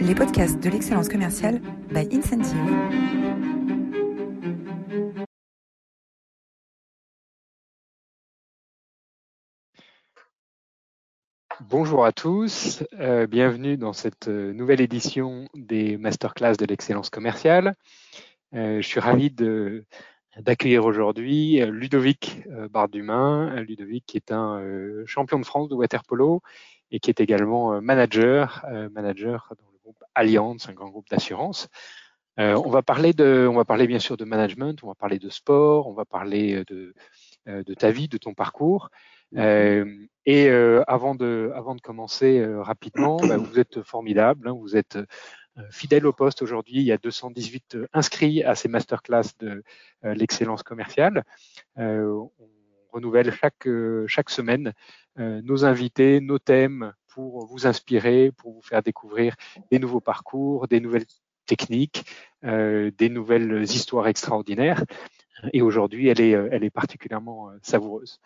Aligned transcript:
les 0.00 0.14
podcasts 0.14 0.58
de 0.62 0.70
l'excellence 0.70 1.08
commerciale 1.08 1.60
by 1.90 2.08
Incentive. 2.10 2.56
Bonjour 11.60 12.06
à 12.06 12.12
tous, 12.12 12.82
euh, 12.98 13.26
bienvenue 13.26 13.76
dans 13.76 13.92
cette 13.92 14.28
euh, 14.28 14.54
nouvelle 14.54 14.80
édition 14.80 15.48
des 15.54 15.98
masterclass 15.98 16.56
de 16.56 16.64
l'excellence 16.64 17.10
commerciale. 17.10 17.74
Euh, 18.54 18.80
je 18.80 18.86
suis 18.86 19.00
ravi 19.00 19.30
d'accueillir 20.38 20.86
aujourd'hui 20.86 21.60
Ludovic 21.66 22.42
Bardumain, 22.70 23.60
Ludovic 23.62 24.06
qui 24.06 24.16
est 24.16 24.32
un 24.32 24.62
champion 25.04 25.38
de 25.38 25.44
France 25.44 25.68
de 25.68 25.74
waterpolo 25.74 26.40
et 26.90 27.00
qui 27.00 27.10
est 27.10 27.20
également 27.20 27.82
manager, 27.82 28.64
manager 28.92 29.52
groupe 29.90 30.02
Allianz, 30.14 30.68
un 30.68 30.72
grand 30.72 30.88
groupe 30.88 31.08
d'assurance. 31.10 31.68
on 32.38 32.70
va 32.70 32.82
parler 32.82 33.12
de, 33.12 33.46
on 33.50 33.54
va 33.54 33.64
parler 33.64 33.86
bien 33.86 33.98
sûr 33.98 34.16
de 34.16 34.24
management, 34.24 34.82
on 34.82 34.88
va 34.88 34.94
parler 34.94 35.18
de 35.18 35.28
sport, 35.28 35.86
on 35.86 35.92
va 35.92 36.04
parler 36.04 36.64
de, 36.68 36.94
de 37.46 37.74
ta 37.74 37.90
vie, 37.90 38.08
de 38.08 38.18
ton 38.18 38.34
parcours. 38.34 38.90
Euh, 39.36 40.06
et 40.26 40.48
euh, 40.48 40.82
avant, 40.86 41.14
de, 41.14 41.52
avant 41.54 41.74
de 41.74 41.80
commencer 41.80 42.38
euh, 42.40 42.62
rapidement, 42.62 43.18
bah, 43.18 43.36
vous 43.36 43.58
êtes 43.58 43.82
formidable, 43.82 44.48
hein, 44.48 44.56
vous 44.58 44.76
êtes 44.76 44.98
fidèle 45.70 46.06
au 46.06 46.12
poste 46.12 46.42
aujourd'hui. 46.42 46.76
Il 46.76 46.84
y 46.84 46.92
a 46.92 46.96
218 46.96 47.78
inscrits 47.92 48.42
à 48.42 48.54
ces 48.54 48.68
masterclass 48.68 49.24
de 49.40 49.62
l'excellence 50.02 50.62
commerciale. 50.62 51.24
on 51.76 52.30
renouvelle 52.92 53.32
chaque, 53.32 53.68
chaque 54.06 54.30
semaine 54.30 54.72
nos 55.16 55.64
invités, 55.66 56.20
nos 56.20 56.38
thèmes 56.38 56.94
pour 57.10 57.46
vous 57.46 57.66
inspirer, 57.66 58.32
pour 58.32 58.52
vous 58.52 58.62
faire 58.62 58.82
découvrir 58.82 59.34
des 59.70 59.78
nouveaux 59.78 60.00
parcours, 60.00 60.68
des 60.68 60.80
nouvelles 60.80 61.06
techniques, 61.46 62.04
des 62.42 63.08
nouvelles 63.10 63.62
histoires 63.64 64.06
extraordinaires. 64.06 64.84
Et 65.52 65.62
aujourd'hui, 65.62 66.08
elle 66.08 66.20
est, 66.20 66.32
est 66.32 66.70
particulièrement 66.70 67.50
savoureuse. 67.62 68.20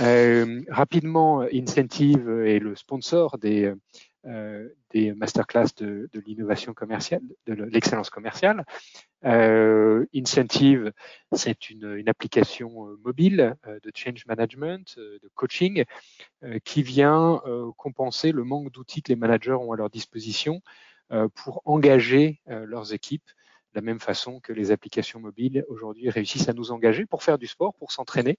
Euh, 0.00 0.62
rapidement, 0.68 1.42
Incentive 1.52 2.28
est 2.46 2.58
le 2.58 2.74
sponsor 2.76 3.36
des, 3.38 3.72
euh, 4.26 4.68
masterclass 4.94 5.68
de, 5.76 6.08
l'innovation 6.26 6.72
commerciale, 6.72 7.22
de 7.46 7.54
l'excellence 7.54 8.10
commerciale. 8.10 8.64
Euh, 9.24 10.06
Incentive, 10.14 10.92
c'est 11.32 11.70
une, 11.70 12.08
application 12.08 12.88
euh, 12.88 12.98
mobile 13.04 13.56
euh, 13.66 13.78
de 13.82 13.92
change 13.94 14.26
management, 14.26 14.96
de 14.96 15.30
coaching, 15.34 15.84
qui 16.64 16.82
vient 16.82 17.40
compenser 17.76 18.32
le 18.32 18.44
manque 18.44 18.72
d'outils 18.72 19.02
que 19.02 19.10
les 19.10 19.16
managers 19.16 19.52
ont 19.52 19.72
à 19.72 19.76
leur 19.76 19.90
disposition 19.90 20.60
pour 21.34 21.62
engager 21.64 22.40
leurs 22.46 22.92
équipes 22.92 23.30
de 23.72 23.80
la 23.80 23.82
même 23.82 24.00
façon 24.00 24.40
que 24.40 24.52
les 24.52 24.70
applications 24.70 25.18
mobiles 25.18 25.64
aujourd'hui 25.68 26.10
réussissent 26.10 26.48
à 26.48 26.52
nous 26.52 26.72
engager 26.72 27.06
pour 27.06 27.22
faire 27.22 27.38
du 27.38 27.46
sport, 27.46 27.74
pour 27.74 27.90
s'entraîner, 27.90 28.38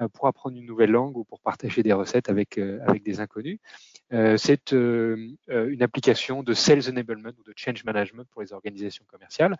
euh, 0.00 0.08
pour 0.08 0.26
apprendre 0.26 0.56
une 0.56 0.64
nouvelle 0.64 0.90
langue 0.90 1.16
ou 1.16 1.24
pour 1.24 1.40
partager 1.40 1.82
des 1.82 1.92
recettes 1.92 2.30
avec, 2.30 2.58
euh, 2.58 2.80
avec 2.86 3.02
des 3.02 3.20
inconnus. 3.20 3.58
Euh, 4.12 4.36
c'est 4.36 4.72
une 4.72 5.82
application 5.82 6.42
de 6.42 6.54
sales 6.54 6.88
enablement 6.88 7.30
ou 7.38 7.44
de 7.44 7.52
change 7.56 7.84
management 7.84 8.26
pour 8.30 8.42
les 8.42 8.52
organisations 8.52 9.04
commerciales. 9.06 9.56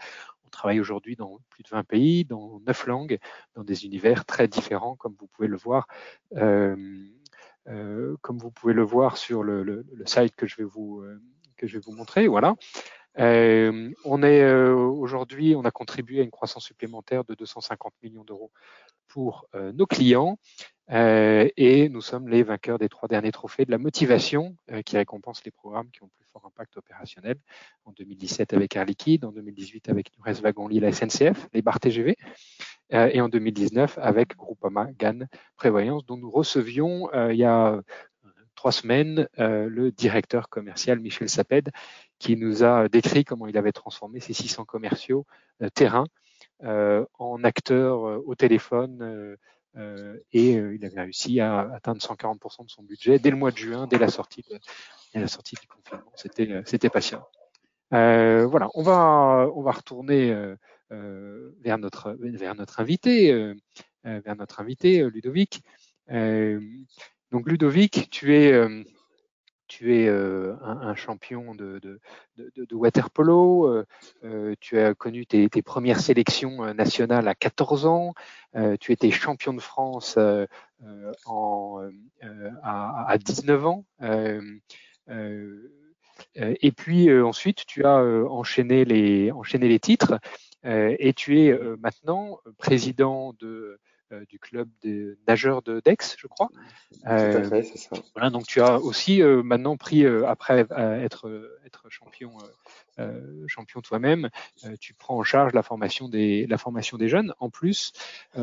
On 0.47 0.49
travaille 0.49 0.81
aujourd'hui 0.81 1.17
dans 1.17 1.39
plus 1.51 1.63
de 1.63 1.69
20 1.69 1.85
pays, 1.85 2.25
dans 2.25 2.61
9 2.67 2.87
langues, 2.87 3.19
dans 3.55 3.63
des 3.63 3.85
univers 3.85 4.25
très 4.25 4.49
différents, 4.49 4.97
comme 4.97 5.15
vous 5.19 5.29
pouvez 5.29 5.49
le 5.49 5.57
voir. 5.57 5.87
Comme 8.21 8.39
vous 8.39 8.51
pouvez 8.51 8.75
le 8.75 8.83
voir 8.83 9.17
sur 9.17 9.43
le, 9.43 9.87
site 10.07 10.35
que 10.37 10.47
je 10.47 10.57
vais 10.57 10.65
vous 10.65 11.05
que 11.57 11.67
je 11.67 11.75
vais 11.75 11.83
vous 11.85 11.93
montrer, 11.93 12.27
voilà. 12.27 12.57
Euh, 13.19 13.91
on 14.05 14.23
est 14.23 14.43
euh, 14.43 14.75
aujourd'hui, 14.75 15.55
on 15.57 15.65
a 15.65 15.71
contribué 15.71 16.21
à 16.21 16.23
une 16.23 16.31
croissance 16.31 16.65
supplémentaire 16.65 17.25
de 17.25 17.35
250 17.35 17.93
millions 18.03 18.25
d'euros 18.25 18.53
pour 19.09 19.47
euh, 19.55 19.73
nos 19.73 19.87
clients 19.87 20.39
et 20.93 21.89
nous 21.89 22.01
sommes 22.01 22.29
les 22.29 22.43
vainqueurs 22.43 22.81
des 22.81 22.89
trois 22.89 23.07
derniers 23.07 23.31
trophées 23.31 23.65
de 23.65 23.71
la 23.71 23.79
motivation 23.79 24.57
qui 24.85 24.97
récompense 24.97 25.45
les 25.45 25.53
programmes 25.53 25.89
qui 25.93 26.03
ont 26.03 26.07
le 26.07 26.11
plus 26.19 26.27
fort 26.33 26.45
impact 26.45 26.79
opérationnel. 26.79 27.37
En 27.85 27.93
2017 27.93 28.55
avec 28.55 28.75
Air 28.75 28.87
Liquide, 28.87 29.25
en 29.25 29.31
2018 29.31 29.89
avec 29.89 30.11
Nures 30.19 30.43
Wagon 30.43 30.67
Lille 30.67 30.93
SNCF, 30.93 31.47
les 31.53 31.63
barres 31.63 31.79
TGV 31.79 32.17
et 32.91 33.21
en 33.21 33.29
2019 33.29 33.99
avec 34.01 34.37
Groupama 34.37 34.89
GAN 34.99 35.21
Prévoyance 35.57 36.05
dont 36.07 36.17
nous 36.17 36.31
recevions 36.31 37.09
il 37.31 37.37
y 37.37 37.45
a 37.45 37.81
trois 38.55 38.73
semaines 38.73 39.29
le 39.39 39.91
directeur 39.91 40.49
commercial 40.49 40.99
Michel 41.01 41.29
Saped 41.29 41.71
qui 42.21 42.37
nous 42.37 42.63
a 42.63 42.89
décrit 42.89 43.25
comment 43.25 43.49
il 43.49 43.59
avait 43.59 43.73
transformé 43.73 44.21
ses 44.21 44.35
600 44.35 44.65
commerciaux 44.67 45.27
euh, 45.63 45.69
terrain 45.71 46.05
euh, 46.63 47.05
en 47.19 47.43
acteurs 47.43 48.07
euh, 48.07 48.23
au 48.27 48.37
téléphone 48.37 49.37
et 50.33 50.55
il 50.55 50.85
avait 50.85 51.01
réussi 51.03 51.39
à 51.39 51.61
atteindre 51.61 52.01
140% 52.01 52.65
de 52.65 52.71
son 52.71 52.83
budget 52.83 53.21
dès 53.21 53.31
le 53.31 53.37
mois 53.37 53.53
de 53.53 53.57
juin, 53.57 53.87
dès 53.87 53.99
la 53.99 54.09
sortie, 54.09 54.43
du 54.43 55.67
confinement. 55.69 56.11
C'était 56.17 56.61
c'était 56.65 56.91
passionnant. 56.91 57.29
voilà, 57.93 58.69
on 58.75 58.83
va 58.83 59.49
on 59.55 59.63
va 59.63 59.71
retourner 59.71 60.35
vers 60.91 61.79
notre 61.79 62.17
vers 62.19 62.55
notre 62.55 62.81
invité, 62.81 63.55
vers 64.05 64.37
notre 64.37 64.61
invité 64.61 65.09
Ludovic. 65.11 65.63
donc 66.09 67.49
Ludovic, 67.49 68.09
tu 68.11 68.35
es 68.35 68.85
tu 69.71 69.97
es 69.97 70.09
euh, 70.09 70.57
un, 70.63 70.97
champion 70.97 71.55
de, 71.55 71.79
de, 71.79 72.01
de, 72.37 72.65
de 72.65 72.75
waterpolo, 72.75 73.69
euh, 73.69 73.87
euh, 74.25 74.55
tu 74.59 74.81
as 74.81 74.95
connu 74.95 75.27
tes, 75.27 75.49
tes, 75.49 75.63
premières 75.63 76.01
sélections 76.01 76.75
nationales 76.75 77.29
à 77.29 77.37
14 77.37 77.87
ans, 77.87 78.13
tu 78.81 78.91
étais 78.91 79.13
champion 79.13 79.55
de 79.55 79.61
France 79.61 80.19
en, 81.25 81.89
à, 82.63 83.05
à, 83.09 83.19
19 83.19 83.67
ans. 83.67 83.85
et 86.35 86.73
puis 86.73 87.23
ensuite, 87.23 87.65
tu 87.65 87.85
as 87.85 88.03
enchaîné 88.29 88.85
les, 88.85 89.31
enchaîné 89.31 89.69
les 89.69 89.79
titres 89.79 90.19
et 90.65 91.13
tu 91.15 91.41
es 91.41 91.59
maintenant 91.79 92.39
président 92.59 93.35
de 93.39 93.79
euh, 94.13 94.25
du 94.29 94.41
club 94.41 94.69
des 94.83 95.15
nageurs 95.29 95.63
de 95.63 95.81
Dex, 95.85 96.17
je 96.19 96.27
crois. 96.27 96.49
Tout 96.49 96.99
à 97.05 97.13
euh, 97.13 97.49
fait, 97.49 97.63
c'est 97.63 97.79
ça. 97.79 97.97
Voilà, 98.15 98.31
donc 98.31 98.45
tu 98.45 98.61
as 98.61 98.81
aussi 98.81 99.23
euh, 99.23 99.45
maintenant 99.45 99.77
pris, 99.77 100.05
après 100.05 100.67
être, 100.71 101.61
être 101.65 101.89
champion, 101.91 102.33
champion 103.47 103.81
toi-même, 103.81 104.29
tu 104.81 104.95
prends 104.95 105.17
en 105.17 105.23
charge 105.23 105.53
la 105.53 105.63
formation 105.63 106.09
des, 106.09 106.47
la 106.47 106.59
formation 106.59 106.99
des 106.99 107.09
jeunes. 107.09 107.33
En 107.39 107.51
plus, 107.51 107.93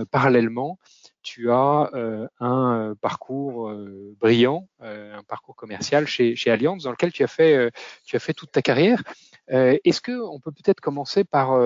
parallèlement, 0.09 0.79
tu 1.21 1.51
as 1.51 1.91
un 2.39 2.95
parcours 2.99 3.71
brillant, 4.19 4.67
un 4.79 5.23
parcours 5.27 5.55
commercial 5.55 6.07
chez, 6.07 6.35
chez 6.35 6.49
Allianz 6.49 6.83
dans 6.83 6.91
lequel 6.91 7.11
tu 7.11 7.23
as 7.23 7.27
fait, 7.27 7.71
tu 8.05 8.15
as 8.15 8.19
fait 8.19 8.33
toute 8.33 8.51
ta 8.51 8.61
carrière. 8.61 9.03
Est-ce 9.49 10.01
que 10.01 10.19
on 10.19 10.39
peut 10.39 10.51
peut-être 10.51 10.81
commencer 10.81 11.23
par 11.23 11.59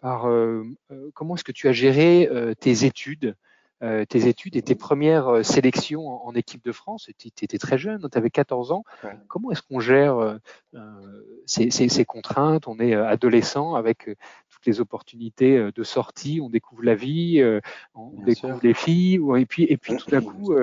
par 0.00 0.28
euh, 0.28 0.64
euh, 0.90 1.10
comment 1.14 1.34
est-ce 1.34 1.44
que 1.44 1.52
tu 1.52 1.68
as 1.68 1.72
géré 1.72 2.28
euh, 2.30 2.54
tes 2.54 2.84
études 2.84 3.34
tes 4.08 4.26
études 4.26 4.56
et 4.56 4.62
tes 4.62 4.74
premières 4.74 5.44
sélections 5.44 6.08
en, 6.08 6.34
équipe 6.34 6.64
de 6.64 6.72
France? 6.72 7.10
Tu 7.18 7.28
étais 7.28 7.58
très 7.58 7.76
jeune, 7.76 8.08
tu 8.10 8.16
avais 8.16 8.30
14 8.30 8.72
ans. 8.72 8.84
Comment 9.28 9.50
est-ce 9.50 9.60
qu'on 9.60 9.80
gère 9.80 10.38
ces, 11.44 11.70
ces, 11.70 11.90
ces, 11.90 12.06
contraintes? 12.06 12.68
On 12.68 12.80
est 12.80 12.94
adolescent 12.94 13.74
avec 13.74 14.06
toutes 14.48 14.64
les 14.64 14.80
opportunités 14.80 15.70
de 15.70 15.82
sortie, 15.84 16.40
on 16.42 16.48
découvre 16.48 16.84
la 16.84 16.94
vie, 16.94 17.44
on 17.94 18.22
découvre 18.22 18.58
les 18.62 18.72
filles, 18.72 19.20
et 19.36 19.44
puis, 19.44 19.64
et 19.64 19.76
puis 19.76 19.94
tout 19.98 20.10
d'un 20.10 20.22
coup, 20.22 20.56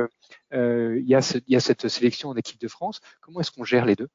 il 0.51 1.05
y, 1.05 1.13
a 1.13 1.21
ce, 1.21 1.37
y 1.47 1.55
a 1.55 1.59
cette 1.59 1.89
sélection 1.89 2.29
en 2.29 2.35
équipe 2.35 2.59
de 2.59 2.67
France. 2.67 2.99
Comment 3.21 3.41
est-ce 3.41 3.51
qu'on 3.51 3.63
gère 3.63 3.85
les 3.85 3.95
deux? 3.95 4.09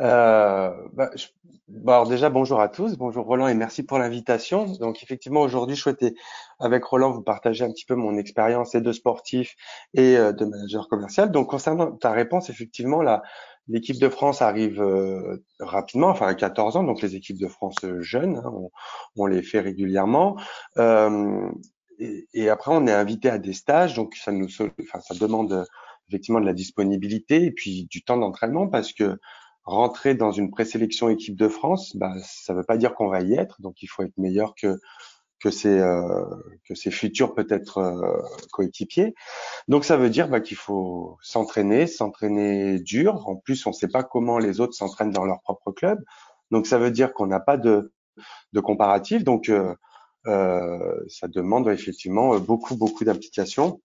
Euh, 0.00 0.70
bah, 0.92 1.10
je, 1.14 1.26
bon, 1.68 1.92
alors 1.92 2.08
déjà 2.08 2.30
bonjour 2.30 2.60
à 2.60 2.68
tous, 2.68 2.96
bonjour 2.96 3.26
Roland 3.26 3.48
et 3.48 3.54
merci 3.54 3.82
pour 3.82 3.98
l'invitation. 3.98 4.66
Donc 4.66 5.02
effectivement 5.02 5.40
aujourd'hui 5.40 5.76
je 5.76 5.82
souhaitais 5.82 6.14
avec 6.60 6.84
Roland 6.84 7.10
vous 7.12 7.22
partager 7.22 7.64
un 7.64 7.70
petit 7.70 7.86
peu 7.86 7.94
mon 7.94 8.16
expérience 8.16 8.74
et 8.74 8.80
de 8.80 8.92
sportif 8.92 9.54
et 9.94 10.16
euh, 10.16 10.32
de 10.32 10.44
manager 10.44 10.88
commercial. 10.88 11.30
Donc 11.30 11.48
concernant 11.48 11.92
ta 11.92 12.12
réponse, 12.12 12.50
effectivement 12.50 13.02
la 13.02 13.22
l'équipe 13.68 13.98
de 13.98 14.08
France 14.08 14.42
arrive 14.42 14.80
euh, 14.80 15.42
rapidement, 15.58 16.08
enfin 16.08 16.28
à 16.28 16.34
14 16.34 16.76
ans, 16.76 16.84
donc 16.84 17.02
les 17.02 17.16
équipes 17.16 17.38
de 17.40 17.48
France 17.48 17.74
jeunes, 17.98 18.36
hein, 18.36 18.52
on, 18.54 18.70
on, 19.16 19.26
les 19.26 19.42
fait 19.42 19.58
régulièrement. 19.58 20.36
Euh, 20.78 21.50
et, 21.98 22.28
et, 22.32 22.48
après 22.48 22.70
on 22.72 22.86
est 22.86 22.92
invité 22.92 23.28
à 23.28 23.38
des 23.38 23.54
stages, 23.54 23.94
donc 23.94 24.14
ça 24.14 24.30
nous, 24.30 24.46
enfin 24.60 25.00
ça 25.00 25.14
demande 25.16 25.66
effectivement 26.08 26.40
de 26.40 26.46
la 26.46 26.52
disponibilité 26.52 27.44
et 27.44 27.50
puis 27.50 27.86
du 27.90 28.02
temps 28.04 28.16
d'entraînement 28.16 28.68
parce 28.68 28.92
que 28.92 29.18
rentrer 29.66 30.14
dans 30.14 30.30
une 30.32 30.50
présélection 30.50 31.08
équipe 31.08 31.36
de 31.36 31.48
France, 31.48 31.96
bah, 31.96 32.12
ça 32.24 32.52
ne 32.52 32.58
veut 32.58 32.64
pas 32.64 32.76
dire 32.76 32.94
qu'on 32.94 33.08
va 33.08 33.20
y 33.20 33.34
être. 33.34 33.60
Donc, 33.60 33.82
il 33.82 33.88
faut 33.88 34.02
être 34.02 34.16
meilleur 34.16 34.54
que 34.54 34.78
que 35.38 35.50
ses 35.50 35.82
que 36.66 36.74
ses 36.74 36.90
futurs 36.90 37.34
peut-être 37.34 38.24
coéquipiers. 38.52 39.14
Donc 39.68 39.84
ça 39.84 39.96
veut 39.96 40.10
dire 40.10 40.28
bah, 40.28 40.40
qu'il 40.40 40.56
faut 40.56 41.18
s'entraîner, 41.20 41.86
s'entraîner 41.86 42.78
dur. 42.80 43.28
En 43.28 43.36
plus, 43.36 43.66
on 43.66 43.70
ne 43.70 43.74
sait 43.74 43.88
pas 43.88 44.02
comment 44.02 44.38
les 44.38 44.60
autres 44.60 44.74
s'entraînent 44.74 45.10
dans 45.10 45.26
leur 45.26 45.42
propre 45.42 45.72
club. 45.72 46.02
Donc 46.50 46.66
ça 46.66 46.78
veut 46.78 46.90
dire 46.90 47.12
qu'on 47.12 47.26
n'a 47.26 47.40
pas 47.40 47.58
de 47.58 47.92
de 48.54 48.60
comparatif. 48.60 49.24
Donc 49.24 49.52
ça 50.24 51.28
demande 51.28 51.68
effectivement 51.68 52.38
beaucoup 52.38 52.76
beaucoup 52.76 53.04
d'implication. 53.04 53.80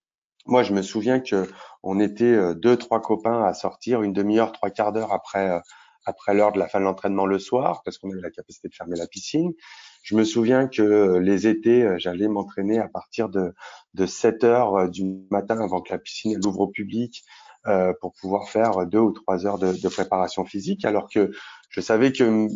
Moi, 0.48 0.64
je 0.64 0.74
me 0.74 0.82
souviens 0.82 1.20
que 1.20 1.48
on 1.84 2.00
était 2.00 2.24
euh, 2.26 2.54
deux, 2.54 2.78
trois 2.78 3.02
copains 3.02 3.44
à 3.44 3.54
sortir 3.54 4.02
une 4.02 4.14
demi-heure, 4.14 4.52
trois 4.52 4.70
quarts 4.70 4.92
d'heure 4.92 5.14
après 5.14 5.50
euh, 5.50 5.60
après 6.06 6.34
l'heure 6.34 6.52
de 6.52 6.58
la 6.58 6.68
fin 6.68 6.80
de 6.80 6.86
l'entraînement 6.86 7.28
le 7.28 7.38
soir, 7.38 7.84
parce 7.86 8.00
qu'on 8.00 8.10
avait 8.12 8.22
la 8.22 8.32
capacité 8.32 8.68
de 8.68 8.74
fermer 8.74 8.98
la 8.98 9.06
piscine. 9.06 9.54
Je 10.02 10.16
me 10.16 10.24
souviens 10.24 10.68
que 10.68 10.82
euh, 10.82 11.20
les 11.20 11.46
étés, 11.46 11.88
j'allais 12.00 12.28
m'entraîner 12.28 12.80
à 12.80 12.88
partir 12.88 13.30
de, 13.30 13.54
de 13.94 14.06
7 14.08 14.44
heures 14.44 14.90
du 14.90 15.04
matin 15.30 15.60
avant 15.62 15.80
que 15.82 15.94
la 15.94 16.00
piscine 16.00 16.44
ouvre 16.44 16.62
au 16.62 16.68
public 16.68 17.24
euh, 17.68 17.94
pour 18.02 18.14
pouvoir 18.14 18.50
faire 18.50 18.88
deux 18.88 18.98
ou 18.98 19.12
trois 19.12 19.46
heures 19.46 19.60
de, 19.60 19.74
de, 19.74 19.90
préparation 19.90 20.44
physique, 20.44 20.86
alors 20.86 21.08
que 21.08 21.30
je 21.70 21.82
savais 21.82 22.12
que 22.12 22.48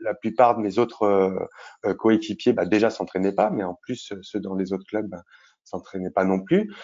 la 0.00 0.14
plupart 0.14 0.56
de 0.56 0.62
mes 0.62 0.78
autres 0.78 1.50
coéquipiers 1.98 2.54
bah, 2.54 2.64
déjà 2.64 2.88
s'entraînaient 2.88 3.34
pas, 3.34 3.50
mais 3.50 3.64
en 3.64 3.74
plus 3.74 4.14
ceux 4.22 4.40
dans 4.40 4.54
les 4.54 4.72
autres 4.72 4.86
clubs 4.88 5.08
bah, 5.08 5.24
s'entraînait 5.68 6.10
pas 6.10 6.24
non 6.24 6.40
plus. 6.40 6.74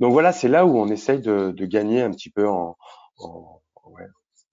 Donc 0.00 0.12
voilà, 0.12 0.32
c'est 0.32 0.48
là 0.48 0.66
où 0.66 0.78
on 0.78 0.88
essaye 0.88 1.20
de, 1.20 1.52
gagner 1.66 2.02
un 2.02 2.10
petit 2.10 2.30
peu 2.30 2.48
en, 2.48 2.76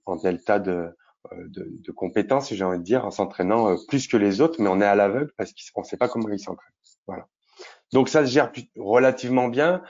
en, 0.06 0.16
delta 0.18 0.60
de, 0.60 0.96
euh, 1.32 1.48
de, 1.50 1.68
de 1.70 1.92
compétences, 1.92 2.54
j'ai 2.54 2.64
envie 2.64 2.80
de 2.80 2.84
dire, 2.84 3.06
en 3.06 3.12
s'entraînant 3.12 3.70
euh, 3.70 3.76
plus 3.88 4.08
que 4.08 4.18
les 4.18 4.42
autres, 4.42 4.62
mais 4.62 4.70
on 4.70 4.82
est 4.82 4.86
à 4.86 4.96
l'aveugle 4.96 5.32
parce 5.38 5.52
qu'on 5.74 5.82
ne 5.82 5.86
sait 5.86 5.98
pas 5.98 6.08
comment 6.10 6.30
ils 6.30 6.40
s'entraînent. 6.40 6.74
Voilà. 7.08 7.28
Donc 7.94 8.10
ça 8.10 8.26
se 8.26 8.32
gère 8.32 8.52
relativement 8.78 9.48
bien. 9.48 9.82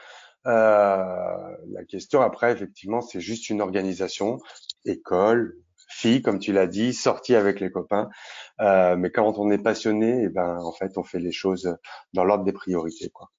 Euh, 0.46 1.58
la 1.68 1.84
question 1.88 2.22
après, 2.22 2.52
effectivement, 2.54 3.02
c'est 3.02 3.20
juste 3.20 3.50
une 3.50 3.62
organisation, 3.62 4.40
école, 4.86 5.58
fille, 5.90 6.22
comme 6.22 6.40
tu 6.40 6.54
l'as 6.54 6.68
dit, 6.68 6.94
sortie 6.94 7.36
avec 7.36 7.60
les 7.60 7.72
copains. 7.72 8.10
Euh, 8.62 8.96
mais 8.96 9.10
quand 9.12 9.38
on 9.40 9.52
est 9.52 9.58
passionné, 9.58 10.24
eh 10.24 10.30
ben 10.30 10.58
en 10.60 10.72
fait, 10.72 10.98
on 10.98 11.04
fait 11.04 11.20
les 11.20 11.32
choses 11.32 11.76
dans 12.14 12.24
l'ordre 12.24 12.44
des 12.44 12.54
priorités, 12.54 13.10
quoi. 13.10 13.30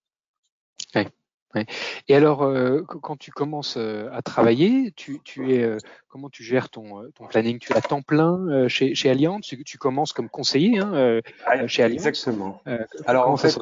Et 2.08 2.14
alors, 2.14 2.42
euh, 2.42 2.82
quand 2.82 3.16
tu 3.16 3.30
commences 3.30 3.76
euh, 3.76 4.08
à 4.12 4.22
travailler, 4.22 4.92
tu, 4.92 5.20
es 5.38 5.62
euh, 5.62 5.78
comment 6.08 6.28
tu 6.28 6.42
gères 6.42 6.68
ton, 6.68 7.10
ton 7.14 7.26
planning? 7.26 7.58
Tu 7.58 7.72
es 7.72 7.76
à 7.76 7.80
temps 7.80 8.02
plein 8.02 8.68
chez, 8.68 8.94
chez 8.94 9.10
Allianz? 9.10 9.40
Tu, 9.40 9.64
tu, 9.64 9.78
commences 9.78 10.12
comme 10.12 10.28
conseiller 10.28 10.78
hein, 10.78 11.20
chez 11.66 11.82
Allianz? 11.82 11.96
Exactement. 11.96 12.60
alors 13.06 13.28
en 13.28 13.36
fait, 13.36 13.58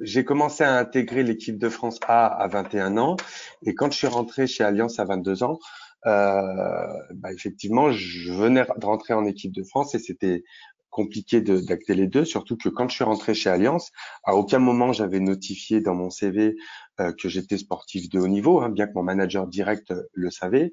j'ai 0.00 0.24
commencé 0.24 0.64
à 0.64 0.78
intégrer 0.78 1.22
l'équipe 1.22 1.58
de 1.58 1.68
France 1.68 1.98
A 2.06 2.26
à 2.26 2.48
21 2.48 2.96
ans, 2.96 3.16
et 3.64 3.74
quand 3.74 3.90
je 3.92 3.98
suis 3.98 4.06
rentré 4.06 4.46
chez 4.46 4.64
Allianz 4.64 4.98
à 4.98 5.04
22 5.04 5.42
ans, 5.42 5.58
bah, 6.04 7.32
effectivement, 7.32 7.90
je 7.90 8.32
venais 8.32 8.64
de 8.76 8.86
rentrer 8.86 9.14
en 9.14 9.24
équipe 9.24 9.52
de 9.52 9.62
France 9.62 9.94
et 9.94 9.98
c'était 9.98 10.44
compliqué 10.92 11.40
d'acter 11.40 11.94
les 11.94 12.06
deux, 12.06 12.24
surtout 12.24 12.56
que 12.56 12.68
quand 12.68 12.88
je 12.88 12.94
suis 12.94 13.04
rentré 13.04 13.34
chez 13.34 13.50
Alliance, 13.50 13.90
à 14.24 14.36
aucun 14.36 14.60
moment 14.60 14.92
j'avais 14.92 15.18
notifié 15.18 15.80
dans 15.80 15.94
mon 15.94 16.10
CV 16.10 16.54
euh, 17.00 17.12
que 17.12 17.28
j'étais 17.28 17.58
sportif 17.58 18.08
de 18.10 18.20
haut 18.20 18.28
niveau, 18.28 18.60
hein, 18.60 18.68
bien 18.68 18.86
que 18.86 18.92
mon 18.94 19.02
manager 19.02 19.46
direct 19.48 19.90
euh, 19.90 20.02
le 20.12 20.30
savait. 20.30 20.70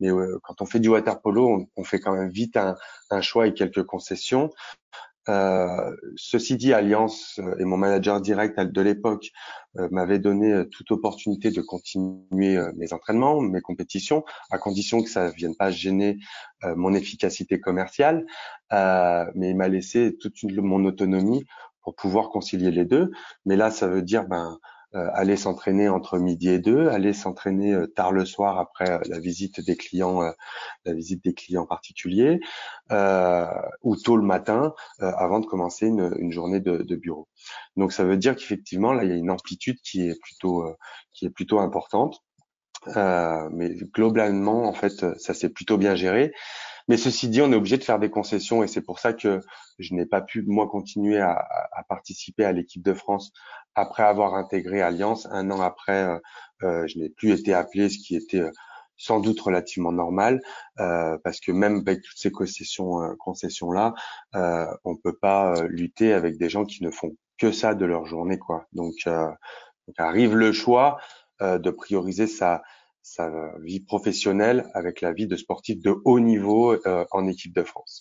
Mais 0.00 0.10
euh, 0.10 0.38
quand 0.42 0.60
on 0.60 0.66
fait 0.66 0.80
du 0.80 0.88
water 0.88 1.20
polo, 1.22 1.48
on, 1.48 1.66
on 1.76 1.84
fait 1.84 2.00
quand 2.00 2.14
même 2.14 2.30
vite 2.30 2.56
un, 2.56 2.74
un, 3.10 3.20
choix 3.20 3.46
et 3.46 3.54
quelques 3.54 3.84
concessions. 3.84 4.50
Euh, 5.28 5.94
ceci 6.16 6.56
dit, 6.56 6.72
Alliance 6.72 7.38
euh, 7.38 7.54
et 7.58 7.64
mon 7.64 7.76
manager 7.76 8.20
direct 8.20 8.58
de 8.58 8.80
l'époque 8.80 9.30
euh, 9.78 9.88
m'avaient 9.90 10.18
donné 10.18 10.64
toute 10.70 10.90
opportunité 10.90 11.50
de 11.50 11.60
continuer 11.60 12.58
mes 12.76 12.92
entraînements, 12.92 13.40
mes 13.40 13.60
compétitions, 13.60 14.24
à 14.50 14.58
condition 14.58 15.02
que 15.02 15.10
ça 15.10 15.28
ne 15.28 15.32
vienne 15.32 15.54
pas 15.54 15.70
gêner 15.70 16.18
mon 16.76 16.92
efficacité 16.94 17.60
commerciale. 17.60 18.26
mais 18.70 19.50
il 19.50 19.56
m'a 19.56 19.68
laissé 19.68 20.16
toute 20.18 20.42
mon 20.42 20.84
autonomie 20.84 21.44
pour 21.82 21.94
pouvoir 21.94 22.30
concilier 22.30 22.70
les 22.70 22.84
deux. 22.84 23.10
Mais 23.46 23.56
là, 23.56 23.70
ça 23.70 23.88
veut 23.88 24.02
dire 24.02 24.26
ben 24.26 24.58
euh, 24.62 24.79
aller 24.92 25.36
s'entraîner 25.36 25.88
entre 25.88 26.18
midi 26.18 26.48
et 26.48 26.58
deux, 26.58 26.88
aller 26.88 27.12
s'entraîner 27.12 27.72
euh, 27.72 27.86
tard 27.86 28.12
le 28.12 28.24
soir 28.24 28.58
après 28.58 28.90
euh, 28.90 28.98
la 29.08 29.20
visite 29.20 29.64
des 29.64 29.76
clients, 29.76 30.20
la 30.84 30.94
visite 30.94 31.22
des 31.24 31.34
clients 31.34 31.66
particuliers, 31.66 32.40
ou 33.82 33.96
tôt 33.96 34.16
le 34.16 34.22
matin 34.22 34.74
avant 34.98 35.40
de 35.40 35.46
commencer 35.46 35.86
une, 35.86 36.12
une 36.18 36.32
journée 36.32 36.60
de, 36.60 36.78
de, 36.78 36.96
bureau. 36.96 37.28
Donc 37.76 37.92
ça 37.92 38.04
veut 38.04 38.16
dire 38.16 38.34
qu'effectivement 38.36 38.92
là 38.92 39.04
il 39.04 39.10
y 39.10 39.12
a 39.12 39.16
une 39.16 39.30
amplitude 39.30 39.78
qui 39.82 40.08
est 40.08 40.20
plutôt 40.20 40.64
qui 41.12 41.26
est 41.26 41.30
plutôt 41.30 41.60
importante. 41.60 42.20
Euh, 42.96 43.48
mais 43.52 43.74
globalement, 43.94 44.64
en 44.64 44.72
fait, 44.72 45.18
ça 45.18 45.34
s'est 45.34 45.50
plutôt 45.50 45.76
bien 45.76 45.94
géré. 45.94 46.32
Mais 46.90 46.96
ceci 46.96 47.28
dit, 47.28 47.40
on 47.40 47.52
est 47.52 47.54
obligé 47.54 47.78
de 47.78 47.84
faire 47.84 48.00
des 48.00 48.10
concessions 48.10 48.64
et 48.64 48.66
c'est 48.66 48.80
pour 48.80 48.98
ça 48.98 49.12
que 49.12 49.40
je 49.78 49.94
n'ai 49.94 50.06
pas 50.06 50.20
pu, 50.20 50.42
moi, 50.42 50.66
continuer 50.66 51.20
à, 51.20 51.46
à 51.70 51.84
participer 51.84 52.44
à 52.44 52.50
l'équipe 52.50 52.82
de 52.82 52.94
France 52.94 53.30
après 53.76 54.02
avoir 54.02 54.34
intégré 54.34 54.82
Alliance. 54.82 55.28
Un 55.30 55.52
an 55.52 55.60
après, 55.60 56.02
euh, 56.02 56.18
euh, 56.64 56.86
je 56.88 56.98
n'ai 56.98 57.08
plus 57.08 57.30
été 57.30 57.54
appelé, 57.54 57.90
ce 57.90 57.98
qui 57.98 58.16
était 58.16 58.40
euh, 58.40 58.50
sans 58.96 59.20
doute 59.20 59.40
relativement 59.40 59.92
normal, 59.92 60.40
euh, 60.80 61.16
parce 61.22 61.38
que 61.38 61.52
même 61.52 61.76
avec 61.86 62.02
toutes 62.02 62.18
ces 62.18 62.32
concessions, 62.32 63.00
euh, 63.00 63.14
concessions 63.20 63.70
là, 63.70 63.94
euh, 64.34 64.66
on 64.82 64.96
peut 64.96 65.16
pas 65.16 65.62
lutter 65.68 66.12
avec 66.12 66.38
des 66.38 66.48
gens 66.48 66.64
qui 66.64 66.82
ne 66.82 66.90
font 66.90 67.16
que 67.38 67.52
ça 67.52 67.76
de 67.76 67.84
leur 67.84 68.04
journée, 68.04 68.40
quoi. 68.40 68.66
Donc, 68.72 68.96
arrive 69.96 70.34
le 70.34 70.50
choix 70.50 70.98
de 71.40 71.70
prioriser 71.70 72.26
sa 72.26 72.62
sa 73.02 73.52
vie 73.62 73.80
professionnelle 73.80 74.66
avec 74.74 75.00
la 75.00 75.12
vie 75.12 75.26
de 75.26 75.36
sportif 75.36 75.80
de 75.80 75.94
haut 76.04 76.20
niveau 76.20 76.76
en 77.10 77.26
équipe 77.26 77.54
de 77.54 77.62
France. 77.62 78.00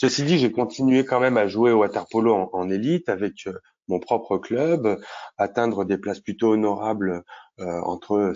Ceci 0.00 0.22
dit, 0.22 0.38
j'ai 0.38 0.50
continué 0.50 1.04
quand 1.04 1.20
même 1.20 1.36
à 1.36 1.46
jouer 1.46 1.72
au 1.72 1.80
water 1.80 2.06
polo 2.08 2.48
en, 2.54 2.70
élite 2.70 3.10
avec 3.10 3.46
mon 3.86 4.00
propre 4.00 4.38
club, 4.38 4.98
atteindre 5.36 5.84
des 5.84 5.98
places 5.98 6.20
plutôt 6.20 6.52
honorables 6.52 7.22
euh, 7.58 7.80
entre 7.82 8.32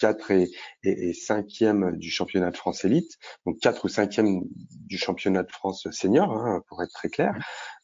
4 0.00 0.30
et, 0.32 0.50
et, 0.82 1.12
5e 1.12 1.96
du 1.96 2.10
championnat 2.10 2.50
de 2.50 2.56
France 2.58 2.84
élite, 2.84 3.16
donc 3.46 3.58
4 3.60 3.86
ou 3.86 3.88
5e 3.88 4.42
du 4.86 4.98
championnat 4.98 5.44
de 5.44 5.50
France 5.50 5.88
senior, 5.92 6.30
hein, 6.30 6.62
pour 6.68 6.82
être 6.82 6.92
très 6.92 7.08
clair. 7.08 7.32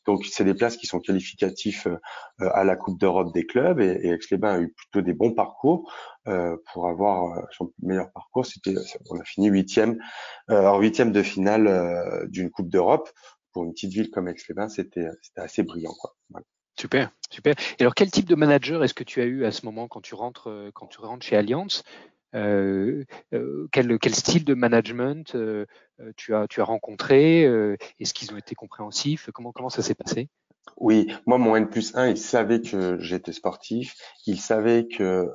Donc 0.06 0.24
c'est 0.26 0.44
des 0.44 0.54
places 0.54 0.76
qui 0.76 0.86
sont 0.86 1.00
qualificatifs 1.00 1.86
euh, 1.86 1.98
à 2.38 2.64
la 2.64 2.76
Coupe 2.76 2.98
d'Europe 2.98 3.32
des 3.32 3.46
clubs 3.46 3.80
et, 3.80 4.00
et 4.02 4.10
Aix-les-Bains 4.10 4.54
a 4.54 4.60
eu 4.60 4.72
plutôt 4.72 5.00
des 5.00 5.12
bons 5.14 5.32
parcours 5.32 5.92
euh, 6.26 6.56
pour 6.72 6.88
avoir 6.88 7.38
euh, 7.38 7.42
son 7.50 7.72
meilleur 7.82 8.10
parcours. 8.12 8.46
C'était, 8.46 8.74
on 9.10 9.18
a 9.18 9.24
fini 9.24 9.48
huitième, 9.48 9.98
en 10.48 10.78
huitième 10.78 11.12
de 11.12 11.22
finale 11.22 12.28
d'une 12.28 12.50
Coupe 12.50 12.68
d'Europe. 12.68 13.10
Pour 13.52 13.64
une 13.64 13.73
petite 13.73 13.92
ville 13.92 14.11
comme 14.11 14.28
Aix-les-Bains, 14.28 14.68
c'était, 14.68 15.06
c'était 15.23 15.40
assez 15.40 15.62
brillant, 15.62 15.94
quoi. 16.00 16.12
Super, 16.76 17.12
super. 17.30 17.54
Et 17.78 17.82
alors, 17.82 17.94
quel 17.94 18.11
type 18.11 18.26
de 18.26 18.34
manager 18.34 18.82
est-ce 18.82 18.94
que 18.94 19.04
tu 19.04 19.20
as 19.20 19.26
eu 19.26 19.44
à 19.44 19.52
ce 19.52 19.64
moment 19.64 19.87
quand 19.87 20.00
tu 20.00 20.16
rentres, 20.16 20.70
quand 20.75 20.88
tu 20.88 21.00
rentres 21.00 21.25
chez 21.25 21.37
Allianz? 21.37 21.84
Quel, 22.35 23.99
quel, 23.99 24.14
style 24.14 24.45
de 24.45 24.55
management 24.55 25.35
euh, 25.35 25.67
euh 26.00 26.12
tu, 26.17 26.35
as, 26.35 26.47
tu 26.49 26.61
as 26.61 26.64
rencontré 26.64 27.43
Est-ce 28.00 28.14
qu'ils 28.14 28.33
ont 28.33 28.37
été 28.37 28.55
compréhensifs 28.55 29.31
comment, 29.33 29.53
comment 29.53 29.71
ça 29.71 29.83
s'est 29.83 29.95
passé? 29.95 30.29
Oui, 30.79 31.12
moi, 31.26 31.38
mon 31.38 31.55
N 31.57 31.69
plus 31.69 31.95
1, 31.95 32.09
il 32.09 32.17
savait 32.17 32.61
que 32.61 32.99
j'étais 32.99 33.33
sportif, 33.33 33.95
il 34.26 34.41
savait 34.41 34.87
que 34.88 35.31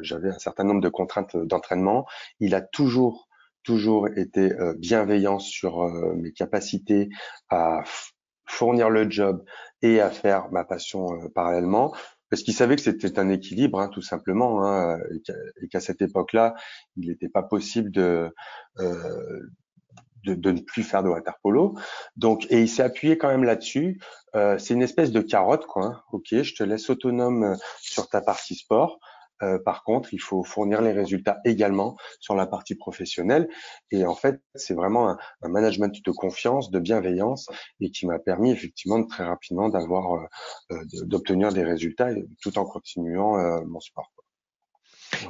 j'avais 0.00 0.30
un 0.30 0.38
certain 0.38 0.64
nombre 0.64 0.80
de 0.80 0.88
contraintes 0.88 1.36
d'entraînement. 1.36 2.06
Il 2.40 2.54
a 2.54 2.60
toujours 2.60 3.28
toujours 3.62 4.08
été 4.16 4.50
bienveillant 4.78 5.38
sur 5.38 5.86
mes 6.16 6.32
capacités 6.32 7.10
à 7.50 7.84
fournir 8.52 8.90
le 8.90 9.10
job 9.10 9.44
et 9.80 10.00
à 10.00 10.10
faire 10.10 10.50
ma 10.52 10.64
passion 10.64 11.06
euh, 11.14 11.28
parallèlement 11.34 11.94
parce 12.32 12.44
qu'il 12.44 12.54
savait 12.54 12.76
que 12.76 12.80
c'était 12.80 13.18
un 13.18 13.28
équilibre, 13.28 13.78
hein, 13.78 13.88
tout 13.88 14.00
simplement, 14.00 14.64
hein, 14.64 14.98
et 15.60 15.68
qu'à 15.68 15.80
cette 15.80 16.00
époque-là, 16.00 16.54
il 16.96 17.08
n'était 17.10 17.28
pas 17.28 17.42
possible 17.42 17.90
de, 17.90 18.34
euh, 18.78 19.40
de, 20.24 20.32
de, 20.32 20.52
ne 20.52 20.60
plus 20.60 20.82
faire 20.82 21.02
de 21.02 21.10
water 21.10 21.36
polo. 21.42 21.76
Donc, 22.16 22.46
et 22.48 22.62
il 22.62 22.70
s'est 22.70 22.82
appuyé 22.82 23.18
quand 23.18 23.28
même 23.28 23.44
là-dessus. 23.44 24.00
Euh, 24.34 24.56
c'est 24.56 24.72
une 24.72 24.80
espèce 24.80 25.12
de 25.12 25.20
carotte, 25.20 25.66
quoi. 25.66 25.84
Hein. 25.84 26.02
Ok, 26.12 26.28
je 26.30 26.54
te 26.54 26.62
laisse 26.62 26.88
autonome 26.88 27.44
euh, 27.44 27.56
sur 27.82 28.08
ta 28.08 28.22
partie 28.22 28.54
sport. 28.54 28.98
Euh, 29.42 29.58
par 29.58 29.84
contre, 29.84 30.14
il 30.14 30.20
faut 30.20 30.44
fournir 30.44 30.82
les 30.82 30.92
résultats 30.92 31.40
également 31.44 31.96
sur 32.20 32.34
la 32.34 32.46
partie 32.46 32.74
professionnelle. 32.74 33.48
Et 33.90 34.04
en 34.06 34.14
fait, 34.14 34.40
c'est 34.54 34.74
vraiment 34.74 35.10
un, 35.10 35.18
un, 35.42 35.48
management 35.48 35.94
de 36.04 36.10
confiance, 36.12 36.70
de 36.70 36.78
bienveillance, 36.78 37.48
et 37.80 37.90
qui 37.90 38.06
m'a 38.06 38.18
permis 38.18 38.50
effectivement 38.52 39.04
très 39.04 39.24
rapidement 39.24 39.68
d'avoir, 39.68 40.12
euh, 40.14 40.26
euh 40.72 40.84
d'obtenir 41.04 41.52
des 41.52 41.64
résultats 41.64 42.10
tout 42.40 42.58
en 42.58 42.64
continuant 42.64 43.62
mon 43.64 43.80
sport. 43.80 44.10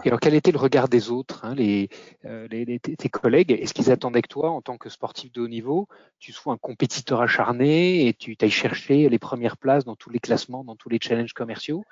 Et 0.05 0.09
alors, 0.09 0.21
quel 0.21 0.35
était 0.35 0.53
le 0.53 0.59
regard 0.59 0.89
des 0.89 1.11
autres, 1.11 1.45
hein, 1.45 1.55
les, 1.55 1.89
euh, 2.25 2.47
les, 2.51 2.79
tes 2.79 3.09
collègues? 3.09 3.53
Est-ce 3.53 3.75
qu'ils 3.75 3.91
attendaient 3.91 4.23
que 4.23 4.29
toi, 4.29 4.51
en 4.51 4.63
tant 4.63 4.77
que 4.77 4.89
sportif 4.89 5.33
de 5.33 5.41
haut 5.41 5.49
niveau, 5.49 5.89
tu 6.19 6.33
sois 6.33 6.53
un 6.53 6.57
compétiteur 6.57 7.21
acharné 7.21 8.07
et 8.07 8.15
tu 8.15 8.37
t'ailles 8.37 8.51
chercher 8.51 9.09
les 9.09 9.19
premières 9.19 9.57
places 9.57 9.85
dans 9.85 9.97
tous 9.97 10.11
les 10.11 10.21
classements, 10.21 10.65
dans 10.65 10.77
tous 10.77 10.89
les 10.89 10.99
challenges 11.01 11.33
commerciaux? 11.33 11.85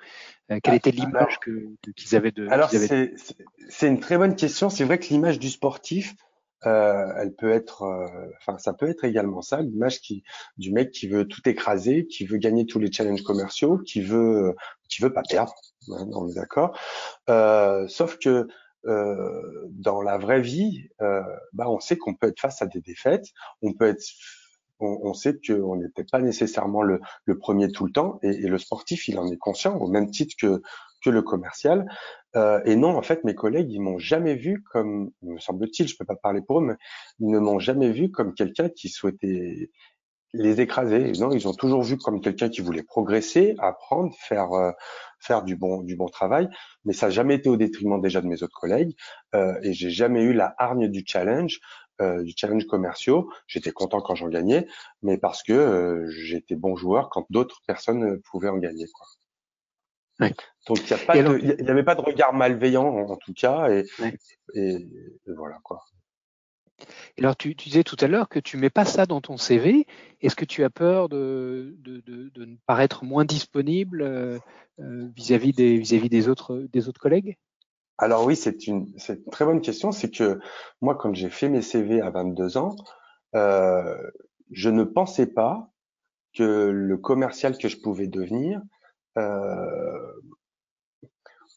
Euh, 0.51 0.59
Quelle 0.63 0.75
était 0.75 0.91
l'image 0.91 1.39
qu'ils 1.39 2.15
avaient 2.15 2.31
de 2.31 2.47
Alors, 2.49 2.69
c'est 2.69 3.87
une 3.87 3.99
très 3.99 4.17
bonne 4.17 4.35
question. 4.35 4.69
C'est 4.69 4.83
vrai 4.83 4.99
que 4.99 5.07
l'image 5.07 5.39
du 5.39 5.49
sportif, 5.49 6.15
euh, 6.65 7.07
elle 7.17 7.33
peut 7.33 7.51
être, 7.51 7.83
euh, 7.83 8.27
enfin, 8.39 8.57
ça 8.57 8.73
peut 8.73 8.87
être 8.87 9.03
également 9.03 9.41
ça, 9.41 9.61
l'image 9.61 9.99
qui 9.99 10.23
du 10.57 10.71
mec 10.71 10.91
qui 10.91 11.07
veut 11.07 11.27
tout 11.27 11.41
écraser, 11.49 12.05
qui 12.05 12.25
veut 12.25 12.37
gagner 12.37 12.65
tous 12.65 12.79
les 12.79 12.91
challenges 12.91 13.23
commerciaux, 13.23 13.79
qui 13.79 14.01
veut, 14.01 14.55
qui 14.89 15.01
veut 15.01 15.13
pas 15.13 15.23
perdre. 15.27 15.53
Hein, 15.89 16.07
on 16.13 16.29
est 16.29 16.35
d'accord. 16.35 16.77
Euh, 17.29 17.87
sauf 17.87 18.17
que 18.17 18.47
euh, 18.85 19.67
dans 19.69 20.01
la 20.01 20.17
vraie 20.17 20.41
vie, 20.41 20.87
euh, 21.01 21.21
bah, 21.53 21.69
on 21.69 21.79
sait 21.79 21.97
qu'on 21.97 22.15
peut 22.15 22.27
être 22.27 22.39
face 22.39 22.61
à 22.61 22.65
des 22.65 22.81
défaites, 22.81 23.27
on 23.61 23.73
peut 23.73 23.87
être 23.87 24.03
on, 24.79 24.97
on 25.03 25.13
sait 25.13 25.39
qu'on 25.39 25.75
n'était 25.75 26.03
pas 26.03 26.19
nécessairement 26.19 26.81
le, 26.81 26.99
le, 27.25 27.37
premier 27.37 27.71
tout 27.71 27.85
le 27.85 27.91
temps, 27.91 28.19
et, 28.23 28.29
et, 28.29 28.47
le 28.47 28.57
sportif, 28.57 29.07
il 29.07 29.19
en 29.19 29.27
est 29.31 29.37
conscient, 29.37 29.77
au 29.77 29.87
même 29.87 30.09
titre 30.09 30.35
que, 30.39 30.63
que 31.03 31.09
le 31.09 31.21
commercial. 31.21 31.85
Euh, 32.35 32.61
et 32.65 32.75
non, 32.75 32.97
en 32.97 33.01
fait, 33.01 33.23
mes 33.23 33.35
collègues, 33.35 33.71
ils 33.71 33.81
m'ont 33.81 33.99
jamais 33.99 34.35
vu 34.35 34.63
comme, 34.71 35.11
me 35.21 35.39
semble-t-il, 35.39 35.87
je 35.87 35.97
peux 35.97 36.05
pas 36.05 36.15
parler 36.15 36.41
pour 36.41 36.59
eux, 36.59 36.65
mais 36.65 36.75
ils 37.19 37.29
ne 37.29 37.39
m'ont 37.39 37.59
jamais 37.59 37.91
vu 37.91 38.11
comme 38.11 38.33
quelqu'un 38.33 38.69
qui 38.69 38.89
souhaitait 38.89 39.69
les 40.33 40.61
écraser. 40.61 41.11
Non, 41.19 41.31
ils 41.31 41.47
ont 41.47 41.53
toujours 41.53 41.83
vu 41.83 41.97
comme 41.97 42.21
quelqu'un 42.21 42.49
qui 42.49 42.61
voulait 42.61 42.83
progresser, 42.83 43.55
apprendre, 43.59 44.13
faire 44.17 44.53
euh, 44.53 44.71
faire 45.19 45.43
du 45.43 45.55
bon 45.55 45.81
du 45.81 45.95
bon 45.95 46.07
travail. 46.07 46.49
Mais 46.85 46.93
ça 46.93 47.07
n'a 47.07 47.11
jamais 47.11 47.35
été 47.35 47.49
au 47.49 47.57
détriment 47.57 48.01
déjà 48.01 48.21
de 48.21 48.27
mes 48.27 48.43
autres 48.43 48.59
collègues. 48.59 48.95
Euh, 49.35 49.57
et 49.63 49.73
j'ai 49.73 49.91
jamais 49.91 50.23
eu 50.23 50.33
la 50.33 50.53
hargne 50.57 50.89
du 50.89 51.03
challenge, 51.05 51.59
euh, 52.01 52.23
du 52.23 52.33
challenge 52.35 52.65
commerciaux. 52.65 53.29
J'étais 53.47 53.71
content 53.71 54.01
quand 54.01 54.15
j'en 54.15 54.29
gagnais, 54.29 54.67
mais 55.01 55.17
parce 55.17 55.43
que 55.43 55.53
euh, 55.53 56.09
j'étais 56.09 56.55
bon 56.55 56.75
joueur 56.75 57.09
quand 57.09 57.25
d'autres 57.29 57.61
personnes 57.67 58.19
pouvaient 58.21 58.49
en 58.49 58.57
gagner. 58.57 58.87
Quoi. 58.93 59.07
Donc 60.67 60.77
il 60.89 61.55
n'y 61.63 61.69
avait 61.69 61.83
pas 61.83 61.95
de 61.95 62.01
regard 62.01 62.33
malveillant 62.33 62.85
en, 62.85 63.17
tout 63.17 63.33
cas, 63.33 63.69
et, 63.69 63.85
et, 64.53 64.87
voilà 65.25 65.57
quoi. 65.63 65.83
Alors 67.17 67.35
tu, 67.35 67.53
disais 67.53 67.83
tout 67.83 67.97
à 67.99 68.07
l'heure 68.07 68.29
que 68.29 68.39
tu 68.39 68.57
mets 68.57 68.69
pas 68.69 68.85
ça 68.85 69.05
dans 69.05 69.21
ton 69.21 69.37
CV. 69.37 69.85
Est-ce 70.21 70.35
que 70.35 70.45
tu 70.45 70.63
as 70.63 70.69
peur 70.69 71.09
de, 71.09 71.75
de, 71.79 72.01
ne 72.37 72.55
paraître 72.65 73.03
moins 73.03 73.25
disponible 73.25 74.01
euh, 74.01 74.39
euh, 74.79 75.07
vis-à-vis 75.15 75.53
des 75.53 75.77
vis-à-vis 75.77 76.09
des 76.09 76.27
autres 76.29 76.67
des 76.71 76.87
autres 76.87 76.99
collègues? 76.99 77.37
Alors 77.97 78.25
oui, 78.25 78.35
c'est 78.35 78.67
une, 78.67 78.87
une 79.09 79.23
très 79.31 79.45
bonne 79.45 79.61
question. 79.61 79.91
C'est 79.91 80.09
que 80.09 80.39
moi, 80.81 80.95
quand 80.95 81.13
j'ai 81.13 81.29
fait 81.29 81.49
mes 81.49 81.61
CV 81.61 82.01
à 82.01 82.09
22 82.09 82.57
ans, 82.57 82.75
euh, 83.35 83.95
je 84.51 84.69
ne 84.69 84.83
pensais 84.83 85.27
pas 85.27 85.69
que 86.33 86.69
le 86.69 86.97
commercial 86.97 87.57
que 87.57 87.67
je 87.67 87.77
pouvais 87.77 88.07
devenir 88.07 88.61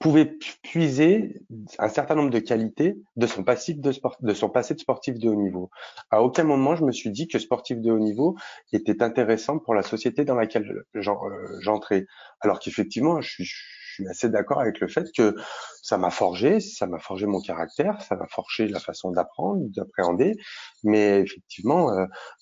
pouvait 0.04 0.36
puiser 0.62 1.40
un 1.78 1.88
certain 1.88 2.14
nombre 2.14 2.28
de 2.28 2.38
qualités 2.38 2.98
de 3.16 3.26
son 3.26 3.42
passif 3.42 3.80
de 3.80 3.90
sport, 3.90 4.18
de 4.20 4.34
son 4.34 4.50
passé 4.50 4.74
de 4.74 4.78
sportif 4.78 5.18
de 5.18 5.30
haut 5.30 5.34
niveau. 5.34 5.70
À 6.10 6.22
aucun 6.22 6.44
moment 6.44 6.76
je 6.76 6.84
me 6.84 6.92
suis 6.92 7.08
dit 7.10 7.26
que 7.26 7.38
sportif 7.38 7.80
de 7.80 7.90
haut 7.90 7.98
niveau 7.98 8.36
était 8.74 9.02
intéressant 9.02 9.58
pour 9.58 9.74
la 9.74 9.82
société 9.82 10.26
dans 10.26 10.34
laquelle 10.34 10.84
euh, 10.94 11.58
j'entrais. 11.60 12.04
Alors 12.40 12.58
qu'effectivement, 12.60 13.22
je 13.22 13.44
suis, 13.44 14.06
assez 14.10 14.28
d'accord 14.28 14.60
avec 14.60 14.78
le 14.80 14.88
fait 14.88 15.06
que 15.16 15.36
ça 15.80 15.96
m'a 15.96 16.10
forgé, 16.10 16.60
ça 16.60 16.86
m'a 16.86 16.98
forgé 16.98 17.24
mon 17.24 17.40
caractère, 17.40 18.02
ça 18.02 18.16
m'a 18.16 18.26
forgé 18.26 18.68
la 18.68 18.80
façon 18.80 19.10
d'apprendre, 19.10 19.62
d'appréhender. 19.70 20.34
Mais 20.82 21.20
effectivement, 21.20 21.92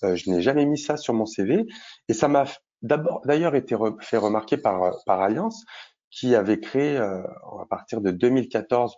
euh, 0.03 0.17
je 0.17 0.31
n'ai 0.31 0.43
jamais 0.43 0.65
mis 0.65 0.79
ça 0.79 0.97
sur 0.97 1.15
mon 1.15 1.27
CV 1.27 1.65
et 2.09 2.13
ça 2.13 2.27
m'a 2.27 2.45
d'abord 2.81 3.21
d'ailleurs 3.25 3.55
été 3.55 3.77
fait 4.01 4.17
remarquer 4.17 4.57
par 4.57 4.97
Alliance 5.07 5.65
qui 6.13 6.37
avait 6.37 6.61
créé 6.61 6.97
euh, 6.97 7.23
à 7.61 7.67
partir 7.69 8.01
de 8.01 8.11
2014 8.13 8.97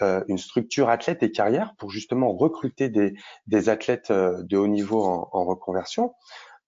euh, 0.00 0.24
une 0.28 0.38
structure 0.38 0.88
athlète 0.88 1.22
et 1.22 1.30
carrière 1.30 1.74
pour 1.76 1.90
justement 1.90 2.32
recruter 2.32 2.88
des, 2.88 3.14
des 3.46 3.68
athlètes 3.68 4.10
euh, 4.10 4.42
de 4.44 4.56
haut 4.56 4.68
niveau 4.68 5.04
en, 5.04 5.28
en 5.32 5.44
reconversion. 5.44 6.14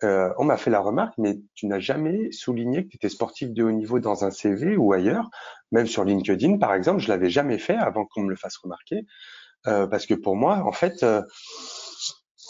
Euh, 0.02 0.30
on 0.38 0.44
m'a 0.44 0.56
fait 0.56 0.70
la 0.70 0.80
remarque, 0.80 1.14
mais 1.16 1.38
tu 1.54 1.66
n'as 1.66 1.78
jamais 1.78 2.30
souligné 2.32 2.84
que 2.84 2.90
tu 2.90 2.96
étais 2.96 3.08
sportif 3.08 3.50
de 3.52 3.62
haut 3.62 3.70
niveau 3.70 4.00
dans 4.00 4.24
un 4.24 4.30
CV 4.30 4.76
ou 4.76 4.92
ailleurs, 4.92 5.30
même 5.72 5.86
sur 5.86 6.04
LinkedIn 6.04 6.58
par 6.58 6.74
exemple, 6.74 7.00
je 7.00 7.08
l'avais 7.08 7.30
jamais 7.30 7.58
fait 7.58 7.76
avant 7.76 8.04
qu'on 8.04 8.22
me 8.22 8.30
le 8.30 8.36
fasse 8.36 8.56
remarquer, 8.58 9.06
euh, 9.66 9.86
parce 9.86 10.04
que 10.04 10.14
pour 10.14 10.36
moi, 10.36 10.62
en 10.66 10.72
fait, 10.72 11.04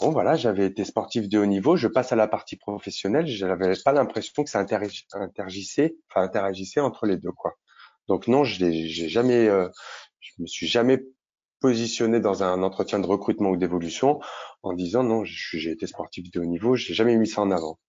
Bon, 0.01 0.11
voilà, 0.11 0.35
j'avais 0.35 0.65
été 0.65 0.83
sportif 0.83 1.29
de 1.29 1.39
haut 1.39 1.45
niveau. 1.45 1.77
Je 1.77 1.87
passe 1.87 2.11
à 2.11 2.15
la 2.15 2.27
partie 2.27 2.57
professionnelle. 2.57 3.27
Je 3.27 3.45
n'avais 3.45 3.73
pas 3.83 3.93
l'impression 3.93 4.43
que 4.43 4.49
ça 4.49 4.59
interagissait, 4.59 5.95
enfin, 6.09 6.21
interagissait 6.21 6.81
entre 6.81 7.05
les 7.05 7.17
deux, 7.17 7.31
quoi. 7.31 7.53
Donc 8.07 8.27
non, 8.27 8.43
je 8.43 8.57
j'ai 8.69 9.09
jamais, 9.09 9.47
euh, 9.47 9.69
je 10.19 10.31
me 10.39 10.47
suis 10.47 10.67
jamais 10.67 11.03
positionné 11.59 12.19
dans 12.19 12.43
un 12.43 12.61
entretien 12.61 12.99
de 12.99 13.07
recrutement 13.07 13.49
ou 13.49 13.57
d'évolution 13.57 14.19
en 14.63 14.73
disant 14.73 15.03
non, 15.03 15.23
j'ai 15.23 15.71
été 15.71 15.87
sportif 15.87 16.29
de 16.31 16.39
haut 16.39 16.45
niveau. 16.45 16.75
J'ai 16.75 16.93
jamais 16.93 17.15
mis 17.15 17.27
ça 17.27 17.41
en 17.41 17.51
avant. 17.51 17.79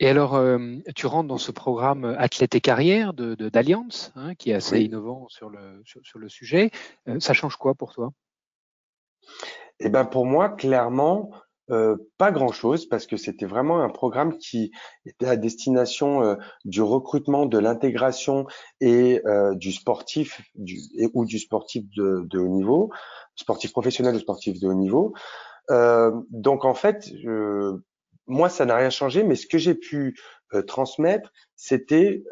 Et 0.00 0.08
alors, 0.08 0.34
euh, 0.34 0.78
tu 0.96 1.06
rentres 1.06 1.28
dans 1.28 1.38
ce 1.38 1.52
programme 1.52 2.04
Athlète 2.18 2.56
et 2.56 2.60
Carrière 2.60 3.14
de 3.14 3.34
d'Alliance, 3.48 4.12
hein, 4.16 4.34
qui 4.34 4.50
est 4.50 4.54
assez 4.54 4.80
innovant 4.80 5.28
sur 5.28 5.48
le 5.48 5.82
sur, 5.84 6.18
le 6.18 6.28
sujet. 6.28 6.70
Euh, 7.08 7.20
ça 7.20 7.32
change 7.32 7.56
quoi 7.56 7.74
pour 7.74 7.94
toi? 7.94 8.12
Eh 9.80 9.88
ben 9.88 10.04
pour 10.04 10.26
moi, 10.26 10.50
clairement, 10.50 11.30
euh, 11.70 11.96
pas 12.18 12.30
grand-chose 12.30 12.86
parce 12.86 13.06
que 13.06 13.16
c'était 13.16 13.46
vraiment 13.46 13.80
un 13.80 13.88
programme 13.88 14.36
qui 14.36 14.70
était 15.06 15.26
à 15.26 15.36
destination 15.36 16.22
euh, 16.22 16.34
du 16.66 16.82
recrutement, 16.82 17.46
de 17.46 17.56
l'intégration 17.56 18.46
et 18.82 19.22
euh, 19.24 19.54
du 19.54 19.72
sportif 19.72 20.42
du, 20.54 20.76
et, 20.98 21.08
ou 21.14 21.24
du 21.24 21.38
sportif 21.38 21.84
de, 21.96 22.26
de, 22.28 22.38
haut 22.38 22.48
niveau, 22.48 22.90
sportif 23.34 23.72
professionnel 23.72 24.14
ou 24.14 24.18
sportif 24.18 24.60
de 24.60 24.68
haut 24.68 24.74
niveau. 24.74 25.14
donc 26.30 26.66
en 26.66 26.74
fait, 26.74 27.10
moi 28.26 28.50
ça 28.50 28.66
n'a 28.66 28.76
rien 28.76 28.90
changé, 28.90 29.22
mais 29.22 29.34
ce 29.34 29.46
que 29.46 29.56
j'ai 29.56 29.74
pu 29.74 30.18
transmettre, 30.66 31.32
c'était 31.56 32.24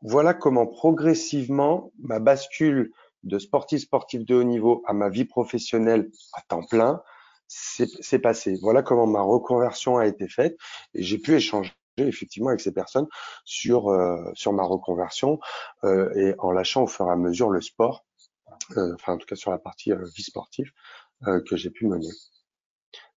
voilà 0.00 0.32
comment 0.32 0.66
progressivement 0.66 1.92
ma 1.98 2.20
bascule 2.20 2.90
de 3.24 3.38
sportif 3.38 3.82
sportif 3.82 4.24
de 4.24 4.34
haut 4.34 4.44
niveau 4.44 4.82
à 4.86 4.92
ma 4.92 5.08
vie 5.08 5.24
professionnelle 5.24 6.10
à 6.34 6.42
temps 6.42 6.64
plein, 6.64 7.02
c'est 7.48 8.18
passé. 8.18 8.58
Voilà 8.60 8.82
comment 8.82 9.06
ma 9.06 9.22
reconversion 9.22 9.96
a 9.96 10.06
été 10.06 10.28
faite 10.28 10.56
et 10.94 11.02
j'ai 11.02 11.18
pu 11.18 11.34
échanger 11.34 11.72
effectivement 11.96 12.50
avec 12.50 12.60
ces 12.60 12.72
personnes 12.72 13.08
sur 13.44 13.88
euh, 13.88 14.30
sur 14.34 14.52
ma 14.52 14.62
reconversion 14.62 15.40
euh, 15.84 16.14
et 16.14 16.34
en 16.38 16.52
lâchant 16.52 16.84
au 16.84 16.86
fur 16.86 17.06
et 17.06 17.10
à 17.10 17.16
mesure 17.16 17.50
le 17.50 17.60
sport, 17.60 18.04
euh, 18.76 18.94
enfin 18.94 19.14
en 19.14 19.18
tout 19.18 19.26
cas 19.26 19.36
sur 19.36 19.50
la 19.50 19.58
partie 19.58 19.92
vie 20.14 20.22
sportive 20.22 20.70
que 21.46 21.56
j'ai 21.56 21.70
pu 21.70 21.88
mener. 21.88 22.10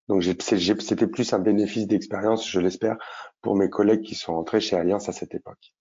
Donc 0.08 0.24
c'était 0.24 1.08
plus 1.08 1.34
un 1.34 1.40
bénéfice 1.40 1.86
d'expérience, 1.86 2.50
je 2.50 2.60
l'espère, 2.60 2.98
pour 3.42 3.56
mes 3.56 3.70
collègues 3.70 4.02
qui 4.02 4.16
sont 4.16 4.34
entrés 4.34 4.60
chez 4.60 4.76
Alliance 4.76 5.08
à 5.08 5.12
cette 5.12 5.36
époque. 5.36 5.76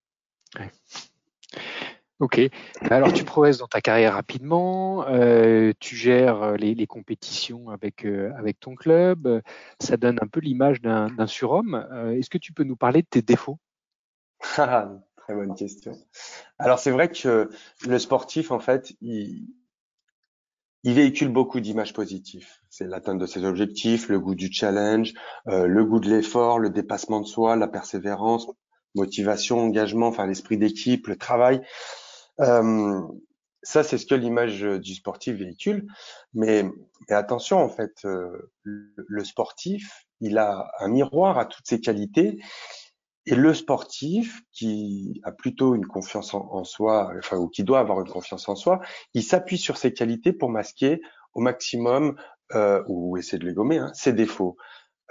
Ok. 2.21 2.39
Alors 2.83 3.15
tu 3.15 3.25
progresses 3.25 3.57
dans 3.57 3.67
ta 3.67 3.81
carrière 3.81 4.13
rapidement, 4.13 5.07
euh, 5.09 5.73
tu 5.81 5.97
gères 5.97 6.43
euh, 6.43 6.57
les, 6.57 6.75
les 6.75 6.87
compétitions 6.87 7.71
avec 7.71 8.05
euh, 8.05 8.31
avec 8.37 8.61
ton 8.61 8.75
club, 8.75 9.41
ça 9.79 9.97
donne 9.97 10.19
un 10.21 10.27
peu 10.27 10.41
l'image 10.41 10.83
d'un 10.83 11.27
surhomme. 11.27 11.87
Euh, 11.93 12.11
Est-ce 12.13 12.29
que 12.29 12.37
tu 12.37 12.53
peux 12.53 12.65
nous 12.65 12.77
parler 12.77 13.01
de 13.01 13.07
tes 13.07 13.23
défauts? 13.23 13.59
Ah, 14.59 14.91
Très 15.17 15.35
bonne 15.35 15.55
question. 15.55 15.93
Alors 16.59 16.79
c'est 16.79 16.91
vrai 16.91 17.11
que 17.11 17.49
le 17.87 17.99
sportif 17.99 18.51
en 18.51 18.61
fait, 18.61 18.93
il, 19.01 19.49
il 20.83 20.93
véhicule 20.93 21.29
beaucoup 21.29 21.61
d'images 21.61 21.95
positives. 21.95 22.49
C'est 22.69 22.87
l'atteinte 22.87 23.19
de 23.19 23.27
ses 23.27 23.45
objectifs, 23.45 24.11
le 24.11 24.21
goût 24.21 24.35
du 24.35 24.53
challenge, 24.53 25.15
le 25.47 25.85
goût 25.85 26.01
de 26.01 26.11
l'effort, 26.11 26.59
le 26.59 26.69
dépassement 26.69 27.21
de 27.21 27.27
soi, 27.27 27.57
la 27.57 27.69
persévérance, 27.69 28.47
motivation, 28.95 29.61
engagement, 29.61 30.09
enfin 30.09 30.27
l'esprit 30.27 30.59
d'équipe, 30.59 31.07
le 31.07 31.17
travail. 31.17 31.63
Euh, 32.41 33.01
ça, 33.63 33.83
c'est 33.83 33.99
ce 33.99 34.07
que 34.07 34.15
l'image 34.15 34.63
du 34.63 34.95
sportif 34.95 35.37
véhicule. 35.37 35.87
Mais, 36.33 36.65
mais 37.09 37.15
attention, 37.15 37.59
en 37.59 37.69
fait, 37.69 37.93
euh, 38.05 38.51
le, 38.63 39.25
sportif, 39.25 40.07
il 40.21 40.39
a 40.39 40.71
un 40.79 40.89
miroir 40.89 41.39
à 41.39 41.45
toutes 41.45 41.67
ses 41.67 41.81
qualités. 41.81 42.39
Et 43.27 43.35
le 43.35 43.53
sportif, 43.53 44.41
qui 44.53 45.21
a 45.25 45.33
plutôt 45.33 45.75
une 45.75 45.87
confiance 45.87 46.33
en, 46.33 46.65
soi, 46.65 47.13
enfin, 47.19 47.37
ou 47.37 47.49
qui 47.49 47.65
doit 47.65 47.81
avoir 47.81 48.01
une 48.01 48.09
confiance 48.09 48.49
en 48.49 48.57
soi, 48.57 48.81
il 49.13 49.23
s'appuie 49.23 49.59
sur 49.59 49.77
ses 49.77 49.93
qualités 49.93 50.33
pour 50.33 50.49
masquer 50.49 51.03
au 51.35 51.41
maximum, 51.41 52.17
euh, 52.55 52.83
ou 52.89 53.17
essayer 53.19 53.39
de 53.39 53.47
les 53.47 53.55
gommer, 53.55 53.79
hein, 53.79 53.93
ses 53.95 54.13
défauts. 54.13 54.57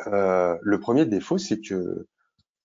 Euh, 0.08 0.58
le 0.62 0.80
premier 0.80 1.06
défaut, 1.06 1.38
c'est 1.38 1.62
que 1.62 2.08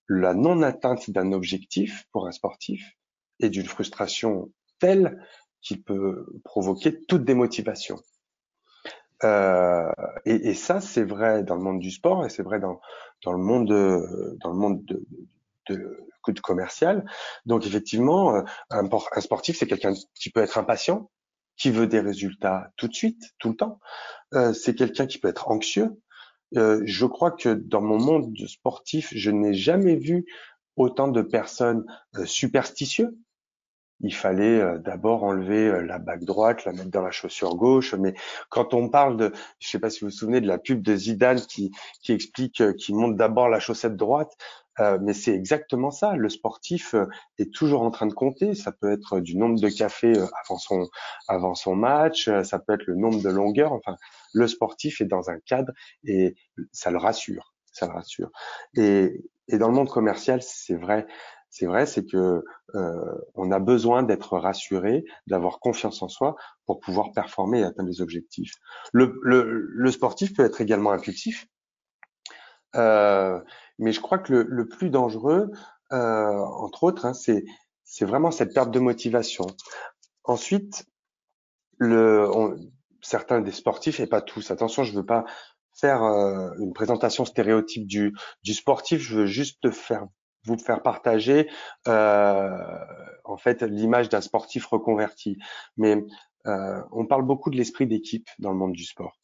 la 0.09 0.33
non-atteinte 0.33 1.09
d'un 1.11 1.31
objectif 1.31 2.05
pour 2.11 2.27
un 2.27 2.31
sportif 2.31 2.97
est 3.39 3.49
d'une 3.49 3.65
frustration 3.65 4.51
tel 4.79 5.21
qu'il 5.61 5.83
peut 5.83 6.25
provoquer 6.43 7.01
toute 7.05 7.25
démotivation. 7.25 7.97
Euh, 9.23 9.91
et, 10.25 10.49
et, 10.49 10.53
ça, 10.53 10.81
c'est 10.81 11.03
vrai 11.03 11.43
dans 11.43 11.55
le 11.55 11.61
monde 11.61 11.79
du 11.79 11.89
sport 11.89 12.25
et 12.25 12.29
c'est 12.29 12.43
vrai 12.43 12.59
dans, 12.59 12.81
dans 13.23 13.31
le 13.31 13.39
monde 13.39 13.67
de, 13.67 14.37
dans 14.41 14.49
le 14.49 14.57
monde 14.57 14.83
de, 14.85 15.05
de, 15.69 16.05
de 16.27 16.39
commercial. 16.39 17.05
Donc 17.45 17.65
effectivement, 17.65 18.35
euh, 18.35 18.41
un, 18.69 18.87
sportif, 19.21 19.57
c'est 19.57 19.67
quelqu'un 19.67 19.93
qui 20.15 20.29
peut 20.29 20.41
être 20.41 20.57
impatient, 20.57 21.09
qui 21.57 21.71
veut 21.71 21.87
des 21.87 21.99
résultats 21.99 22.71
tout 22.77 22.87
de 22.87 22.93
suite, 22.93 23.33
tout 23.39 23.49
le 23.49 23.55
temps. 23.55 23.79
Euh, 24.33 24.53
c'est 24.53 24.75
quelqu'un 24.75 25.07
qui 25.07 25.19
peut 25.19 25.29
être 25.29 25.49
anxieux. 25.49 25.91
Euh, 26.57 26.81
je 26.85 27.05
crois 27.05 27.31
que 27.31 27.49
dans 27.49 27.81
mon 27.81 27.97
monde 27.97 28.33
de 28.33 28.47
sportif, 28.47 29.13
je 29.15 29.31
n'ai 29.31 29.53
jamais 29.53 29.95
vu 29.95 30.25
autant 30.75 31.07
de 31.07 31.21
personnes 31.21 31.85
euh, 32.15 32.25
superstitieuses 32.25 33.15
il 34.01 34.13
fallait 34.13 34.59
euh, 34.59 34.77
d'abord 34.77 35.23
enlever 35.23 35.67
euh, 35.67 35.81
la 35.81 35.99
bague 35.99 36.25
droite, 36.25 36.65
la 36.65 36.73
mettre 36.73 36.91
dans 36.91 37.01
la 37.01 37.11
chaussure 37.11 37.55
gauche. 37.55 37.93
Mais 37.95 38.13
quand 38.49 38.73
on 38.73 38.89
parle 38.89 39.17
de, 39.17 39.31
je 39.59 39.67
ne 39.67 39.71
sais 39.71 39.79
pas 39.79 39.89
si 39.89 40.01
vous 40.01 40.07
vous 40.07 40.15
souvenez 40.15 40.41
de 40.41 40.47
la 40.47 40.57
pub 40.57 40.81
de 40.81 40.95
Zidane 40.95 41.39
qui, 41.41 41.71
qui 42.01 42.11
explique 42.11 42.61
euh, 42.61 42.73
qu'il 42.73 42.95
monte 42.95 43.15
d'abord 43.15 43.49
la 43.49 43.59
chaussette 43.59 43.95
droite, 43.95 44.35
mais 44.99 45.13
c'est 45.13 45.33
exactement 45.33 45.89
ça. 45.89 46.17
Le 46.17 46.27
sportif 46.27 46.95
est 47.37 47.53
toujours 47.53 47.83
en 47.83 47.91
train 47.91 48.07
de 48.07 48.13
compter. 48.13 48.55
Ça 48.55 48.73
peut 48.73 48.91
être 48.91 49.21
du 49.21 49.37
nombre 49.37 49.57
de 49.57 49.69
cafés 49.69 50.11
avant 50.17 50.57
son 50.57 50.89
avant 51.29 51.55
son 51.55 51.77
match, 51.77 52.29
ça 52.43 52.59
peut 52.59 52.73
être 52.73 52.85
le 52.85 52.95
nombre 52.95 53.21
de 53.21 53.29
longueurs. 53.29 53.71
Enfin, 53.71 53.95
le 54.33 54.49
sportif 54.49 54.99
est 54.99 55.05
dans 55.05 55.29
un 55.29 55.39
cadre 55.39 55.71
et 56.03 56.35
ça 56.73 56.91
le 56.91 56.97
rassure, 56.97 57.53
ça 57.71 57.87
le 57.87 57.93
rassure. 57.93 58.29
Et, 58.75 59.23
et 59.47 59.57
dans 59.57 59.69
le 59.69 59.75
monde 59.75 59.87
commercial, 59.87 60.41
c'est 60.41 60.75
vrai 60.75 61.07
c'est 61.57 61.67
vrai, 61.67 61.85
c'est 61.85 62.05
que 62.05 62.43
euh, 62.75 63.15
on 63.33 63.49
a 63.49 63.59
besoin 63.59 64.03
d'être 64.03 64.37
rassuré, 64.37 65.05
d'avoir 65.27 65.59
confiance 65.59 66.01
en 66.01 66.09
soi 66.09 66.35
pour 66.65 66.81
pouvoir 66.81 67.13
performer 67.13 67.61
et 67.61 67.63
atteindre 67.63 67.87
les 67.87 68.01
objectifs. 68.01 68.55
Le, 68.91 69.05
le, 69.23 69.43
le 69.69 69.91
sportif 69.91 70.35
peut 70.35 70.43
être 70.43 70.59
également 70.59 70.91
impulsif, 70.91 71.47
euh, 72.75 73.39
mais 73.79 73.93
je 73.93 74.01
crois 74.01 74.19
que 74.19 74.33
le, 74.33 74.43
le 74.49 74.67
plus 74.67 74.89
dangereux, 74.89 75.49
euh, 75.93 76.37
entre 76.65 76.83
autres, 76.83 77.05
hein, 77.05 77.13
c'est 77.13 77.45
c'est 77.85 78.05
vraiment 78.05 78.31
cette 78.31 78.53
perte 78.53 78.71
de 78.71 78.79
motivation. 78.79 79.45
Ensuite, 80.25 80.85
le, 81.77 82.29
on, 82.35 82.57
certains 83.01 83.39
des 83.39 83.53
sportifs 83.53 84.01
et 84.01 84.07
pas 84.07 84.21
tous. 84.21 84.51
Attention, 84.51 84.83
je 84.83 84.93
veux 84.93 85.05
pas 85.05 85.23
faire 85.79 86.03
euh, 86.03 86.49
une 86.59 86.73
présentation 86.73 87.23
stéréotype 87.23 87.87
du, 87.87 88.13
du 88.43 88.53
sportif. 88.53 88.99
Je 89.01 89.19
veux 89.19 89.25
juste 89.25 89.71
faire 89.71 90.05
vous 90.45 90.57
faire 90.57 90.81
partager 90.81 91.49
euh, 91.87 92.57
en 93.23 93.37
fait 93.37 93.61
l'image 93.63 94.09
d'un 94.09 94.21
sportif 94.21 94.65
reconverti. 94.65 95.37
Mais 95.77 96.03
euh, 96.47 96.81
on 96.91 97.05
parle 97.05 97.23
beaucoup 97.23 97.49
de 97.49 97.57
l'esprit 97.57 97.87
d'équipe 97.87 98.27
dans 98.39 98.51
le 98.51 98.57
monde 98.57 98.73
du 98.73 98.85
sport. 98.85 99.17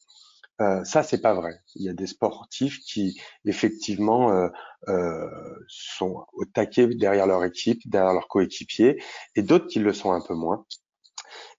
Euh, 0.60 0.84
ça, 0.84 1.02
c'est 1.02 1.20
pas 1.20 1.34
vrai. 1.34 1.54
Il 1.74 1.82
y 1.82 1.88
a 1.88 1.92
des 1.92 2.06
sportifs 2.06 2.80
qui 2.80 3.20
effectivement 3.44 4.32
euh, 4.32 4.48
euh, 4.88 5.28
sont 5.66 6.26
au 6.34 6.44
taquet 6.44 6.86
derrière 6.86 7.26
leur 7.26 7.44
équipe, 7.44 7.80
derrière 7.86 8.12
leurs 8.12 8.28
coéquipiers, 8.28 9.02
et 9.34 9.42
d'autres 9.42 9.66
qui 9.66 9.78
le 9.78 9.92
sont 9.92 10.12
un 10.12 10.20
peu 10.20 10.34
moins. 10.34 10.66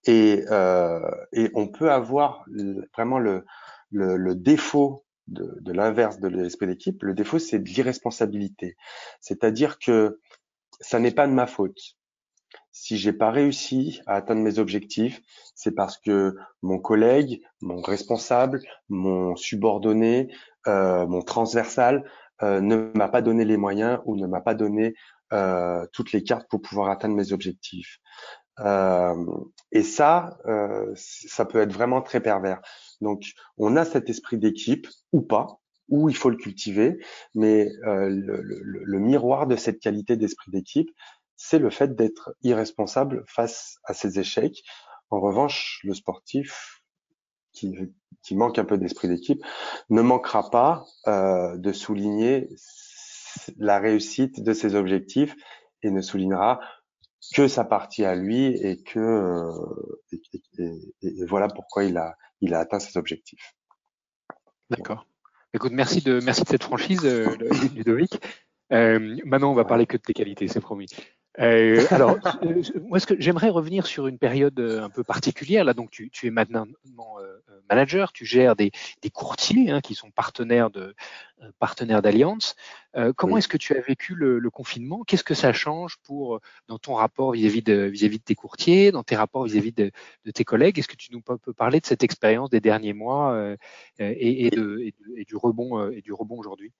Et, 0.05 0.43
euh, 0.51 0.99
et 1.31 1.49
on 1.55 1.67
peut 1.67 1.91
avoir 1.91 2.45
vraiment 2.93 3.19
le, 3.19 3.45
le, 3.91 4.15
le 4.17 4.35
défaut 4.35 5.05
de, 5.27 5.57
de 5.59 5.71
l'inverse 5.71 6.19
de 6.19 6.27
l'esprit 6.27 6.67
d'équipe. 6.67 7.01
Le 7.03 7.13
défaut, 7.13 7.39
c'est 7.39 7.59
de 7.59 7.69
l'irresponsabilité. 7.69 8.75
C'est-à-dire 9.21 9.79
que 9.79 10.19
ça 10.79 10.99
n'est 10.99 11.11
pas 11.11 11.27
de 11.27 11.33
ma 11.33 11.47
faute. 11.47 11.79
Si 12.71 12.97
j'ai 12.97 13.13
pas 13.13 13.31
réussi 13.31 14.01
à 14.07 14.15
atteindre 14.15 14.41
mes 14.41 14.59
objectifs, 14.59 15.21
c'est 15.55 15.73
parce 15.75 15.97
que 15.97 16.35
mon 16.61 16.79
collègue, 16.79 17.41
mon 17.61 17.81
responsable, 17.81 18.61
mon 18.89 19.35
subordonné, 19.35 20.33
euh, 20.67 21.05
mon 21.05 21.21
transversal 21.21 22.03
euh, 22.41 22.61
ne 22.61 22.91
m'a 22.95 23.09
pas 23.09 23.21
donné 23.21 23.45
les 23.45 23.57
moyens 23.57 23.99
ou 24.05 24.15
ne 24.15 24.25
m'a 24.25 24.41
pas 24.41 24.55
donné 24.55 24.95
euh, 25.33 25.85
toutes 25.93 26.11
les 26.11 26.23
cartes 26.23 26.47
pour 26.49 26.61
pouvoir 26.61 26.89
atteindre 26.89 27.15
mes 27.15 27.31
objectifs. 27.31 27.99
Euh, 28.59 29.25
et 29.71 29.83
ça, 29.83 30.37
euh, 30.45 30.91
ça 30.95 31.45
peut 31.45 31.61
être 31.61 31.73
vraiment 31.73 32.01
très 32.01 32.21
pervers. 32.21 32.61
Donc, 33.03 33.33
on 33.57 33.75
a 33.75 33.85
cet 33.85 34.09
esprit 34.09 34.37
d'équipe 34.37 34.87
ou 35.11 35.21
pas, 35.21 35.59
ou 35.89 36.09
il 36.09 36.15
faut 36.15 36.29
le 36.29 36.37
cultiver, 36.37 36.99
mais 37.35 37.69
euh, 37.85 38.09
le, 38.09 38.99
miroir 38.99 39.47
de 39.47 39.55
cette 39.55 39.79
qualité 39.79 40.15
d'esprit 40.17 40.51
d'équipe, 40.51 40.89
c'est 41.35 41.59
le 41.59 41.69
fait 41.69 41.95
d'être 41.95 42.33
irresponsable 42.41 43.23
face 43.27 43.77
à 43.83 43.93
ses 43.93 44.19
échecs. 44.19 44.63
En 45.09 45.19
revanche, 45.19 45.81
le 45.83 45.93
sportif 45.93 46.81
qui, 47.51 47.75
manque 48.31 48.57
un 48.57 48.65
peu 48.65 48.77
d'esprit 48.77 49.07
d'équipe 49.09 49.43
ne 49.89 50.01
manquera 50.01 50.49
pas 50.49 50.85
euh, 51.07 51.57
de 51.57 51.71
souligner 51.71 52.49
la 53.57 53.79
réussite 53.79 54.41
de 54.41 54.53
ses 54.53 54.75
objectifs 54.75 55.35
et 55.83 55.91
ne 55.91 56.01
soulignera 56.01 56.59
que 57.35 57.47
sa 57.47 57.63
partie 57.63 58.05
à 58.05 58.15
lui 58.15 58.45
et 58.45 58.81
que 58.81 58.99
euh, 58.99 60.75
voilà 61.27 61.47
pourquoi 61.47 61.83
il 61.83 61.97
a 61.97 62.15
il 62.43 62.53
a 62.53 62.59
atteint 62.59 62.79
ses 62.79 62.97
objectifs. 62.97 63.55
D'accord. 64.69 65.07
Écoute, 65.53 65.71
merci 65.71 66.01
de 66.01 66.19
merci 66.19 66.43
de 66.43 66.49
cette 66.49 66.63
franchise, 66.63 67.05
euh, 67.05 67.27
Ludovic. 67.75 68.19
Euh, 68.71 69.17
maintenant, 69.25 69.51
on 69.51 69.55
va 69.55 69.65
parler 69.65 69.85
que 69.85 69.97
de 69.97 70.01
tes 70.01 70.13
qualités, 70.13 70.47
c'est 70.47 70.59
promis. 70.59 70.87
Euh, 71.39 71.85
alors, 71.89 72.17
euh, 72.43 72.61
moi, 72.87 72.99
ce 72.99 73.07
que 73.07 73.15
j'aimerais 73.19 73.49
revenir 73.49 73.87
sur 73.87 74.07
une 74.07 74.17
période 74.17 74.59
euh, 74.59 74.83
un 74.83 74.89
peu 74.89 75.03
particulière. 75.03 75.63
Là, 75.63 75.73
donc, 75.73 75.89
tu, 75.91 76.09
tu 76.09 76.27
es 76.27 76.31
maintenant 76.31 76.67
euh, 77.19 77.39
manager, 77.69 78.13
tu 78.13 78.25
gères 78.25 78.55
des, 78.55 78.71
des 79.01 79.09
courtiers 79.09 79.71
hein, 79.71 79.81
qui 79.81 79.95
sont 79.95 80.11
partenaires 80.11 80.69
de 80.69 80.95
partenaires 81.59 82.01
d'alliance. 82.01 82.55
comment 83.17 83.33
oui. 83.33 83.39
est-ce 83.39 83.49
que 83.49 83.57
tu 83.57 83.75
as 83.75 83.81
vécu 83.81 84.15
le, 84.15 84.39
le 84.39 84.49
confinement? 84.49 85.03
Qu'est-ce 85.03 85.25
que 85.25 85.33
ça 85.33 85.51
change 85.51 85.97
pour 86.05 86.39
dans 86.69 86.79
ton 86.79 86.93
rapport 86.93 87.33
vis-à-vis 87.33 87.61
de 87.61 87.83
vis-à-vis 87.83 88.19
de 88.19 88.23
tes 88.23 88.35
courtiers, 88.35 88.93
dans 88.93 89.03
tes 89.03 89.17
rapports 89.17 89.43
vis-à-vis 89.43 89.73
de, 89.73 89.91
de, 90.23 90.31
tes 90.31 90.45
collègues? 90.45 90.79
Est-ce 90.79 90.87
que 90.87 90.95
tu 90.95 91.11
nous 91.11 91.21
peux, 91.21 91.37
parler 91.51 91.81
de 91.81 91.85
cette 91.85 92.01
expérience 92.01 92.49
des 92.49 92.61
derniers 92.61 92.93
mois 92.93 93.37
et, 93.99 94.45
et, 94.45 94.51
de, 94.51 94.79
et, 94.79 94.95
et, 95.17 95.25
du 95.25 95.35
rebond 95.35 95.89
et 95.89 96.01
du 96.01 96.13
rebond 96.13 96.37
aujourd'hui? 96.37 96.71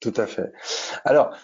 Tout 0.00 0.14
à 0.16 0.26
fait. 0.26 0.52
Alors 1.04 1.34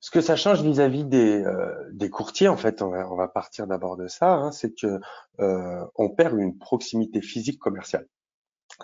ce 0.00 0.10
que 0.10 0.20
ça 0.20 0.36
change 0.36 0.62
vis-à-vis 0.62 1.04
des, 1.04 1.42
euh, 1.44 2.08
courtiers, 2.10 2.48
en 2.48 2.56
fait, 2.56 2.82
on 2.82 2.90
va, 2.90 3.10
on 3.10 3.16
va 3.16 3.28
partir 3.28 3.66
d'abord 3.66 3.96
de 3.96 4.08
ça, 4.08 4.32
hein, 4.32 4.52
c'est 4.52 4.74
que 4.74 5.00
euh, 5.40 5.84
on 5.94 6.10
perd 6.10 6.38
une 6.38 6.58
proximité 6.58 7.20
physique 7.20 7.58
commerciale. 7.58 8.06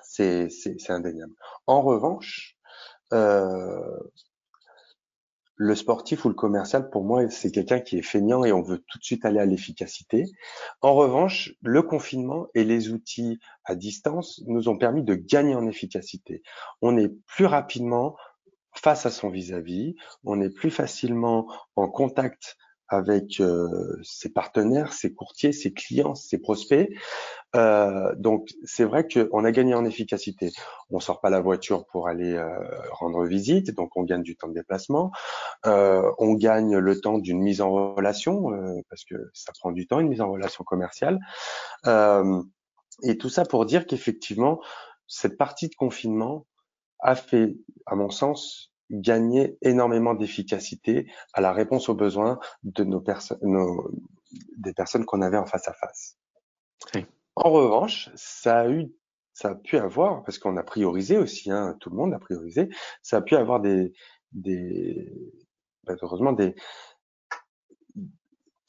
C'est 0.02 0.48
indéniable. 0.88 1.34
En 1.66 1.82
revanche, 1.82 2.56
euh, 3.12 3.98
le 5.56 5.74
sportif 5.76 6.24
ou 6.24 6.28
le 6.28 6.34
commercial, 6.34 6.90
pour 6.90 7.04
moi, 7.04 7.28
c'est 7.30 7.52
quelqu'un 7.52 7.78
qui 7.78 7.98
est 7.98 8.02
feignant 8.02 8.44
et 8.44 8.52
on 8.52 8.62
veut 8.62 8.78
tout 8.88 8.98
de 8.98 9.04
suite 9.04 9.24
aller 9.24 9.38
à 9.38 9.46
l'efficacité. 9.46 10.24
En 10.80 10.94
revanche, 10.94 11.54
le 11.62 11.82
confinement 11.82 12.48
et 12.54 12.64
les 12.64 12.90
outils 12.90 13.38
à 13.64 13.76
distance 13.76 14.42
nous 14.46 14.68
ont 14.68 14.76
permis 14.76 15.04
de 15.04 15.14
gagner 15.14 15.54
en 15.54 15.68
efficacité. 15.68 16.42
On 16.82 16.96
est 16.96 17.12
plus 17.26 17.46
rapidement 17.46 18.16
face 18.84 19.06
à 19.06 19.10
son 19.10 19.30
vis-à-vis, 19.30 19.96
on 20.24 20.42
est 20.42 20.50
plus 20.50 20.70
facilement 20.70 21.50
en 21.74 21.88
contact 21.88 22.58
avec 22.88 23.40
euh, 23.40 23.98
ses 24.02 24.28
partenaires, 24.30 24.92
ses 24.92 25.14
courtiers, 25.14 25.52
ses 25.52 25.72
clients, 25.72 26.14
ses 26.14 26.36
prospects. 26.36 26.90
Euh, 27.56 28.14
donc 28.16 28.50
c'est 28.64 28.84
vrai 28.84 29.08
qu'on 29.08 29.42
a 29.42 29.52
gagné 29.52 29.72
en 29.72 29.86
efficacité. 29.86 30.52
On 30.90 31.00
sort 31.00 31.22
pas 31.22 31.30
la 31.30 31.40
voiture 31.40 31.86
pour 31.86 32.08
aller 32.08 32.34
euh, 32.34 32.58
rendre 32.90 33.24
visite, 33.24 33.74
donc 33.74 33.96
on 33.96 34.02
gagne 34.02 34.22
du 34.22 34.36
temps 34.36 34.48
de 34.48 34.52
déplacement. 34.54 35.12
Euh, 35.64 36.12
on 36.18 36.34
gagne 36.34 36.76
le 36.76 37.00
temps 37.00 37.16
d'une 37.16 37.40
mise 37.40 37.62
en 37.62 37.94
relation 37.94 38.52
euh, 38.52 38.82
parce 38.90 39.04
que 39.04 39.14
ça 39.32 39.54
prend 39.58 39.72
du 39.72 39.86
temps 39.86 39.98
une 39.98 40.08
mise 40.08 40.20
en 40.20 40.30
relation 40.30 40.62
commerciale. 40.62 41.18
Euh, 41.86 42.42
et 43.02 43.16
tout 43.16 43.30
ça 43.30 43.46
pour 43.46 43.64
dire 43.64 43.86
qu'effectivement 43.86 44.60
cette 45.06 45.38
partie 45.38 45.70
de 45.70 45.74
confinement 45.74 46.46
a 46.98 47.14
fait, 47.14 47.56
à 47.86 47.96
mon 47.96 48.10
sens, 48.10 48.73
gagner 49.00 49.58
énormément 49.62 50.14
d'efficacité 50.14 51.10
à 51.32 51.40
la 51.40 51.52
réponse 51.52 51.88
aux 51.88 51.94
besoins 51.94 52.38
de 52.62 52.84
nos 52.84 53.00
personnes, 53.00 53.38
des 54.56 54.72
personnes 54.72 55.04
qu'on 55.04 55.22
avait 55.22 55.36
en 55.36 55.46
face 55.46 55.68
à 55.68 55.72
face. 55.72 56.18
Oui. 56.94 57.06
En 57.36 57.50
revanche, 57.50 58.10
ça 58.14 58.60
a 58.60 58.68
eu, 58.68 58.92
ça 59.32 59.50
a 59.50 59.54
pu 59.54 59.76
avoir, 59.76 60.22
parce 60.22 60.38
qu'on 60.38 60.56
a 60.56 60.62
priorisé 60.62 61.18
aussi, 61.18 61.50
hein, 61.50 61.76
tout 61.80 61.90
le 61.90 61.96
monde 61.96 62.14
a 62.14 62.18
priorisé, 62.18 62.68
ça 63.02 63.18
a 63.18 63.20
pu 63.22 63.34
avoir 63.34 63.60
des, 63.60 63.92
des, 64.32 65.12
heureusement 65.88 66.32
des, 66.32 66.54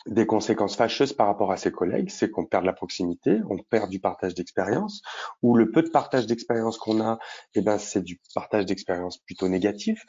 des 0.06 0.28
conséquences 0.28 0.76
fâcheuses 0.76 1.14
par 1.14 1.28
rapport 1.28 1.52
à 1.52 1.58
ses 1.58 1.72
collègues, 1.72 2.10
c'est 2.10 2.30
qu'on 2.30 2.46
perd 2.46 2.66
la 2.66 2.74
proximité, 2.74 3.40
on 3.50 3.58
perd 3.58 3.90
du 3.90 4.00
partage 4.00 4.36
d'expérience, 4.36 5.02
ou 5.42 5.56
le 5.56 5.72
peu 5.72 5.82
de 5.82 5.90
partage 5.90 6.28
d'expérience 6.28 6.78
qu'on 6.78 7.02
a, 7.02 7.18
eh 7.56 7.62
ben 7.62 7.78
c'est 7.78 8.04
du 8.04 8.20
partage 8.34 8.66
d'expérience 8.66 9.18
plutôt 9.18 9.50
négatif. 9.50 10.06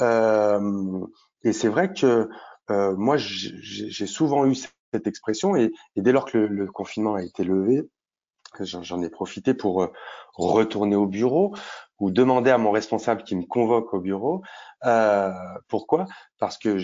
Euh, 0.00 1.00
et 1.42 1.52
c'est 1.52 1.68
vrai 1.68 1.92
que 1.92 2.28
euh, 2.70 2.94
moi 2.96 3.16
j'ai 3.16 4.06
souvent 4.06 4.46
eu 4.46 4.54
cette 4.54 5.06
expression 5.06 5.56
et, 5.56 5.72
dès 5.96 6.12
lors 6.12 6.26
que 6.26 6.38
le, 6.38 6.66
confinement 6.66 7.14
a 7.14 7.22
été 7.22 7.44
levé, 7.44 7.88
j'en 8.60 9.02
ai 9.02 9.10
profité 9.10 9.54
pour 9.54 9.82
euh, 9.82 9.92
retourner 10.34 10.96
au 10.96 11.06
bureau 11.06 11.54
ou 11.98 12.10
demander 12.10 12.50
à 12.50 12.58
mon 12.58 12.70
responsable 12.70 13.22
qui 13.22 13.36
me 13.36 13.44
convoque 13.44 13.92
au 13.94 14.00
bureau. 14.00 14.42
Euh, 14.84 15.32
pourquoi? 15.68 16.06
Parce 16.38 16.58
que 16.58 16.78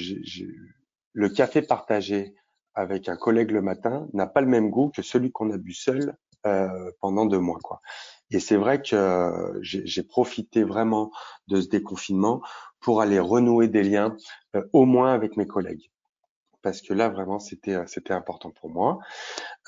le 1.13 1.29
café 1.29 1.63
partagé 1.63 2.35
avec 2.75 3.09
un 3.09 3.17
collègue 3.17 3.51
le 3.51 3.63
matin 3.63 4.09
n'a 4.13 4.27
pas 4.27 4.41
le 4.41 4.47
même 4.47 4.71
goût 4.71 4.91
que 4.91 5.03
celui 5.03 5.31
qu'on 5.31 5.51
a 5.51 5.57
bu 5.57 5.73
seul 5.73 6.17
euh, 6.47 6.91
pendant 7.01 7.25
deux 7.27 7.39
mois. 7.39 7.59
Quoi. 7.63 7.81
Et 8.31 8.41
c'est 8.41 8.57
vrai 8.57 8.83
que 8.83 9.59
j'ai 9.63 10.03
profité 10.03 10.65
vraiment 10.65 11.11
de 11.49 11.61
ce 11.61 11.69
déconfinement 11.69 12.43
pour 12.81 13.01
aller 13.01 13.19
renouer 13.19 13.69
des 13.69 13.83
liens, 13.83 14.17
au 14.73 14.85
moins 14.85 15.15
avec 15.15 15.37
mes 15.37 15.47
collègues 15.47 15.91
parce 16.65 16.81
que 16.81 16.95
là 16.95 17.09
vraiment 17.11 17.39
c'était 17.39 17.75
euh, 17.75 17.87
c'était 17.87 18.15
important 18.15 18.51
pour 18.51 18.71
moi 18.71 18.99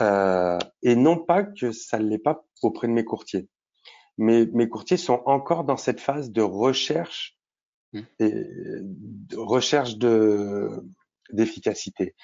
euh, 0.00 0.58
et 0.82 0.96
non 0.96 1.18
pas 1.18 1.44
que 1.44 1.70
ça 1.70 1.98
ne 1.98 2.08
l'est 2.08 2.18
pas 2.18 2.44
auprès 2.62 2.88
de 2.88 2.92
mes 2.92 3.04
courtiers 3.04 3.48
mais 4.18 4.46
mes 4.52 4.68
courtiers 4.68 4.96
sont 4.96 5.22
encore 5.26 5.64
dans 5.64 5.76
cette 5.76 6.00
phase 6.00 6.32
de 6.32 6.40
recherche 6.40 7.36
mmh. 7.92 8.00
et 8.18 8.32
de 8.32 9.36
recherche 9.36 9.98
de 9.98 10.82
d'efficacité 11.30 12.14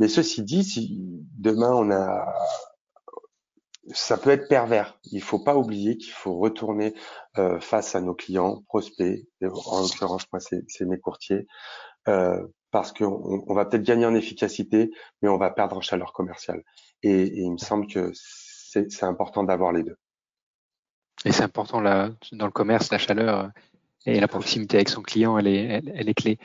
mais 0.00 0.08
ceci 0.08 0.42
dit 0.42 0.64
si 0.64 0.98
demain 1.38 1.72
on 1.72 1.92
a 1.92 2.34
ça 3.92 4.16
peut 4.16 4.30
être 4.30 4.48
pervers. 4.48 4.98
Il 5.04 5.22
faut 5.22 5.38
pas 5.38 5.56
oublier 5.56 5.96
qu'il 5.96 6.12
faut 6.12 6.38
retourner 6.38 6.94
euh, 7.38 7.60
face 7.60 7.94
à 7.94 8.00
nos 8.00 8.14
clients, 8.14 8.62
prospects. 8.68 9.26
En 9.42 9.80
l'occurrence, 9.82 10.26
moi, 10.32 10.40
c'est 10.40 10.84
mes 10.86 10.98
courtiers, 10.98 11.46
euh, 12.08 12.46
parce 12.70 12.92
qu'on 12.92 13.44
on 13.46 13.54
va 13.54 13.64
peut-être 13.64 13.82
gagner 13.82 14.06
en 14.06 14.14
efficacité, 14.14 14.90
mais 15.22 15.28
on 15.28 15.38
va 15.38 15.50
perdre 15.50 15.76
en 15.76 15.80
chaleur 15.80 16.12
commerciale. 16.12 16.62
Et, 17.02 17.40
il 17.40 17.52
me 17.52 17.58
semble 17.58 17.86
que 17.86 18.12
c'est 18.14 19.02
important 19.02 19.44
d'avoir 19.44 19.72
les 19.72 19.82
deux. 19.82 19.96
Et 21.24 21.32
c'est 21.32 21.42
important 21.42 21.80
là, 21.80 22.10
dans 22.32 22.46
le 22.46 22.52
commerce, 22.52 22.90
la 22.90 22.98
chaleur 22.98 23.50
et 24.06 24.20
la 24.20 24.28
proximité 24.28 24.76
avec 24.76 24.88
son 24.88 25.02
client, 25.02 25.36
elle 25.36 25.48
est, 25.48 25.82
elle 25.94 26.08
est 26.08 26.14
clé. 26.14 26.38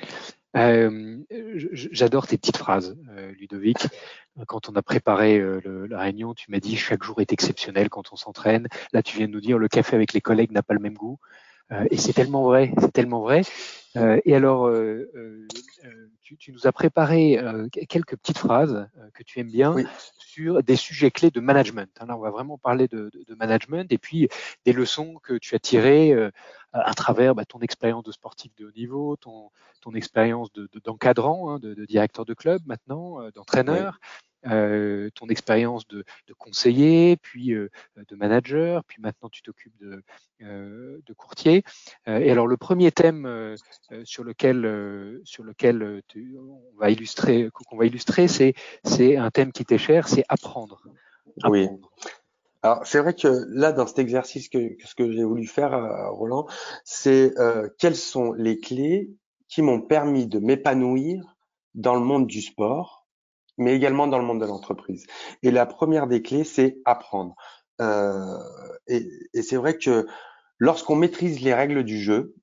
Euh, 0.55 1.19
J'adore 1.71 2.27
tes 2.27 2.37
petites 2.37 2.57
phrases, 2.57 2.97
euh, 3.09 3.31
Ludovic. 3.39 3.87
Quand 4.47 4.69
on 4.69 4.75
a 4.75 4.81
préparé 4.81 5.37
euh, 5.39 5.87
la 5.89 5.99
réunion, 5.99 6.33
tu 6.33 6.51
m'as 6.51 6.59
dit 6.59 6.75
chaque 6.75 7.03
jour 7.03 7.19
est 7.21 7.33
exceptionnel 7.33 7.89
quand 7.89 8.11
on 8.11 8.15
s'entraîne. 8.15 8.67
Là, 8.93 9.01
tu 9.01 9.17
viens 9.17 9.27
de 9.27 9.31
nous 9.31 9.41
dire 9.41 9.57
le 9.57 9.67
café 9.67 9.95
avec 9.95 10.13
les 10.13 10.21
collègues 10.21 10.51
n'a 10.51 10.63
pas 10.63 10.73
le 10.73 10.79
même 10.79 10.95
goût. 10.95 11.19
Euh, 11.71 11.85
et 11.89 11.97
c'est 11.97 12.13
tellement 12.13 12.43
vrai, 12.43 12.71
c'est 12.79 12.91
tellement 12.91 13.21
vrai. 13.21 13.41
Euh, 13.97 14.19
et 14.25 14.35
alors, 14.35 14.67
euh, 14.67 15.47
tu, 16.21 16.37
tu, 16.37 16.51
nous 16.51 16.67
as 16.67 16.71
préparé 16.71 17.39
quelques 17.87 18.17
petites 18.17 18.37
phrases 18.37 18.89
que 19.13 19.23
tu 19.23 19.39
aimes 19.39 19.51
bien 19.51 19.75
sur 20.17 20.61
des 20.63 20.75
sujets 20.75 21.11
clés 21.11 21.31
de 21.31 21.39
management. 21.39 21.89
Hein, 21.99 22.07
on 22.09 22.19
va 22.19 22.29
vraiment 22.29 22.57
parler 22.57 22.87
de, 22.87 23.09
de, 23.13 23.23
de, 23.27 23.35
management 23.35 23.91
et 23.91 23.97
puis 23.97 24.27
des 24.65 24.73
leçons 24.73 25.19
que 25.23 25.35
tu 25.35 25.55
as 25.55 25.59
tirées 25.59 26.13
à 26.73 26.93
travers 26.93 27.35
bah, 27.35 27.45
ton 27.45 27.59
expérience 27.59 28.03
de 28.03 28.11
sportif 28.11 28.53
de 28.55 28.65
haut 28.65 28.71
niveau, 28.75 29.15
ton, 29.15 29.49
ton 29.81 29.93
expérience 29.93 30.49
d'encadrant, 30.83 31.57
de, 31.59 31.69
hein, 31.69 31.69
de, 31.69 31.73
de, 31.75 31.85
directeur 31.85 32.25
de 32.25 32.33
club 32.33 32.61
maintenant, 32.65 33.19
d'entraîneur. 33.33 33.99
Euh, 34.51 35.09
ton 35.15 35.27
expérience 35.27 35.87
de, 35.87 36.03
de, 36.27 36.33
conseiller, 36.33 37.17
puis 37.17 37.53
euh, 37.53 37.69
de 37.97 38.15
manager, 38.15 38.83
puis 38.83 39.01
maintenant 39.01 39.29
tu 39.29 39.41
t'occupes 39.41 39.75
de, 39.79 40.03
euh, 40.41 40.99
de, 41.05 41.13
courtier. 41.13 41.63
et 42.05 42.29
alors 42.29 42.45
le 42.45 42.57
premier 42.57 42.91
thème 42.91 43.55
sur 44.03 44.23
lequel, 44.23 45.21
sur 45.23 45.43
lequel 45.43 46.01
tu, 46.07 46.37
on 46.37 46.79
va 46.79 46.91
illustrer, 46.91 47.49
qu'on 47.53 47.77
va 47.77 47.85
illustrer, 47.85 48.27
c'est, 48.27 48.53
c'est 48.83 49.17
un 49.17 49.31
thème 49.31 49.51
qui 49.51 49.65
t'est 49.65 49.77
cher, 49.77 50.07
c'est 50.07 50.25
apprendre. 50.29 50.81
Oui. 51.45 51.67
Alors 52.61 52.85
c'est 52.85 52.99
vrai 52.99 53.13
que 53.13 53.45
là, 53.49 53.71
dans 53.71 53.87
cet 53.87 53.99
exercice 53.99 54.49
que, 54.49 54.75
ce 54.83 54.93
que 54.93 55.11
j'ai 55.11 55.23
voulu 55.23 55.47
faire, 55.47 55.71
Roland, 56.11 56.45
c'est 56.83 57.33
quelles 57.79 57.95
sont 57.95 58.33
les 58.33 58.59
clés 58.59 59.09
qui 59.47 59.61
m'ont 59.61 59.81
permis 59.81 60.27
de 60.27 60.39
m'épanouir 60.39 61.35
dans 61.73 61.95
le 61.95 62.01
monde 62.01 62.27
du 62.27 62.41
sport 62.41 63.04
mais 63.57 63.75
également 63.75 64.07
dans 64.07 64.19
le 64.19 64.25
monde 64.25 64.41
de 64.41 64.45
l'entreprise. 64.45 65.05
Et 65.43 65.51
la 65.51 65.65
première 65.65 66.07
des 66.07 66.21
clés, 66.21 66.43
c'est 66.43 66.77
apprendre. 66.85 67.35
Euh, 67.81 68.37
et, 68.87 69.07
et 69.33 69.41
c'est 69.41 69.57
vrai 69.57 69.77
que 69.77 70.07
lorsqu'on 70.59 70.95
maîtrise 70.95 71.41
les 71.41 71.53
règles 71.53 71.83
du 71.83 71.99
jeu, 71.99 72.35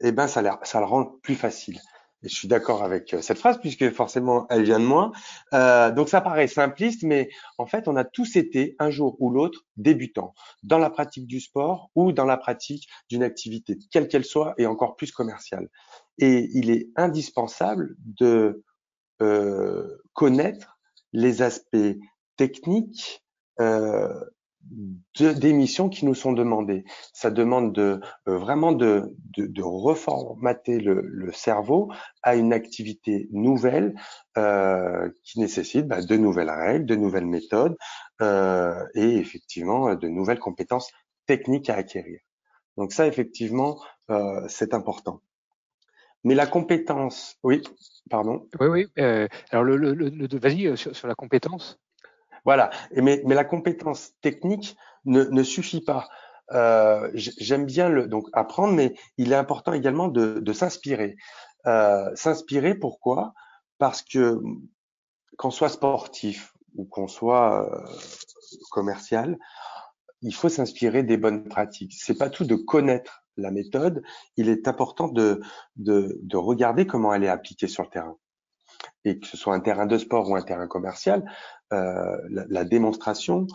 eh 0.00 0.12
ben 0.12 0.26
ça, 0.26 0.60
ça 0.62 0.80
le 0.80 0.86
rend 0.86 1.04
plus 1.22 1.34
facile. 1.34 1.80
Et 2.22 2.28
je 2.28 2.34
suis 2.34 2.48
d'accord 2.48 2.82
avec 2.82 3.14
euh, 3.14 3.22
cette 3.22 3.38
phrase 3.38 3.58
puisque 3.58 3.90
forcément 3.90 4.46
elle 4.50 4.62
vient 4.62 4.78
de 4.78 4.84
moi. 4.84 5.10
Euh, 5.54 5.90
donc 5.90 6.08
ça 6.08 6.20
paraît 6.20 6.48
simpliste, 6.48 7.02
mais 7.02 7.30
en 7.58 7.66
fait 7.66 7.88
on 7.88 7.96
a 7.96 8.04
tous 8.04 8.36
été 8.36 8.76
un 8.78 8.90
jour 8.90 9.16
ou 9.20 9.30
l'autre 9.30 9.64
débutants 9.76 10.34
dans 10.62 10.78
la 10.78 10.90
pratique 10.90 11.26
du 11.26 11.40
sport 11.40 11.90
ou 11.94 12.12
dans 12.12 12.26
la 12.26 12.36
pratique 12.36 12.88
d'une 13.08 13.22
activité, 13.22 13.78
quelle 13.90 14.08
qu'elle 14.08 14.24
soit, 14.24 14.54
et 14.58 14.66
encore 14.66 14.96
plus 14.96 15.12
commerciale. 15.12 15.68
Et 16.18 16.50
il 16.52 16.70
est 16.70 16.88
indispensable 16.96 17.94
de 17.98 18.62
euh, 19.22 19.98
connaître 20.12 20.78
les 21.12 21.42
aspects 21.42 21.98
techniques 22.36 23.24
euh, 23.60 24.08
de, 25.18 25.32
des 25.32 25.52
missions 25.52 25.88
qui 25.88 26.04
nous 26.04 26.14
sont 26.14 26.32
demandées. 26.32 26.84
Ça 27.12 27.30
demande 27.30 27.74
de 27.74 28.00
euh, 28.28 28.38
vraiment 28.38 28.72
de, 28.72 29.14
de, 29.36 29.46
de 29.46 29.62
reformater 29.62 30.78
le, 30.78 31.00
le, 31.02 31.32
cerveau 31.32 31.90
à 32.22 32.36
une 32.36 32.52
activité 32.52 33.28
nouvelle 33.32 33.94
euh, 34.36 35.10
qui 35.24 35.40
nécessite 35.40 35.86
bah, 35.86 36.02
de 36.02 36.16
nouvelles 36.16 36.50
règles, 36.50 36.86
de 36.86 36.94
nouvelles 36.96 37.26
méthodes 37.26 37.76
euh, 38.20 38.84
et 38.94 39.16
effectivement 39.16 39.94
de 39.94 40.08
nouvelles 40.08 40.38
compétences 40.38 40.90
techniques 41.26 41.70
à 41.70 41.76
acquérir. 41.76 42.20
Donc 42.76 42.92
ça, 42.92 43.06
effectivement, 43.06 43.78
euh, 44.10 44.46
c'est 44.48 44.74
important. 44.74 45.20
Mais 46.24 46.34
la 46.34 46.46
compétence, 46.46 47.36
oui, 47.42 47.62
pardon. 48.10 48.46
Oui, 48.60 48.66
oui. 48.66 48.86
Euh, 48.98 49.26
alors, 49.50 49.64
le, 49.64 49.76
le, 49.76 49.92
le 49.94 50.38
vas-y 50.38 50.66
euh, 50.66 50.76
sur, 50.76 50.94
sur, 50.94 51.08
la 51.08 51.14
compétence. 51.14 51.78
Voilà. 52.44 52.70
Et 52.92 53.00
mais, 53.00 53.22
mais 53.26 53.34
la 53.34 53.44
compétence 53.44 54.12
technique 54.20 54.76
ne, 55.04 55.24
ne 55.24 55.42
suffit 55.42 55.82
pas. 55.82 56.08
Euh, 56.52 57.10
J'aime 57.14 57.64
bien 57.64 57.88
le 57.88 58.06
donc 58.06 58.28
apprendre, 58.32 58.74
mais 58.74 58.94
il 59.16 59.32
est 59.32 59.36
important 59.36 59.72
également 59.72 60.08
de, 60.08 60.40
de 60.40 60.52
s'inspirer. 60.52 61.16
Euh, 61.66 62.10
s'inspirer, 62.14 62.74
pourquoi? 62.74 63.32
Parce 63.78 64.02
que 64.02 64.40
qu'on 65.38 65.50
soit 65.50 65.68
sportif 65.68 66.52
ou 66.74 66.84
qu'on 66.84 67.08
soit 67.08 67.66
euh, 67.72 67.86
commercial, 68.70 69.38
il 70.22 70.34
faut 70.34 70.48
s'inspirer 70.48 71.02
des 71.02 71.16
bonnes 71.16 71.48
pratiques. 71.48 71.94
C'est 71.96 72.18
pas 72.18 72.28
tout 72.28 72.44
de 72.44 72.56
connaître 72.56 73.19
la 73.40 73.50
méthode, 73.50 74.02
il 74.36 74.48
est 74.48 74.68
important 74.68 75.08
de, 75.08 75.40
de, 75.76 76.18
de, 76.22 76.36
regarder 76.36 76.86
comment 76.86 77.12
elle 77.14 77.24
est 77.24 77.28
appliquée 77.28 77.68
sur 77.68 77.82
le 77.82 77.88
terrain. 77.88 78.16
Et 79.04 79.18
que 79.18 79.26
ce 79.26 79.36
soit 79.36 79.54
un 79.54 79.60
terrain 79.60 79.86
de 79.86 79.98
sport 79.98 80.28
ou 80.28 80.36
un 80.36 80.42
terrain 80.42 80.66
commercial, 80.66 81.24
euh, 81.72 82.16
la, 82.30 82.44
la, 82.48 82.64
démonstration 82.64 83.46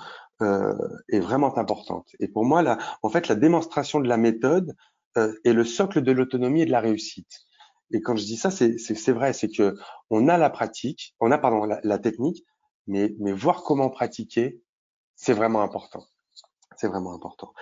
euh, 0.41 0.75
est 1.09 1.19
vraiment 1.19 1.57
importante. 1.57 2.09
Et 2.19 2.27
pour 2.27 2.45
moi, 2.45 2.61
là, 2.61 2.77
en 3.03 3.09
fait, 3.09 3.27
la 3.27 3.35
démonstration 3.35 3.99
de 3.99 4.07
la 4.07 4.17
méthode 4.17 4.75
euh, 5.17 5.33
est 5.45 5.53
le 5.53 5.63
socle 5.63 6.01
de 6.01 6.11
l'autonomie 6.11 6.61
et 6.61 6.65
de 6.65 6.71
la 6.71 6.81
réussite. 6.81 7.45
Et 7.91 8.01
quand 8.01 8.15
je 8.15 8.25
dis 8.25 8.37
ça, 8.37 8.51
c'est 8.51 9.11
vrai, 9.11 9.31
c'est 9.31 9.49
que 9.49 9.75
on 10.09 10.27
a 10.27 10.37
la 10.37 10.49
pratique, 10.49 11.15
on 11.19 11.31
a 11.31 11.37
pardon 11.37 11.65
la, 11.65 11.79
la 11.83 11.99
technique, 11.99 12.43
mais, 12.87 13.15
mais 13.19 13.31
voir 13.31 13.63
comment 13.63 13.89
pratiquer, 13.89 14.61
c'est 15.15 15.33
vraiment 15.33 15.61
important. 15.61 16.03
C'est 16.75 16.87
vraiment 16.87 17.13
important. 17.13 17.53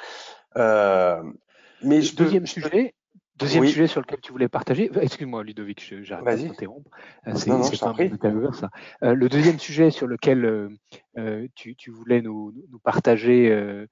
Euh, 1.84 1.88
mais 1.88 2.02
je 2.02 2.16
deuxième 2.16 2.48
sujet, 2.48 2.94
deuxième 3.38 3.66
sujet 3.66 3.88
sur 3.88 4.02
lequel 4.02 4.20
tu 4.22 4.32
voulais 4.32 4.48
partager. 4.48 4.90
Excuse-moi, 5.02 5.44
Ludovic, 5.44 5.94
j'arrête 6.02 6.42
de 6.42 6.48
t'interrompre. 6.48 6.90
Euh, 7.28 7.34
c'est 7.36 7.52
un 7.52 7.64
ça. 7.64 8.70
Euh, 9.04 9.14
le 9.14 9.30
deuxième 9.30 9.60
sujet 9.60 9.92
sur 9.92 10.08
lequel 10.08 10.46
euh, 10.46 10.70
euh 11.18 11.48
tu, 11.56 11.76
tu, 11.76 11.92
voulais 11.92 12.22
nous, 12.22 12.54
nous 12.70 12.80
partager, 12.80 13.52
euh, 13.52 13.88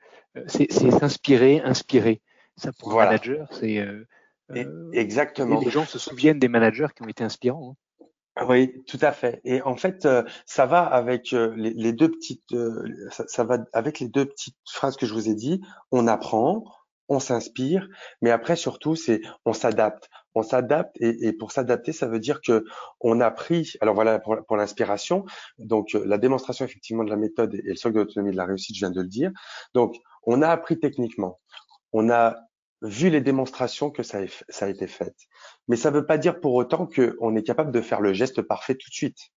c'est 0.47 0.71
s'inspirer, 0.71 1.61
inspirer. 1.61 2.21
Ça 2.57 2.71
pour 2.73 2.91
voilà. 2.91 3.11
manager, 3.11 3.47
c'est 3.51 3.83
exactement. 4.93 5.59
Les 5.61 5.71
gens 5.71 5.85
se 5.85 5.99
souviennent 5.99 6.39
des 6.39 6.49
managers 6.49 6.87
qui 6.95 7.03
ont 7.03 7.07
été 7.07 7.23
inspirants. 7.23 7.75
Hein. 8.37 8.45
Oui, 8.47 8.81
tout 8.87 8.99
à 9.01 9.11
fait. 9.11 9.41
Et 9.43 9.61
en 9.61 9.75
fait, 9.75 10.07
ça 10.45 10.65
va 10.65 10.83
avec 10.83 11.31
les, 11.31 11.73
les 11.73 11.91
deux 11.91 12.09
petites, 12.09 12.55
ça, 13.11 13.25
ça, 13.27 13.43
va 13.43 13.65
avec 13.73 13.99
les 13.99 14.07
deux 14.07 14.25
petites 14.25 14.55
phrases 14.65 14.95
que 14.95 15.05
je 15.05 15.13
vous 15.13 15.29
ai 15.29 15.35
dit. 15.35 15.61
On 15.91 16.07
apprend, 16.07 16.63
on 17.07 17.19
s'inspire, 17.19 17.87
mais 18.21 18.31
après 18.31 18.55
surtout 18.55 18.95
c'est 18.95 19.21
on 19.45 19.53
s'adapte. 19.53 20.09
On 20.33 20.43
s'adapte 20.43 20.95
et, 21.01 21.33
pour 21.33 21.51
s'adapter, 21.51 21.91
ça 21.91 22.07
veut 22.07 22.19
dire 22.19 22.39
que 22.41 22.63
on 23.01 23.19
a 23.19 23.29
pris. 23.31 23.73
Alors 23.81 23.95
voilà 23.95 24.19
pour, 24.19 24.55
l'inspiration. 24.55 25.25
Donc 25.59 25.93
euh, 25.93 26.03
la 26.05 26.17
démonstration 26.17 26.63
effectivement 26.63 27.03
de 27.03 27.09
la 27.09 27.17
méthode 27.17 27.53
et, 27.53 27.61
le 27.63 27.75
socle 27.75 27.95
de 27.95 27.99
l'autonomie 27.99 28.31
de 28.31 28.37
la 28.37 28.45
réussite, 28.45 28.75
je 28.75 28.81
viens 28.81 28.91
de 28.91 29.01
le 29.01 29.07
dire. 29.07 29.31
Donc 29.73 29.95
on 30.23 30.41
a 30.41 30.47
appris 30.47 30.79
techniquement. 30.79 31.39
On 31.91 32.09
a 32.09 32.37
vu 32.81 33.09
les 33.09 33.21
démonstrations 33.21 33.91
que 33.91 34.03
ça 34.03 34.19
a, 34.19 34.25
ça 34.49 34.65
a 34.65 34.69
été 34.69 34.87
fait. 34.87 35.15
Mais 35.67 35.75
ça 35.75 35.91
ne 35.91 35.95
veut 35.95 36.05
pas 36.05 36.17
dire 36.17 36.39
pour 36.39 36.53
autant 36.53 36.87
qu'on 36.87 37.35
est 37.35 37.43
capable 37.43 37.71
de 37.71 37.81
faire 37.81 38.01
le 38.01 38.13
geste 38.13 38.41
parfait 38.41 38.75
tout 38.75 38.89
de 38.89 38.95
suite. 38.95 39.31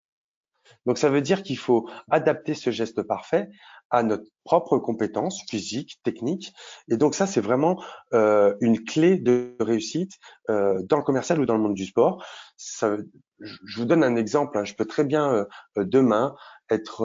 Donc 0.86 0.98
ça 0.98 1.08
veut 1.08 1.22
dire 1.22 1.42
qu'il 1.42 1.58
faut 1.58 1.88
adapter 2.10 2.54
ce 2.54 2.70
geste 2.70 3.02
parfait 3.02 3.48
à 3.90 4.02
notre 4.02 4.24
propre 4.44 4.78
compétence 4.78 5.42
physique, 5.48 6.00
technique. 6.02 6.52
Et 6.88 6.96
donc 6.96 7.14
ça, 7.14 7.26
c'est 7.26 7.40
vraiment 7.40 7.82
euh, 8.12 8.54
une 8.60 8.84
clé 8.84 9.18
de 9.18 9.56
réussite 9.60 10.12
euh, 10.50 10.82
dans 10.82 10.96
le 10.96 11.02
commercial 11.02 11.40
ou 11.40 11.46
dans 11.46 11.54
le 11.54 11.60
monde 11.60 11.74
du 11.74 11.86
sport. 11.86 12.24
Je 12.58 13.78
vous 13.78 13.84
donne 13.84 14.02
un 14.02 14.16
exemple. 14.16 14.58
Hein. 14.58 14.64
Je 14.64 14.74
peux 14.74 14.84
très 14.84 15.04
bien 15.04 15.32
euh, 15.76 15.84
demain 15.84 16.34
être 16.70 17.04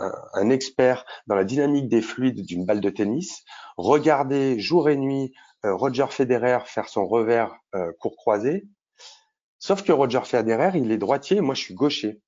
un, 0.00 0.12
un, 0.34 0.50
expert 0.50 1.04
dans 1.28 1.36
la 1.36 1.44
dynamique 1.44 1.88
des 1.88 2.02
fluides 2.02 2.44
d'une 2.44 2.66
balle 2.66 2.80
de 2.80 2.90
tennis, 2.90 3.44
regarder 3.76 4.58
jour 4.58 4.90
et 4.90 4.96
nuit 4.96 5.32
Roger 5.62 6.06
Federer 6.10 6.58
faire 6.64 6.88
son 6.88 7.06
revers 7.06 7.54
court 8.00 8.16
croisé. 8.16 8.66
Sauf 9.60 9.84
que 9.84 9.92
Roger 9.92 10.22
Federer, 10.24 10.72
il 10.74 10.90
est 10.90 10.98
droitier, 10.98 11.40
moi 11.40 11.54
je 11.54 11.60
suis 11.60 11.74
gaucher. 11.74 12.20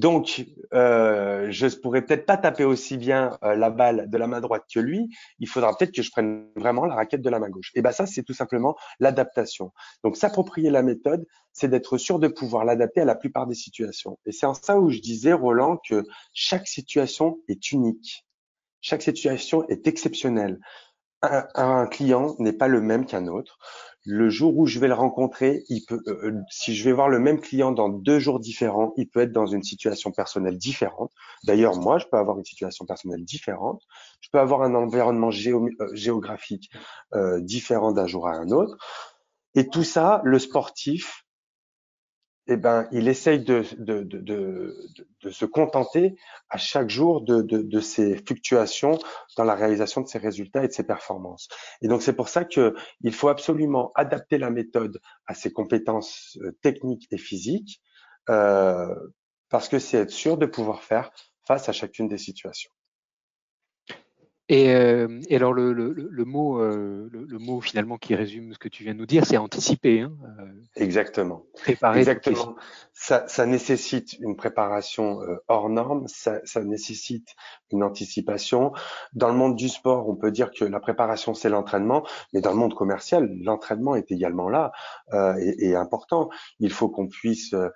Donc, 0.00 0.46
euh, 0.72 1.48
je 1.50 1.66
pourrais 1.66 2.00
peut-être 2.00 2.24
pas 2.24 2.38
taper 2.38 2.64
aussi 2.64 2.96
bien 2.96 3.36
euh, 3.44 3.54
la 3.54 3.68
balle 3.68 4.08
de 4.08 4.16
la 4.16 4.26
main 4.26 4.40
droite 4.40 4.64
que 4.72 4.80
lui. 4.80 5.14
Il 5.40 5.46
faudra 5.46 5.76
peut-être 5.76 5.92
que 5.92 6.00
je 6.00 6.10
prenne 6.10 6.46
vraiment 6.56 6.86
la 6.86 6.94
raquette 6.94 7.20
de 7.20 7.28
la 7.28 7.38
main 7.38 7.50
gauche. 7.50 7.70
Et 7.74 7.82
ben 7.82 7.92
ça, 7.92 8.06
c'est 8.06 8.22
tout 8.22 8.32
simplement 8.32 8.76
l'adaptation. 8.98 9.72
Donc, 10.02 10.16
s'approprier 10.16 10.70
la 10.70 10.82
méthode, 10.82 11.26
c'est 11.52 11.68
d'être 11.68 11.98
sûr 11.98 12.18
de 12.18 12.28
pouvoir 12.28 12.64
l'adapter 12.64 13.02
à 13.02 13.04
la 13.04 13.14
plupart 13.14 13.46
des 13.46 13.54
situations. 13.54 14.18
Et 14.24 14.32
c'est 14.32 14.46
en 14.46 14.54
ça 14.54 14.78
où 14.78 14.88
je 14.88 15.00
disais, 15.00 15.34
Roland, 15.34 15.76
que 15.86 16.02
chaque 16.32 16.66
situation 16.66 17.38
est 17.48 17.70
unique. 17.70 18.26
Chaque 18.80 19.02
situation 19.02 19.68
est 19.68 19.86
exceptionnelle. 19.86 20.60
un 21.20 21.86
client 21.88 22.36
n'est 22.38 22.54
pas 22.54 22.68
le 22.68 22.80
même 22.80 23.04
qu'un 23.04 23.26
autre 23.26 23.58
le 24.06 24.30
jour 24.30 24.56
où 24.56 24.66
je 24.66 24.78
vais 24.78 24.88
le 24.88 24.94
rencontrer, 24.94 25.64
il 25.68 25.84
peut, 25.84 26.00
euh, 26.06 26.28
euh, 26.28 26.40
si 26.50 26.74
je 26.74 26.84
vais 26.84 26.92
voir 26.92 27.08
le 27.08 27.18
même 27.18 27.40
client 27.40 27.72
dans 27.72 27.88
deux 27.88 28.18
jours 28.18 28.40
différents, 28.40 28.92
il 28.96 29.08
peut 29.08 29.20
être 29.20 29.32
dans 29.32 29.46
une 29.46 29.62
situation 29.62 30.10
personnelle 30.10 30.56
différente. 30.56 31.12
D'ailleurs, 31.44 31.76
moi, 31.76 31.98
je 31.98 32.06
peux 32.06 32.16
avoir 32.16 32.38
une 32.38 32.44
situation 32.44 32.86
personnelle 32.86 33.24
différente. 33.24 33.82
Je 34.20 34.28
peux 34.32 34.40
avoir 34.40 34.62
un 34.62 34.74
environnement 34.74 35.30
euh, 35.30 35.94
géographique 35.94 36.70
différent 37.40 37.92
d'un 37.92 38.06
jour 38.06 38.28
à 38.28 38.32
un 38.32 38.50
autre. 38.50 38.76
Et 39.54 39.68
tout 39.68 39.84
ça, 39.84 40.20
le 40.24 40.38
sportif, 40.38 41.24
eh 42.50 42.56
ben, 42.56 42.88
il 42.90 43.06
essaye 43.06 43.38
de, 43.38 43.62
de, 43.78 44.02
de, 44.02 44.76
de, 45.22 45.30
se 45.30 45.44
contenter 45.44 46.16
à 46.48 46.58
chaque 46.58 46.90
jour 46.90 47.22
de, 47.22 47.80
ces 47.80 48.16
fluctuations 48.16 48.98
dans 49.36 49.44
la 49.44 49.54
réalisation 49.54 50.00
de 50.00 50.08
ses 50.08 50.18
résultats 50.18 50.64
et 50.64 50.66
de 50.66 50.72
ses 50.72 50.82
performances. 50.82 51.48
Et 51.80 51.86
donc 51.86 52.02
c'est 52.02 52.12
pour 52.12 52.28
ça 52.28 52.44
que 52.44 52.74
il 53.02 53.14
faut 53.14 53.28
absolument 53.28 53.92
adapter 53.94 54.36
la 54.36 54.50
méthode 54.50 55.00
à 55.26 55.34
ses 55.34 55.52
compétences 55.52 56.38
euh, 56.42 56.50
techniques 56.60 57.06
et 57.12 57.18
physiques, 57.18 57.80
euh, 58.28 58.94
parce 59.48 59.68
que 59.68 59.78
c'est 59.78 59.98
être 59.98 60.10
sûr 60.10 60.36
de 60.36 60.46
pouvoir 60.46 60.82
faire 60.82 61.12
face 61.46 61.68
à 61.68 61.72
chacune 61.72 62.08
des 62.08 62.18
situations. 62.18 62.72
Et, 64.50 64.74
euh, 64.74 65.20
et, 65.28 65.36
alors 65.36 65.52
le, 65.52 65.72
le, 65.72 65.92
le 65.92 66.24
mot, 66.24 66.60
euh, 66.60 67.08
le, 67.12 67.38
mot 67.38 67.60
finalement 67.60 67.98
qui 67.98 68.16
résume 68.16 68.52
ce 68.52 68.58
que 68.58 68.68
tu 68.68 68.82
viens 68.82 68.94
de 68.94 68.98
nous 68.98 69.06
dire, 69.06 69.24
c'est 69.24 69.36
anticiper. 69.36 70.00
Hein, 70.00 70.12
euh, 70.40 70.44
Exactement. 70.74 71.44
Préparer. 71.62 72.00
Exactement. 72.00 72.56
Ça, 72.92 73.28
ça, 73.28 73.46
nécessite 73.46 74.14
une 74.14 74.34
préparation 74.34 75.22
euh, 75.22 75.36
hors 75.46 75.68
norme. 75.68 76.08
Ça, 76.08 76.40
ça, 76.42 76.64
nécessite 76.64 77.28
une 77.70 77.84
anticipation. 77.84 78.72
Dans 79.12 79.28
le 79.28 79.34
monde 79.34 79.54
du 79.54 79.68
sport, 79.68 80.08
on 80.08 80.16
peut 80.16 80.32
dire 80.32 80.50
que 80.50 80.64
la 80.64 80.80
préparation 80.80 81.32
c'est 81.32 81.48
l'entraînement, 81.48 82.04
mais 82.32 82.40
dans 82.40 82.50
le 82.50 82.56
monde 82.56 82.74
commercial, 82.74 83.30
l'entraînement 83.44 83.94
est 83.94 84.10
également 84.10 84.48
là 84.48 84.72
et, 85.38 85.68
et, 85.68 85.76
important. 85.76 86.28
Il 86.58 86.72
faut 86.72 86.88
qu'on 86.88 87.06
puisse 87.06 87.54
euh, 87.54 87.68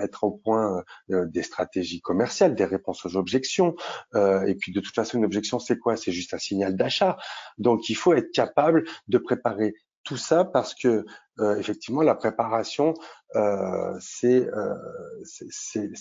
mettre 0.00 0.24
au 0.24 0.32
point 0.32 0.82
euh, 1.10 1.26
des 1.26 1.42
stratégies 1.42 2.00
commerciales, 2.00 2.54
des 2.54 2.64
réponses 2.64 3.04
aux 3.06 3.16
objections. 3.16 3.74
Euh, 4.14 4.42
et 4.46 4.54
puis 4.54 4.72
de 4.72 4.80
toute 4.80 4.94
façon, 4.94 5.18
une 5.18 5.24
objection, 5.24 5.58
c'est 5.58 5.78
quoi? 5.78 5.96
C'est 5.96 6.12
juste 6.12 6.34
un 6.34 6.38
signal 6.38 6.76
d'achat. 6.76 7.16
Donc 7.58 7.88
il 7.88 7.94
faut 7.94 8.14
être 8.14 8.32
capable 8.32 8.84
de 9.08 9.18
préparer 9.18 9.74
tout 10.02 10.16
ça 10.16 10.46
parce 10.46 10.74
que 10.74 11.04
effectivement 11.58 12.02
la 12.02 12.14
préparation 12.14 12.94
euh, 13.34 13.98
c'est 14.00 14.46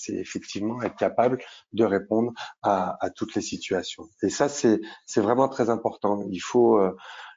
effectivement 0.10 0.82
être 0.82 0.96
capable 0.96 1.42
de 1.74 1.84
répondre 1.84 2.32
à, 2.62 2.98
à 3.06 3.10
toutes 3.10 3.36
les 3.36 3.42
situations 3.42 4.10
et 4.24 4.30
ça 4.30 4.48
c'est 4.48 4.80
c'est 5.06 5.20
vraiment 5.20 5.50
très 5.50 5.70
important 5.70 6.26
il 6.30 6.40
faut 6.40 6.80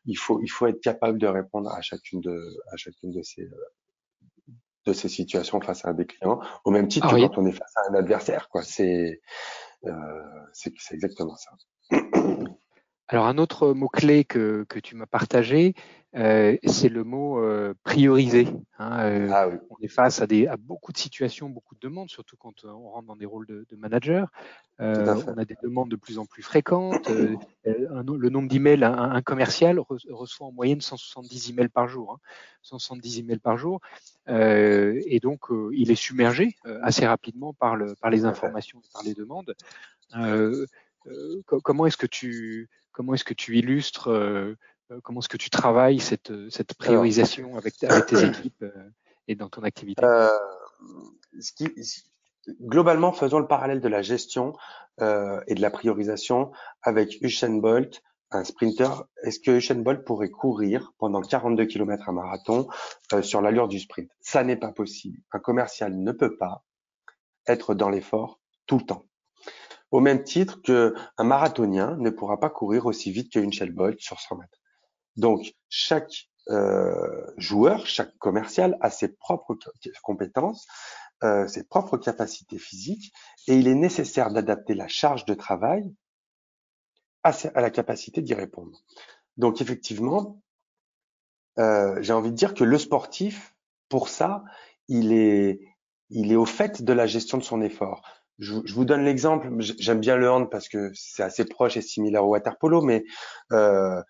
il 0.05 0.15
faut 0.15 0.41
il 0.41 0.49
faut 0.49 0.69
être 0.69 0.81
capable 0.81 1.19
de 1.19 1.27
répondre 1.27 1.69
à 1.71 1.81
chacune 1.81 2.21
de 2.21 2.38
à 2.73 2.77
chacune 2.77 3.11
de 3.11 3.23
ces 3.23 3.49
de 4.87 4.92
ces 4.92 5.09
situations 5.09 5.61
face 5.61 5.85
à 5.85 5.92
des 5.92 6.07
clients, 6.07 6.40
au 6.64 6.71
même 6.71 6.88
titre 6.88 7.09
ah 7.11 7.14
que 7.14 7.21
quand 7.21 7.38
on 7.38 7.47
est 7.47 7.53
face 7.53 7.73
à 7.77 7.90
un 7.90 7.95
adversaire. 7.95 8.49
Quoi. 8.49 8.62
C'est, 8.62 9.21
euh, 9.85 9.90
c'est, 10.53 10.73
exactement 10.92 11.37
ça. 11.37 11.53
Alors 13.09 13.27
un 13.27 13.37
autre 13.37 13.73
mot 13.75 13.88
clé 13.88 14.25
que, 14.25 14.64
que 14.68 14.79
tu 14.79 14.97
m'as 14.97 15.07
partagé, 15.07 15.75
euh, 16.14 16.57
c'est 16.64 16.90
le 16.90 17.05
mot 17.05 17.38
euh, 17.38 17.75
prioriser. 17.85 18.47
Hein, 18.79 19.01
euh, 19.01 19.29
ah 19.33 19.49
on 19.71 19.77
est 19.81 19.88
face 19.88 20.21
à, 20.21 20.27
des, 20.27 20.47
à 20.47 20.59
beaucoup 20.59 20.92
de 20.92 20.99
situations, 20.99 21.49
beaucoup 21.49 21.75
de 21.75 21.81
demandes, 21.81 22.11
surtout 22.11 22.37
quand 22.37 22.64
on 22.64 22.90
rentre 22.90 23.07
dans 23.07 23.16
des 23.16 23.25
rôles 23.25 23.47
de, 23.47 23.66
de 23.71 23.77
manager. 23.77 24.29
on 24.79 24.85
a 24.85 25.45
des 25.45 25.57
demandes 25.62 25.90
de 25.90 25.97
plus 25.97 26.18
en 26.18 26.27
plus 26.27 26.42
fréquentes. 26.42 27.09
le 27.64 28.29
nombre 28.29 28.49
d'emails, 28.49 28.85
un, 28.85 28.92
un, 28.92 29.23
commercial 29.23 29.79
reçoit 29.79 30.47
en 30.47 30.53
moyenne 30.53 30.83
170 30.83 31.51
emails 31.51 31.68
par 31.68 31.88
jour. 31.88 32.12
Hein, 32.12 32.18
170 32.62 33.21
emails 33.21 33.38
par 33.38 33.57
jour. 33.57 33.81
Et 34.29 35.19
donc, 35.21 35.47
il 35.73 35.91
est 35.91 35.97
submergé 35.97 36.57
assez 36.83 37.07
rapidement 37.07 37.53
par, 37.53 37.77
le, 37.77 37.95
par 38.01 38.11
les 38.11 38.25
informations, 38.25 38.81
par 38.93 39.03
les 39.03 39.15
demandes. 39.15 39.55
comment 41.63 41.87
est-ce 41.87 41.97
que 41.97 42.07
tu 42.07 42.69
comment 42.93 43.15
est-ce 43.15 43.25
que 43.25 43.35
tu 43.35 43.57
illustres 43.57 44.11
euh, 44.93 45.01
comment 45.03 45.21
est-ce 45.21 45.29
que 45.29 45.37
tu 45.37 45.51
travailles 45.51 46.01
cette, 46.01 46.31
euh, 46.31 46.51
cette 46.51 46.75
priorisation 46.75 47.57
avec, 47.57 47.83
avec, 47.85 48.07
tes 48.07 48.25
équipes 48.27 48.63
euh, 48.63 48.91
et 49.29 49.35
dans 49.35 49.49
ton 49.49 49.63
activité? 49.63 50.05
Euh, 50.05 50.29
ce 51.41 51.53
qui, 51.53 51.69
Globalement, 52.61 53.13
faisons 53.13 53.39
le 53.39 53.47
parallèle 53.47 53.81
de 53.81 53.87
la 53.87 54.03
gestion 54.03 54.57
euh, 55.01 55.41
et 55.47 55.55
de 55.55 55.61
la 55.61 55.71
priorisation 55.71 56.51
avec 56.83 57.19
Usain 57.21 57.59
Bolt, 57.59 58.03
un 58.33 58.45
sprinter. 58.45 59.05
Est-ce 59.23 59.40
que 59.40 59.51
Usain 59.53 59.77
Bolt 59.77 60.05
pourrait 60.05 60.31
courir 60.31 60.92
pendant 60.99 61.21
42 61.21 61.66
km 61.66 62.09
à 62.09 62.12
marathon 62.12 62.68
euh, 63.12 63.23
sur 63.23 63.40
l'allure 63.40 63.68
du 63.68 63.79
sprint? 63.79 64.11
Ça 64.21 64.45
n'est 64.45 64.57
pas 64.57 64.73
possible. 64.73 65.18
Un 65.33 65.38
commercial 65.38 65.97
ne 65.97 66.12
peut 66.12 66.37
pas 66.37 66.64
être 67.47 67.75
dans 67.75 67.88
l'effort 67.88 68.40
tout 68.66 68.79
le 68.79 68.85
temps. 68.85 69.07
Au 69.90 70.01
même 70.01 70.25
titre 70.25 70.62
qu'un 70.62 71.25
marathonien 71.25 71.97
ne 71.99 72.11
pourra 72.11 72.40
pas 72.40 72.51
courir 72.51 72.87
aussi 72.87 73.12
vite 73.12 73.33
que 73.33 73.38
Usain 73.38 73.66
Bolt 73.66 74.01
sur 74.01 74.18
100 74.18 74.37
mètres. 74.37 74.59
Donc, 75.16 75.55
chaque 75.68 76.31
euh, 76.49 77.27
joueur, 77.37 77.87
chaque 77.87 78.16
commercial 78.18 78.77
a 78.81 78.90
ses 78.90 79.09
propres 79.09 79.57
compétences, 80.03 80.66
euh, 81.23 81.47
ses 81.47 81.64
propres 81.64 81.99
capacités 81.99 82.59
physiques, 82.59 83.12
et 83.47 83.57
il 83.57 83.68
est 83.68 83.75
nécessaire 83.75 84.33
d'adapter 84.33 84.75
la 84.75 84.88
charge 84.88 85.25
de 85.25 85.35
travail 85.35 85.95
à, 87.25 87.61
la 87.61 87.71
capacité 87.71 88.23
d'y 88.23 88.35
répondre. 88.35 88.83
Donc, 89.37 89.61
effectivement, 89.61 90.43
euh, 91.59 91.99
j'ai 92.01 92.13
envie 92.13 92.31
de 92.31 92.37
dire 92.37 92.55
que 92.55 92.65
le 92.65 92.79
sportif, 92.79 93.55
pour 93.89 94.09
ça, 94.09 94.45
il 94.89 95.13
est, 95.13 95.61
il 96.11 96.33
est 96.33 96.37
au 96.37 96.47
fait 96.47 96.83
de 96.83 96.93
la 96.93 97.07
gestion 97.07 97.39
de 97.39 97.43
son 97.43 97.63
effort. 97.63 98.03
Je, 98.39 98.55
vous 98.75 98.85
donne 98.85 99.05
l'exemple. 99.05 99.49
J'aime 99.61 100.01
bien 100.01 100.17
le 100.17 100.31
hand 100.31 100.51
parce 100.51 100.69
que 100.69 100.91
c'est 100.95 101.23
assez 101.23 101.45
proche 101.45 101.77
et 101.77 101.83
similaire 101.83 102.25
au 102.25 102.31
water 102.31 102.59
polo, 102.59 102.83
mais 102.83 103.05
euh, 103.53 104.03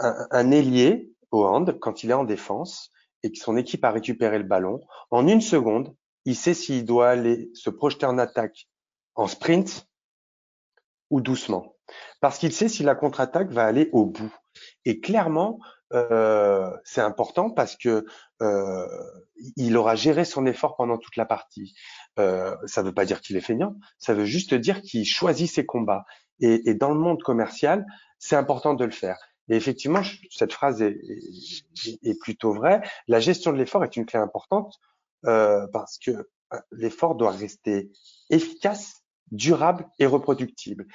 un, 0.00 0.50
ailier 0.50 1.12
au 1.30 1.44
hand, 1.44 1.78
quand 1.80 2.02
il 2.02 2.10
est 2.10 2.14
en 2.14 2.24
défense 2.24 2.90
et 3.22 3.30
que 3.30 3.38
son 3.38 3.56
équipe 3.56 3.84
a 3.84 3.90
récupéré 3.90 4.38
le 4.38 4.44
ballon, 4.44 4.80
en 5.10 5.26
une 5.26 5.40
seconde, 5.40 5.94
il 6.24 6.36
sait 6.36 6.54
s'il 6.54 6.84
doit 6.84 7.10
aller 7.10 7.50
se 7.54 7.70
projeter 7.70 8.06
en 8.06 8.18
attaque 8.18 8.68
en 9.14 9.26
sprint 9.26 9.86
ou 11.10 11.20
doucement. 11.20 11.73
Parce 12.20 12.38
qu'il 12.38 12.52
sait 12.52 12.68
si 12.68 12.82
la 12.82 12.94
contre-attaque 12.94 13.50
va 13.50 13.64
aller 13.64 13.90
au 13.92 14.06
bout. 14.06 14.34
Et 14.84 15.00
clairement, 15.00 15.58
euh, 15.94 16.70
c'est 16.84 17.00
important 17.00 17.50
parce 17.50 17.76
que 17.76 18.04
euh, 18.42 18.86
il 19.56 19.76
aura 19.76 19.94
géré 19.94 20.24
son 20.24 20.44
effort 20.46 20.76
pendant 20.76 20.98
toute 20.98 21.16
la 21.16 21.26
partie. 21.26 21.74
Euh, 22.18 22.56
ça 22.66 22.82
ne 22.82 22.88
veut 22.88 22.94
pas 22.94 23.04
dire 23.04 23.20
qu'il 23.20 23.36
est 23.36 23.40
feignant, 23.40 23.76
ça 23.98 24.14
veut 24.14 24.24
juste 24.24 24.54
dire 24.54 24.82
qu'il 24.82 25.06
choisit 25.06 25.50
ses 25.50 25.64
combats. 25.64 26.04
Et, 26.40 26.74
dans 26.74 26.90
le 26.90 26.98
monde 26.98 27.22
commercial, 27.22 27.86
c'est 28.18 28.34
important 28.34 28.74
de 28.74 28.84
le 28.84 28.90
faire. 28.90 29.16
Et 29.48 29.54
effectivement, 29.54 30.02
cette 30.30 30.52
phrase 30.52 30.82
est, 30.82 32.20
plutôt 32.20 32.52
vraie. 32.52 32.82
La 33.06 33.20
gestion 33.20 33.52
de 33.52 33.58
l'effort 33.58 33.84
est 33.84 33.96
une 33.96 34.04
clé 34.04 34.18
importante 34.18 34.80
parce 35.22 35.98
que 35.98 36.28
l'effort 36.72 37.14
doit 37.14 37.30
rester 37.30 37.92
efficace, 38.30 39.04
durable 39.30 39.86
et 40.00 40.06
reproductible. 40.06 40.88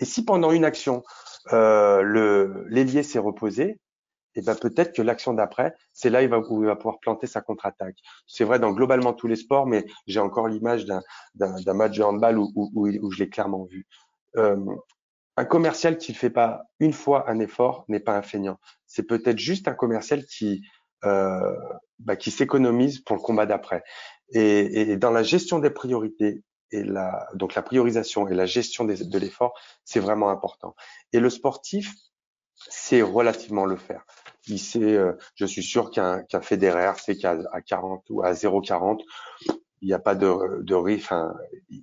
Et 0.00 0.04
si 0.04 0.24
pendant 0.24 0.50
une 0.50 0.64
action, 0.64 1.02
euh, 1.52 2.64
l'ailier 2.68 3.02
s'est 3.02 3.18
reposé, 3.18 3.78
et 4.34 4.42
ben 4.42 4.54
peut-être 4.54 4.94
que 4.94 5.02
l'action 5.02 5.34
d'après, 5.34 5.74
c'est 5.92 6.10
là 6.10 6.20
où 6.20 6.62
il 6.62 6.66
va 6.66 6.76
pouvoir 6.76 7.00
planter 7.00 7.26
sa 7.26 7.40
contre-attaque. 7.40 7.96
C'est 8.26 8.44
vrai 8.44 8.58
dans 8.58 8.72
globalement 8.72 9.12
tous 9.12 9.26
les 9.26 9.36
sports, 9.36 9.66
mais 9.66 9.84
j'ai 10.06 10.20
encore 10.20 10.48
l'image 10.48 10.86
d'un 10.86 11.74
match 11.74 11.96
de 11.96 12.02
handball 12.02 12.38
où, 12.38 12.52
où, 12.54 12.88
où 12.88 13.10
je 13.10 13.18
l'ai 13.18 13.28
clairement 13.28 13.64
vu. 13.64 13.86
Euh, 14.36 14.56
un 15.36 15.44
commercial 15.44 15.98
qui 15.98 16.12
ne 16.12 16.16
fait 16.16 16.30
pas 16.30 16.62
une 16.78 16.92
fois 16.92 17.28
un 17.28 17.40
effort 17.40 17.84
n'est 17.88 18.00
pas 18.00 18.16
un 18.16 18.22
feignant. 18.22 18.58
C'est 18.86 19.02
peut-être 19.02 19.38
juste 19.38 19.68
un 19.68 19.74
commercial 19.74 20.24
qui 20.24 20.62
euh, 21.04 21.56
bah, 21.98 22.16
qui 22.16 22.30
s'économise 22.30 23.00
pour 23.00 23.16
le 23.16 23.22
combat 23.22 23.46
d'après. 23.46 23.82
Et, 24.32 24.92
et, 24.92 24.96
dans 24.96 25.10
la 25.10 25.22
gestion 25.22 25.58
des 25.58 25.70
priorités 25.70 26.42
et 26.72 26.82
la 26.84 27.28
donc 27.34 27.54
la 27.54 27.62
priorisation 27.62 28.28
et 28.28 28.34
la 28.34 28.46
gestion 28.46 28.84
des, 28.84 29.04
de 29.04 29.18
l'effort, 29.18 29.58
c'est 29.84 30.00
vraiment 30.00 30.30
important. 30.30 30.74
Et 31.12 31.20
le 31.20 31.30
sportif, 31.30 31.94
c'est 32.54 33.02
relativement 33.02 33.64
le 33.64 33.76
faire. 33.76 34.04
Il 34.46 34.58
sait, 34.58 34.82
euh, 34.82 35.12
je 35.34 35.46
suis 35.46 35.62
sûr 35.62 35.90
qu'un 35.90 36.22
qu'un 36.22 36.40
fédéraire 36.40 36.98
sait 36.98 37.16
qu'à 37.16 37.36
à 37.52 37.60
40 37.60 38.04
ou 38.10 38.22
à 38.22 38.32
0,40, 38.32 39.00
il 39.82 39.88
n'y 39.88 39.94
a 39.94 39.98
pas 39.98 40.14
de, 40.14 40.62
de 40.62 40.74
risque, 40.74 41.12
il 41.68 41.82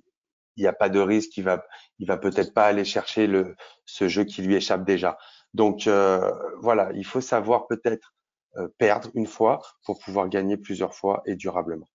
n'y 0.62 0.66
a 0.66 0.72
pas 0.72 0.88
de 0.88 1.00
risque, 1.00 1.36
il 1.36 1.44
va, 1.44 1.64
il 1.98 2.06
va 2.06 2.16
peut-être 2.16 2.52
pas 2.52 2.66
aller 2.66 2.84
chercher 2.84 3.26
le, 3.26 3.56
ce 3.84 4.08
jeu 4.08 4.24
qui 4.24 4.42
lui 4.42 4.56
échappe 4.56 4.84
déjà. 4.84 5.18
Donc 5.54 5.86
euh, 5.86 6.30
voilà, 6.60 6.90
il 6.94 7.06
faut 7.06 7.20
savoir 7.20 7.66
peut-être 7.66 8.12
euh, 8.56 8.68
perdre 8.78 9.10
une 9.14 9.26
fois 9.26 9.60
pour 9.84 9.98
pouvoir 9.98 10.28
gagner 10.28 10.56
plusieurs 10.56 10.94
fois 10.94 11.22
et 11.26 11.36
durablement. 11.36 11.88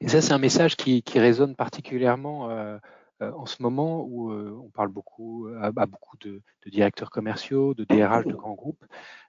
Et 0.00 0.08
ça, 0.08 0.20
c'est 0.20 0.32
un 0.32 0.38
message 0.38 0.76
qui, 0.76 1.02
qui 1.02 1.18
résonne 1.18 1.56
particulièrement 1.56 2.50
euh, 2.50 2.78
euh, 3.20 3.32
en 3.32 3.46
ce 3.46 3.62
moment 3.62 4.04
où 4.04 4.30
euh, 4.30 4.56
on 4.62 4.70
parle 4.70 4.88
beaucoup 4.88 5.48
à, 5.60 5.70
beaucoup 5.70 6.16
de, 6.18 6.40
de, 6.64 6.70
directeurs 6.70 7.10
commerciaux, 7.10 7.74
de 7.74 7.84
DRH 7.84 8.26
de 8.26 8.34
grands 8.34 8.54
groupes, 8.54 8.84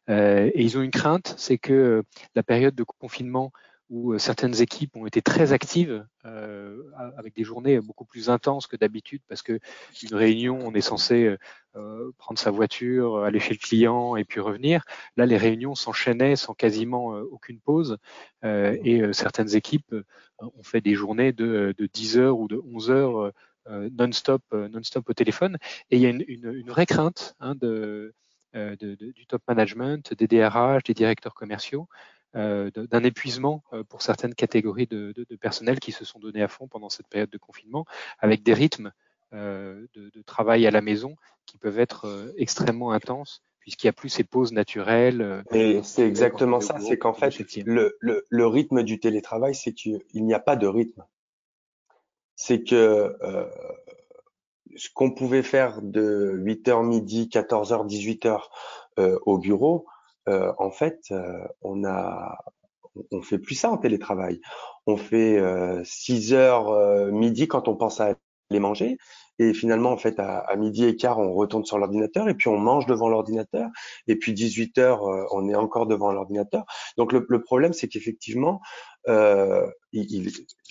et 0.07 0.63
ils 0.63 0.75
ont 0.75 0.81
une 0.81 0.91
crainte, 0.91 1.35
c'est 1.37 1.59
que 1.59 2.03
la 2.33 2.41
période 2.41 2.73
de 2.73 2.83
confinement 2.83 3.51
où 3.89 4.13
euh, 4.13 4.19
certaines 4.19 4.61
équipes 4.61 4.95
ont 4.95 5.05
été 5.05 5.21
très 5.21 5.51
actives 5.51 6.05
euh, 6.25 6.83
avec 7.17 7.35
des 7.35 7.43
journées 7.43 7.79
beaucoup 7.81 8.05
plus 8.05 8.29
intenses 8.29 8.67
que 8.67 8.75
d'habitude 8.75 9.21
parce 9.27 9.41
que 9.41 9.59
une 10.03 10.15
réunion 10.15 10.59
on 10.61 10.73
est 10.73 10.81
censé 10.81 11.35
euh, 11.75 12.11
prendre 12.17 12.39
sa 12.39 12.51
voiture, 12.51 13.23
aller 13.23 13.39
chez 13.39 13.53
le 13.53 13.59
client 13.59 14.15
et 14.15 14.25
puis 14.25 14.39
revenir. 14.39 14.83
Là 15.17 15.25
les 15.25 15.37
réunions 15.37 15.75
s'enchaînaient 15.75 16.35
sans 16.35 16.53
quasiment 16.53 17.07
aucune 17.07 17.59
pause 17.59 17.97
et 18.43 19.01
certaines 19.13 19.55
équipes 19.55 19.95
ont 20.39 20.63
fait 20.63 20.81
des 20.81 20.93
journées 20.93 21.31
de, 21.31 21.73
de 21.77 21.85
10 21.85 22.17
heures 22.17 22.39
ou 22.39 22.47
de 22.47 22.61
11 22.73 22.91
heures 22.91 23.33
non-stop 23.69 24.43
non-stop 24.51 25.09
au 25.09 25.13
téléphone 25.13 25.57
et 25.91 25.97
il 25.97 26.01
y 26.01 26.05
a 26.05 26.09
une, 26.09 26.23
une, 26.27 26.69
vraie 26.69 26.85
crainte 26.85 27.35
hein, 27.39 27.55
de, 27.55 28.13
du 28.53 29.25
top 29.27 29.43
management, 29.47 30.13
des 30.13 30.27
DRH, 30.27 30.83
des 30.83 30.93
directeurs 30.93 31.35
commerciaux 31.35 31.87
d'un 32.33 33.03
épuisement 33.03 33.63
euh, 33.73 33.83
pour 33.83 34.01
certaines 34.01 34.35
catégories 34.35 34.87
de, 34.87 35.13
de, 35.15 35.25
de, 35.27 35.35
personnel 35.35 35.79
qui 35.79 35.91
se 35.91 36.05
sont 36.05 36.19
donnés 36.19 36.43
à 36.43 36.47
fond 36.47 36.67
pendant 36.67 36.89
cette 36.89 37.07
période 37.07 37.29
de 37.29 37.37
confinement, 37.37 37.85
avec 38.19 38.43
des 38.43 38.53
rythmes 38.53 38.91
euh, 39.33 39.87
de, 39.93 40.09
de, 40.09 40.21
travail 40.21 40.67
à 40.67 40.71
la 40.71 40.81
maison 40.81 41.15
qui 41.45 41.57
peuvent 41.57 41.79
être 41.79 42.33
extrêmement 42.37 42.91
intenses 42.91 43.41
puisqu'il 43.59 43.87
n'y 43.87 43.89
a 43.89 43.93
plus 43.93 44.09
ces 44.09 44.23
pauses 44.23 44.51
naturelles. 44.51 45.43
Et 45.51 45.81
c'est 45.83 46.07
exactement 46.07 46.61
ça, 46.61 46.79
c'est 46.79 46.97
qu'en 46.97 47.13
fait, 47.13 47.37
le, 47.65 47.97
le, 47.99 48.25
le, 48.29 48.47
rythme 48.47 48.83
du 48.83 48.99
télétravail, 48.99 49.53
c'est 49.53 49.73
qu'il 49.73 50.01
n'y 50.13 50.33
a 50.33 50.39
pas 50.39 50.55
de 50.55 50.65
rythme. 50.65 51.03
C'est 52.35 52.63
que 52.63 53.15
euh, 53.21 53.45
ce 54.75 54.89
qu'on 54.93 55.11
pouvait 55.11 55.43
faire 55.43 55.81
de 55.81 56.33
8h 56.37 56.85
midi, 56.85 57.29
14h, 57.31 57.87
18h 57.87 58.41
euh, 58.97 59.19
au 59.25 59.37
bureau, 59.37 59.85
euh, 60.29 60.53
en 60.57 60.71
fait, 60.71 61.01
euh, 61.11 61.43
on 61.61 61.83
a, 61.83 62.37
on 63.11 63.21
fait 63.21 63.39
plus 63.39 63.55
ça 63.55 63.69
en 63.69 63.77
télétravail. 63.77 64.39
On 64.85 64.97
fait 64.97 65.41
6 65.83 66.33
euh, 66.33 66.37
heures 66.37 67.11
midi 67.11 67.47
quand 67.47 67.67
on 67.67 67.75
pense 67.75 67.99
à 67.99 68.15
aller 68.49 68.59
manger. 68.59 68.97
Et 69.41 69.53
finalement, 69.53 69.91
en 69.91 69.97
fait, 69.97 70.19
à, 70.19 70.53
midi 70.57 70.83
et 70.85 70.97
quart, 70.97 71.17
on 71.17 71.33
retourne 71.33 71.63
sur 71.63 71.77
l'ordinateur 71.77 72.27
et 72.27 72.33
puis 72.33 72.49
on 72.49 72.57
mange 72.57 72.85
devant 72.87 73.07
l'ordinateur. 73.07 73.69
Et 74.07 74.17
puis 74.17 74.33
18 74.33 74.77
heures, 74.79 75.03
on 75.31 75.47
est 75.47 75.55
encore 75.55 75.87
devant 75.87 76.11
l'ordinateur. 76.11 76.65
Donc 76.97 77.13
le, 77.13 77.41
problème, 77.41 77.71
c'est 77.71 77.87
qu'effectivement, 77.87 78.59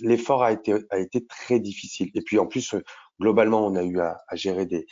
l'effort 0.03 0.43
a 0.43 0.53
été 0.53 1.27
très 1.27 1.61
difficile. 1.61 2.11
Et 2.15 2.21
puis 2.21 2.39
en 2.39 2.47
plus, 2.47 2.75
globalement, 3.19 3.67
on 3.67 3.75
a 3.75 3.85
eu 3.85 4.01
à 4.01 4.19
gérer 4.35 4.67
des, 4.67 4.87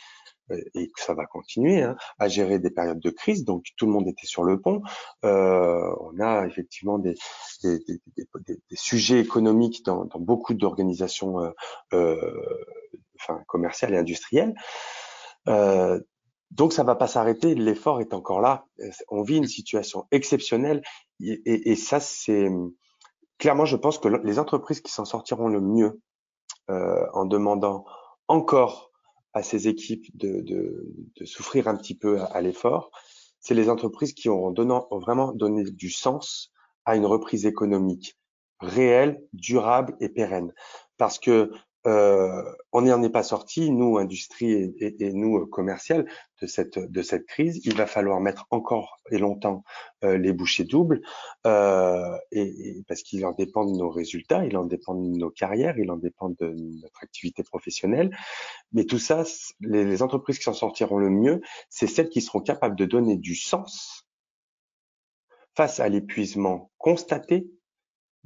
et 0.49 0.87
que 0.87 1.01
ça 1.01 1.13
va 1.13 1.25
continuer 1.25 1.81
hein, 1.81 1.95
à 2.19 2.27
gérer 2.27 2.59
des 2.59 2.69
périodes 2.69 2.99
de 2.99 3.09
crise. 3.09 3.43
Donc 3.43 3.65
tout 3.75 3.85
le 3.85 3.91
monde 3.91 4.07
était 4.07 4.27
sur 4.27 4.43
le 4.43 4.59
pont. 4.59 4.81
Euh, 5.25 5.93
on 5.99 6.19
a 6.19 6.45
effectivement 6.45 6.99
des, 6.99 7.15
des, 7.63 7.79
des, 7.85 8.27
des 8.47 8.75
sujets 8.75 9.19
économiques 9.19 9.83
dans, 9.85 10.05
dans 10.05 10.19
beaucoup 10.19 10.53
d'organisations 10.53 11.41
euh, 11.41 11.51
euh, 11.93 12.65
enfin, 13.19 13.41
commerciales 13.47 13.93
et 13.93 13.97
industrielles. 13.97 14.53
Euh, 15.47 15.99
donc 16.51 16.71
ça 16.71 16.83
va 16.83 16.95
pas 16.95 17.07
s'arrêter. 17.07 17.55
L'effort 17.55 17.99
est 17.99 18.13
encore 18.13 18.39
là. 18.39 18.65
On 19.09 19.21
vit 19.21 19.37
une 19.37 19.47
situation 19.47 20.05
exceptionnelle 20.11 20.81
et, 21.19 21.41
et, 21.45 21.71
et 21.71 21.75
ça 21.75 21.99
c'est 21.99 22.49
clairement, 23.37 23.65
je 23.65 23.75
pense 23.75 23.99
que 23.99 24.07
les 24.07 24.39
entreprises 24.39 24.81
qui 24.81 24.91
s'en 24.91 25.05
sortiront 25.05 25.47
le 25.47 25.61
mieux 25.61 26.01
euh, 26.69 27.05
en 27.13 27.25
demandant 27.25 27.85
encore 28.27 28.91
à 29.33 29.43
ces 29.43 29.67
équipes 29.67 30.05
de, 30.15 30.41
de, 30.41 30.93
de 31.15 31.25
souffrir 31.25 31.67
un 31.67 31.75
petit 31.75 31.95
peu 31.95 32.21
à, 32.21 32.41
l'effort, 32.41 32.91
c'est 33.39 33.53
les 33.53 33.69
entreprises 33.69 34.13
qui 34.13 34.29
ont, 34.29 34.51
donnant, 34.51 34.87
ont 34.91 34.99
vraiment 34.99 35.31
donné 35.31 35.63
du 35.63 35.89
sens 35.89 36.51
à 36.85 36.95
une 36.95 37.05
reprise 37.05 37.45
économique 37.45 38.17
réelle, 38.59 39.21
durable 39.33 39.95
et 39.99 40.09
pérenne. 40.09 40.53
Parce 40.97 41.19
que 41.19 41.51
euh, 41.87 42.43
on 42.73 42.81
n'en 42.81 43.01
est 43.01 43.09
pas 43.09 43.23
sorti, 43.23 43.71
nous, 43.71 43.97
industrie 43.97 44.75
et, 44.79 45.13
nous, 45.13 45.45
commercial, 45.47 46.05
de 46.41 46.47
cette, 46.47 47.25
crise. 47.25 47.61
Il 47.65 47.75
va 47.75 47.87
falloir 47.87 48.19
mettre 48.19 48.45
encore 48.51 48.97
et 49.09 49.17
longtemps 49.17 49.63
euh, 50.03 50.17
les 50.17 50.33
bouchées 50.33 50.65
doubles, 50.65 51.01
euh, 51.45 52.17
parce 52.87 53.03
qu'il 53.03 53.25
en 53.25 53.31
dépend 53.31 53.65
de 53.65 53.77
nos 53.77 53.89
résultats, 53.89 54.45
il 54.45 54.57
en 54.57 54.65
dépend 54.65 54.95
de 54.95 55.17
nos 55.17 55.29
carrières, 55.29 55.77
il 55.79 55.89
en 55.89 55.97
dépend 55.97 56.29
de 56.29 56.53
notre 56.81 57.03
activité 57.03 57.41
professionnelle. 57.43 58.15
Mais 58.73 58.83
tout 58.83 58.99
ça, 58.99 59.23
les, 59.61 59.85
les 59.85 60.01
entreprises 60.01 60.39
qui 60.39 60.43
s'en 60.43 60.53
sortiront 60.53 60.97
le 60.97 61.09
mieux, 61.09 61.41
c'est 61.69 61.87
celles 61.87 62.09
qui 62.09 62.21
seront 62.21 62.41
capables 62.41 62.75
de 62.75 62.85
donner 62.85 63.17
du 63.17 63.35
sens 63.35 64.05
face 65.55 65.79
à 65.79 65.87
l'épuisement 65.87 66.69
constaté 66.77 67.47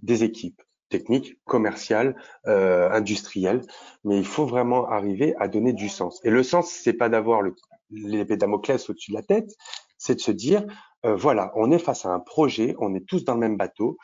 des 0.02 0.24
équipes 0.24 0.62
technique, 0.92 1.40
commerciale, 1.46 2.16
euh, 2.48 2.92
industrielle, 2.92 3.62
mais 4.04 4.18
il 4.20 4.26
faut 4.26 4.46
vraiment 4.46 4.88
arriver 4.88 5.34
à 5.40 5.48
donner 5.48 5.74
du 5.74 5.90
sens. 5.90 6.24
Et 6.24 6.30
le 6.30 6.44
sens, 6.44 6.70
c'est 6.70 6.94
pas 6.94 7.10
d'avoir 7.10 7.42
l'épée 7.90 8.38
Damoclès 8.38 8.90
au-dessus 8.90 9.12
de 9.12 9.16
la 9.16 9.24
tête, 9.24 9.50
c'est 9.98 10.16
de 10.16 10.22
se 10.22 10.32
dire, 10.32 10.66
euh, 11.06 11.16
voilà, 11.16 11.52
on 11.56 11.72
est 11.72 11.80
face 11.80 12.06
à 12.06 12.10
un 12.10 12.20
projet, 12.20 12.76
on 12.80 12.94
est 12.94 13.06
tous 13.08 13.24
dans 13.24 13.34
le 13.34 13.40
même 13.40 13.58
bateau, 13.58 13.98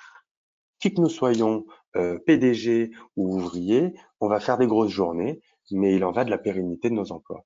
qui 0.80 0.93
que 0.93 1.02
nous 1.02 1.10
soyons 1.10 1.65
euh, 1.95 2.17
PDG 2.19 2.91
ou 3.15 3.36
ouvriers, 3.36 3.93
on 4.19 4.28
va 4.28 4.39
faire 4.39 4.58
des 4.58 4.67
grosses 4.67 4.91
journées, 4.91 5.41
mais 5.71 5.95
il 5.95 6.04
en 6.04 6.12
va 6.12 6.23
de 6.23 6.30
la 6.30 6.38
pérennité 6.38 6.89
de 6.89 6.95
nos 6.95 7.12
emplois. 7.12 7.45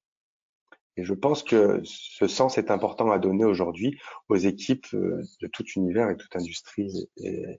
Et 0.98 1.04
je 1.04 1.14
pense 1.14 1.44
que 1.44 1.82
ce 1.84 2.28
sens 2.28 2.58
est 2.58 2.70
important 2.70 3.12
à 3.12 3.20
donner 3.20 3.46
aujourd'hui 3.46 3.98
aux 4.28 4.36
équipes 4.36 4.88
euh, 4.94 5.22
de 5.42 5.48
tout 5.48 5.66
univers 5.76 6.10
et 6.10 6.18
toute 6.18 6.36
industrie 6.36 7.10
et, 7.18 7.58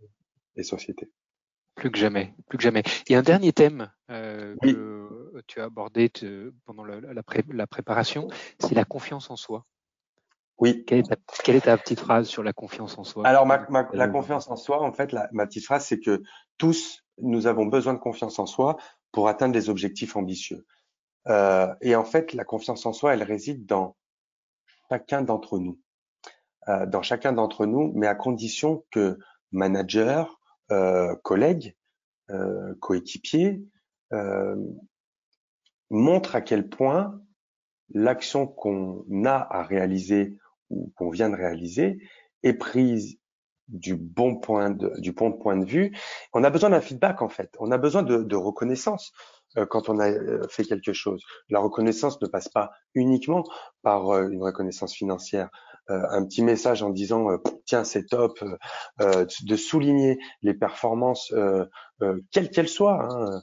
et 0.56 0.62
société. 0.62 1.10
Plus 1.74 1.90
que 1.90 1.98
jamais, 1.98 2.34
plus 2.48 2.58
que 2.58 2.62
jamais. 2.62 2.82
Il 3.08 3.12
y 3.12 3.16
a 3.16 3.18
un 3.18 3.22
dernier 3.22 3.52
thème 3.52 3.90
euh, 4.10 4.54
que 4.62 5.42
tu 5.46 5.60
as 5.60 5.64
abordé 5.64 6.10
pendant 6.66 6.84
la, 6.84 7.00
la, 7.00 7.66
préparation, 7.66 8.28
c'est 8.58 8.74
la 8.74 8.84
confiance 8.84 9.30
en 9.30 9.36
soi. 9.36 9.64
Oui. 10.58 10.84
Quelle 10.84 11.00
est, 11.00 11.60
ta, 11.60 11.76
petite 11.76 11.98
phrase 11.98 12.28
sur 12.28 12.42
la 12.42 12.52
confiance 12.52 12.98
en 12.98 13.04
soi? 13.04 13.26
Alors, 13.26 13.46
la 13.46 14.08
confiance 14.08 14.48
en 14.48 14.56
soi, 14.56 14.82
en 14.82 14.92
fait, 14.92 15.14
ma 15.32 15.46
petite 15.46 15.64
phrase, 15.64 15.86
c'est 15.86 15.98
que 15.98 16.22
tous, 16.58 17.04
nous 17.18 17.46
avons 17.46 17.66
besoin 17.66 17.94
de 17.94 17.98
confiance 17.98 18.38
en 18.38 18.46
soi 18.46 18.76
pour 19.10 19.28
atteindre 19.28 19.52
des 19.52 19.70
objectifs 19.70 20.14
ambitieux. 20.16 20.66
Euh, 21.28 21.72
et 21.80 21.94
en 21.94 22.04
fait, 22.04 22.32
la 22.32 22.44
confiance 22.44 22.84
en 22.86 22.92
soi, 22.92 23.14
elle 23.14 23.22
réside 23.22 23.66
dans 23.66 23.96
chacun 24.88 25.22
d'entre 25.22 25.58
nous. 25.58 25.78
Euh, 26.68 26.86
dans 26.86 27.02
chacun 27.02 27.32
d'entre 27.32 27.66
nous, 27.66 27.92
mais 27.94 28.06
à 28.06 28.14
condition 28.14 28.84
que 28.90 29.18
manager, 29.50 30.28
euh, 30.28 30.41
collègues, 31.22 31.76
euh, 32.30 32.74
coéquipiers, 32.80 33.62
euh, 34.12 34.56
montre 35.90 36.34
à 36.34 36.40
quel 36.40 36.68
point 36.68 37.20
l'action 37.92 38.46
qu'on 38.46 39.04
a 39.26 39.46
à 39.50 39.64
réaliser 39.64 40.38
ou 40.70 40.92
qu'on 40.96 41.10
vient 41.10 41.28
de 41.28 41.36
réaliser 41.36 41.98
est 42.42 42.54
prise 42.54 43.18
du 43.68 43.96
bon 43.96 44.36
point 44.36 44.70
de, 44.70 44.98
du 45.00 45.12
bon 45.12 45.32
point 45.32 45.58
de 45.58 45.66
vue. 45.66 45.94
On 46.32 46.42
a 46.42 46.48
besoin 46.48 46.70
d'un 46.70 46.80
feedback 46.80 47.20
en 47.20 47.28
fait. 47.28 47.54
On 47.58 47.70
a 47.70 47.76
besoin 47.76 48.02
de 48.02 48.36
reconnaissance 48.36 49.12
quand 49.68 49.90
on 49.90 49.98
a 50.00 50.48
fait 50.48 50.64
quelque 50.64 50.94
chose. 50.94 51.22
La 51.50 51.60
reconnaissance 51.60 52.20
ne 52.22 52.26
passe 52.26 52.48
pas 52.48 52.70
uniquement 52.94 53.44
par 53.82 54.10
une 54.22 54.42
reconnaissance 54.42 54.94
financière. 54.94 55.50
Un 55.88 56.24
petit 56.24 56.42
message 56.42 56.82
en 56.82 56.90
disant 56.90 57.28
tiens 57.66 57.84
c'est 57.84 58.06
top, 58.06 58.42
de 58.98 59.56
souligner 59.56 60.18
les 60.42 60.54
performances 60.54 61.32
quelles 62.30 62.50
qu'elles 62.50 62.68
soient 62.68 63.08
hein, 63.08 63.42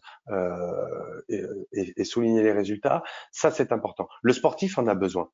et, 1.29 1.43
et, 1.73 2.03
souligner 2.03 2.43
les 2.43 2.51
résultats, 2.51 3.03
ça 3.31 3.51
c'est 3.51 3.71
important. 3.71 4.07
Le 4.21 4.33
sportif 4.33 4.77
en 4.77 4.87
a 4.87 4.95
besoin 4.95 5.29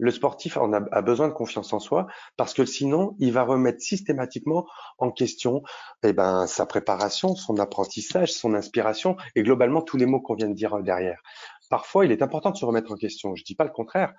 le 0.00 0.10
sportif 0.10 0.56
en 0.56 0.72
a, 0.72 1.02
besoin 1.02 1.28
de 1.28 1.32
confiance 1.34 1.72
en 1.74 1.78
soi 1.78 2.06
parce 2.36 2.54
que 2.54 2.64
sinon, 2.64 3.14
il 3.18 3.32
va 3.32 3.42
remettre 3.42 3.80
systématiquement 3.82 4.66
en 4.98 5.10
question 5.10 5.62
eh 6.02 6.14
ben, 6.14 6.46
sa 6.46 6.64
préparation, 6.64 7.36
son 7.36 7.58
apprentissage, 7.58 8.32
son 8.32 8.54
inspiration 8.54 9.16
et 9.36 9.42
globalement 9.42 9.82
tous 9.82 9.98
les 9.98 10.06
mots 10.06 10.20
qu'on 10.20 10.34
vient 10.34 10.48
de 10.48 10.54
dire 10.54 10.78
derrière. 10.82 11.20
Parfois, 11.68 12.06
il 12.06 12.12
est 12.12 12.22
important 12.22 12.50
de 12.50 12.56
se 12.56 12.64
remettre 12.64 12.90
en 12.90 12.96
question. 12.96 13.36
Je 13.36 13.44
dis 13.44 13.54
pas 13.54 13.64
le 13.64 13.70
contraire, 13.70 14.14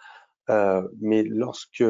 euh, 0.49 0.87
mais 0.99 1.23
lorsque 1.23 1.83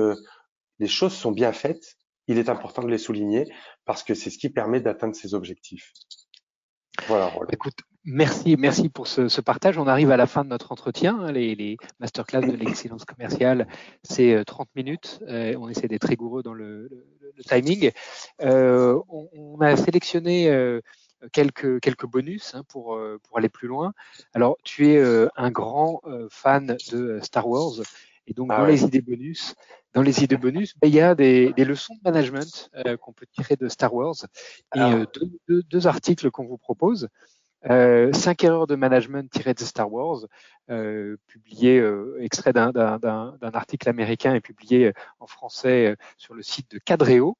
les 0.79 0.87
choses 0.87 1.13
sont 1.13 1.31
bien 1.31 1.53
faites, 1.53 1.97
il 2.27 2.37
est 2.37 2.49
important 2.49 2.83
de 2.83 2.89
les 2.89 2.97
souligner 2.97 3.51
parce 3.85 4.03
que 4.03 4.13
c'est 4.13 4.29
ce 4.29 4.37
qui 4.37 4.49
permet 4.49 4.81
d'atteindre 4.81 5.15
ses 5.15 5.33
objectifs. 5.33 5.91
Voilà. 7.07 7.31
Écoute, 7.51 7.79
merci, 8.03 8.55
merci 8.57 8.89
pour 8.89 9.07
ce, 9.07 9.41
partage. 9.41 9.77
On 9.77 9.87
arrive 9.87 10.11
à 10.11 10.17
la 10.17 10.27
fin 10.27 10.43
de 10.43 10.49
notre 10.49 10.71
entretien. 10.71 11.31
Les, 11.31 11.55
les 11.55 11.77
masterclass 11.99 12.41
de 12.41 12.55
l'excellence 12.55 13.05
commerciale, 13.05 13.67
c'est 14.03 14.43
30 14.45 14.67
euh, 14.67 14.71
minutes. 14.75 15.19
Euh, 15.27 15.55
on 15.59 15.69
essaie 15.69 15.87
d'être 15.87 16.07
rigoureux 16.07 16.43
dans 16.43 16.53
le, 16.53 16.89
timing. 17.47 17.91
On, 18.39 19.57
a 19.61 19.75
sélectionné 19.77 20.79
quelques, 21.31 21.79
quelques 21.79 22.05
bonus 22.05 22.53
hein, 22.53 22.63
pour, 22.67 22.99
pour 23.23 23.37
aller 23.37 23.49
plus 23.49 23.67
loin. 23.67 23.93
Alors, 24.33 24.57
tu 24.63 24.89
es 24.89 25.27
un 25.35 25.49
grand 25.49 26.01
fan 26.29 26.77
de 26.91 27.19
Star 27.21 27.47
Wars. 27.47 27.81
Et 28.31 28.33
donc, 28.33 28.47
ah 28.49 28.59
dans 28.59 28.65
les 28.65 28.85
idées 28.85 29.01
bonus, 29.01 29.55
dans 29.93 30.01
les 30.01 30.23
idées 30.23 30.37
bonus, 30.37 30.73
ben, 30.81 30.87
il 30.87 30.93
y 30.93 31.01
a 31.01 31.15
des, 31.15 31.51
des, 31.51 31.65
leçons 31.65 31.95
de 31.95 31.99
management 32.05 32.69
euh, 32.77 32.95
qu'on 32.95 33.11
peut 33.11 33.25
tirer 33.29 33.57
de 33.57 33.67
Star 33.67 33.93
Wars 33.93 34.15
et 34.73 34.79
euh, 34.79 35.05
deux, 35.13 35.29
deux, 35.49 35.63
deux, 35.63 35.85
articles 35.85 36.31
qu'on 36.31 36.45
vous 36.45 36.57
propose. 36.57 37.09
Euh, 37.69 38.13
cinq 38.13 38.45
erreurs 38.45 38.67
de 38.67 38.75
management 38.75 39.29
tirées 39.29 39.53
de 39.53 39.59
Star 39.59 39.91
Wars, 39.91 40.21
euh, 40.69 41.17
publié 41.27 41.77
euh, 41.77 42.17
extrait 42.21 42.53
d'un 42.53 42.71
article 43.53 43.89
américain 43.89 44.33
et 44.33 44.39
publié 44.39 44.93
en 45.19 45.27
français 45.27 45.97
sur 46.17 46.33
le 46.33 46.41
site 46.41 46.71
de 46.71 46.79
Cadreo. 46.79 47.35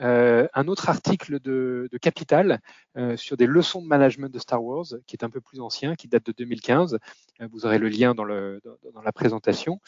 Euh, 0.00 0.48
un 0.54 0.66
autre 0.66 0.88
article 0.88 1.38
de, 1.38 1.88
Capital 2.00 2.60
euh, 2.96 3.16
sur 3.16 3.36
des 3.36 3.46
leçons 3.46 3.80
de 3.80 3.86
management 3.86 4.28
de 4.28 4.38
Star 4.38 4.62
Wars, 4.62 4.86
qui 5.06 5.14
est 5.14 5.24
un 5.24 5.30
peu 5.30 5.40
plus 5.40 5.60
ancien, 5.60 5.94
qui 5.94 6.08
date 6.08 6.26
de 6.26 6.32
2015. 6.32 6.98
Euh, 7.40 7.48
vous 7.50 7.64
aurez 7.64 7.78
le 7.78 7.88
lien 7.88 8.14
dans, 8.14 8.24
le, 8.24 8.60
dans, 8.92 9.02
la 9.02 9.12
présentation. 9.12 9.80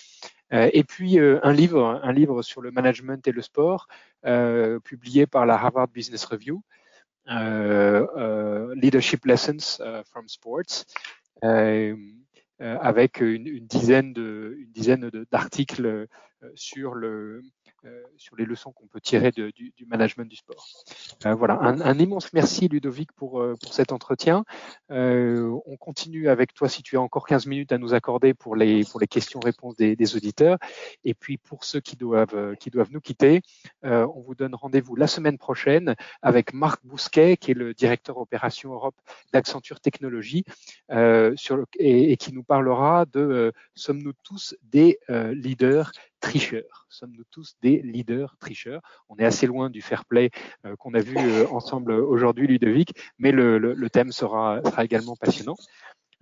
et 0.50 0.84
puis 0.84 1.18
un 1.18 1.52
livre, 1.52 2.00
un 2.02 2.12
livre 2.12 2.42
sur 2.42 2.60
le 2.60 2.70
management 2.70 3.26
et 3.26 3.32
le 3.32 3.42
sport, 3.42 3.88
publié 4.84 5.26
par 5.26 5.44
la 5.44 5.54
Harvard 5.54 5.88
Business 5.88 6.24
Review, 6.24 6.62
Leadership 8.76 9.24
Lessons 9.26 9.80
from 10.10 10.28
Sports. 10.28 10.84
avec 12.60 13.20
une, 13.20 13.66
dizaine 13.66 14.14
une 14.16 14.70
dizaine 14.70 15.10
d'articles 15.32 16.06
sur 16.54 16.94
le 16.94 17.42
sur 18.16 18.36
les 18.36 18.44
leçons 18.44 18.72
qu'on 18.72 18.86
peut 18.86 19.00
tirer 19.00 19.30
du, 19.30 19.52
management 19.86 20.28
du 20.28 20.36
sport. 20.36 20.66
Euh, 21.24 21.34
voilà, 21.34 21.58
un, 21.60 21.98
immense 21.98 22.32
merci 22.32 22.68
Ludovic 22.68 23.12
pour, 23.12 23.40
euh, 23.40 23.54
pour 23.60 23.72
cet 23.72 23.92
entretien. 23.92 24.44
on 24.90 25.76
continue 25.78 26.28
avec 26.28 26.54
toi 26.54 26.68
si 26.68 26.82
tu 26.82 26.96
as 26.96 27.00
encore 27.00 27.26
15 27.26 27.46
minutes 27.46 27.72
à 27.72 27.78
nous 27.78 27.94
accorder 27.94 28.34
pour 28.34 28.56
les, 28.56 28.84
pour 28.84 29.00
les 29.00 29.06
questions-réponses 29.06 29.76
des, 29.76 30.16
auditeurs. 30.16 30.58
Et 31.04 31.14
puis 31.14 31.36
pour 31.36 31.64
ceux 31.64 31.80
qui 31.80 31.96
doivent, 31.96 32.56
qui 32.56 32.70
doivent 32.70 32.92
nous 32.92 33.00
quitter, 33.00 33.42
on 33.82 34.22
vous 34.26 34.34
donne 34.34 34.54
rendez-vous 34.54 34.96
la 34.96 35.06
semaine 35.06 35.38
prochaine 35.38 35.94
avec 36.22 36.52
Marc 36.52 36.84
Bousquet, 36.84 37.36
qui 37.36 37.50
est 37.50 37.54
le 37.54 37.74
directeur 37.74 38.18
opération 38.18 38.72
Europe 38.72 38.96
d'Accenture 39.32 39.80
Technologies, 39.80 40.44
et, 40.90 42.16
qui 42.16 42.32
nous 42.32 42.44
parlera 42.44 43.04
de 43.06 43.52
sommes-nous 43.74 44.12
tous 44.22 44.54
des 44.62 44.98
leaders 45.08 45.92
tricheurs. 46.20 46.86
Sommes-nous 46.88 47.24
tous 47.30 47.56
des 47.62 47.80
leaders 47.82 48.36
tricheurs? 48.38 48.82
On 49.08 49.16
est 49.16 49.24
assez 49.24 49.46
loin 49.46 49.70
du 49.70 49.82
fair 49.82 50.04
play 50.04 50.30
euh, 50.64 50.76
qu'on 50.76 50.94
a 50.94 51.00
vu 51.00 51.16
euh, 51.16 51.46
ensemble 51.48 51.92
aujourd'hui, 51.92 52.46
Ludovic, 52.46 52.90
mais 53.18 53.32
le, 53.32 53.88
thème 53.90 54.12
sera, 54.12 54.60
également 54.78 55.16
passionnant. 55.16 55.56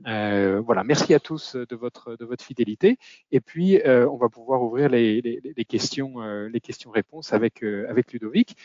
Euh, 0.06 0.60
voilà, 0.60 0.82
merci 0.82 1.14
à 1.14 1.20
tous 1.20 1.54
de 1.54 1.76
votre 1.76 2.16
fidélité. 2.40 2.98
Et 3.30 3.40
puis 3.40 3.80
euh, 3.82 4.08
on 4.08 4.16
va 4.16 4.28
pouvoir 4.28 4.62
ouvrir 4.62 4.88
les, 4.88 5.22
questions 5.68 6.20
les 6.20 6.60
questions-réponses 6.60 7.32
avec 7.32 7.60
Ludovic. 7.60 8.56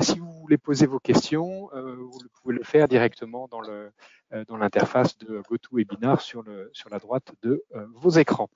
si 0.00 0.18
vous 0.18 0.32
voulez 0.32 0.58
poser 0.58 0.86
vos 0.86 1.00
questions, 1.00 1.70
vous 1.72 2.20
pouvez 2.42 2.54
le 2.56 2.62
faire 2.62 2.88
directement 2.88 3.48
dans 3.48 4.56
l'interface 4.56 5.16
de 5.18 5.42
GoToWebinar 5.48 6.20
sur 6.20 6.42
le 6.42 6.70
sur 6.72 6.90
la 6.90 6.98
droite 6.98 7.32
de 7.42 7.64
vos 7.94 8.10
écrans. 8.10 8.50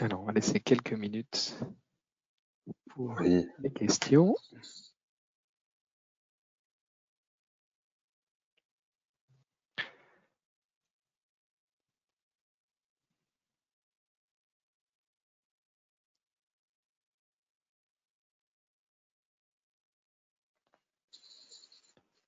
Alors, 0.00 0.22
on 0.22 0.24
va 0.24 0.32
laisser 0.32 0.60
quelques 0.60 0.92
minutes 0.92 1.56
pour 2.90 3.18
les 3.20 3.46
questions. 3.74 4.34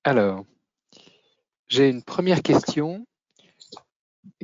Alors, 0.05 0.47
j'ai 1.69 1.91
une 1.91 2.05
première 2.05 2.43
question 2.43 3.05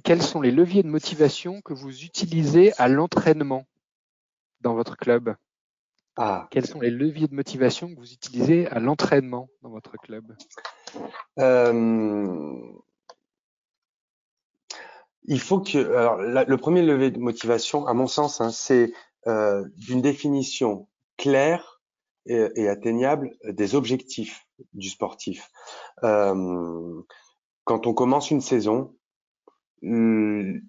quels 0.02 0.22
sont 0.22 0.40
les 0.40 0.50
leviers 0.50 0.82
de 0.82 0.88
motivation 0.88 1.60
que 1.60 1.72
vous 1.72 2.04
utilisez 2.04 2.72
à 2.78 2.88
l'entraînement 2.88 3.66
dans 4.60 4.74
votre 4.74 4.96
club? 4.96 5.34
Ah. 6.16 6.48
Quels 6.50 6.66
sont 6.66 6.80
les 6.80 6.90
leviers 6.90 7.28
de 7.28 7.34
motivation 7.34 7.88
que 7.88 7.98
vous 7.98 8.12
utilisez 8.12 8.66
à 8.68 8.80
l'entraînement 8.80 9.48
dans 9.62 9.70
votre 9.70 9.96
club? 9.96 10.36
Euh, 11.38 12.72
Il 15.24 15.40
faut 15.40 15.60
que 15.60 15.78
alors, 15.78 16.16
le 16.16 16.56
premier 16.56 16.82
levier 16.82 17.10
de 17.10 17.18
motivation, 17.18 17.86
à 17.86 17.94
mon 17.94 18.06
sens, 18.06 18.40
hein, 18.40 18.50
c'est 18.50 18.92
euh, 19.26 19.64
d'une 19.76 20.02
définition 20.02 20.88
claire 21.16 21.80
et, 22.26 22.68
atteignable 22.68 23.36
des 23.44 23.74
objectifs 23.74 24.46
du 24.74 24.88
sportif. 24.88 25.50
Euh, 26.04 27.02
quand 27.64 27.86
on 27.86 27.94
commence 27.94 28.30
une 28.30 28.40
saison, 28.40 28.94
le, 29.82 30.60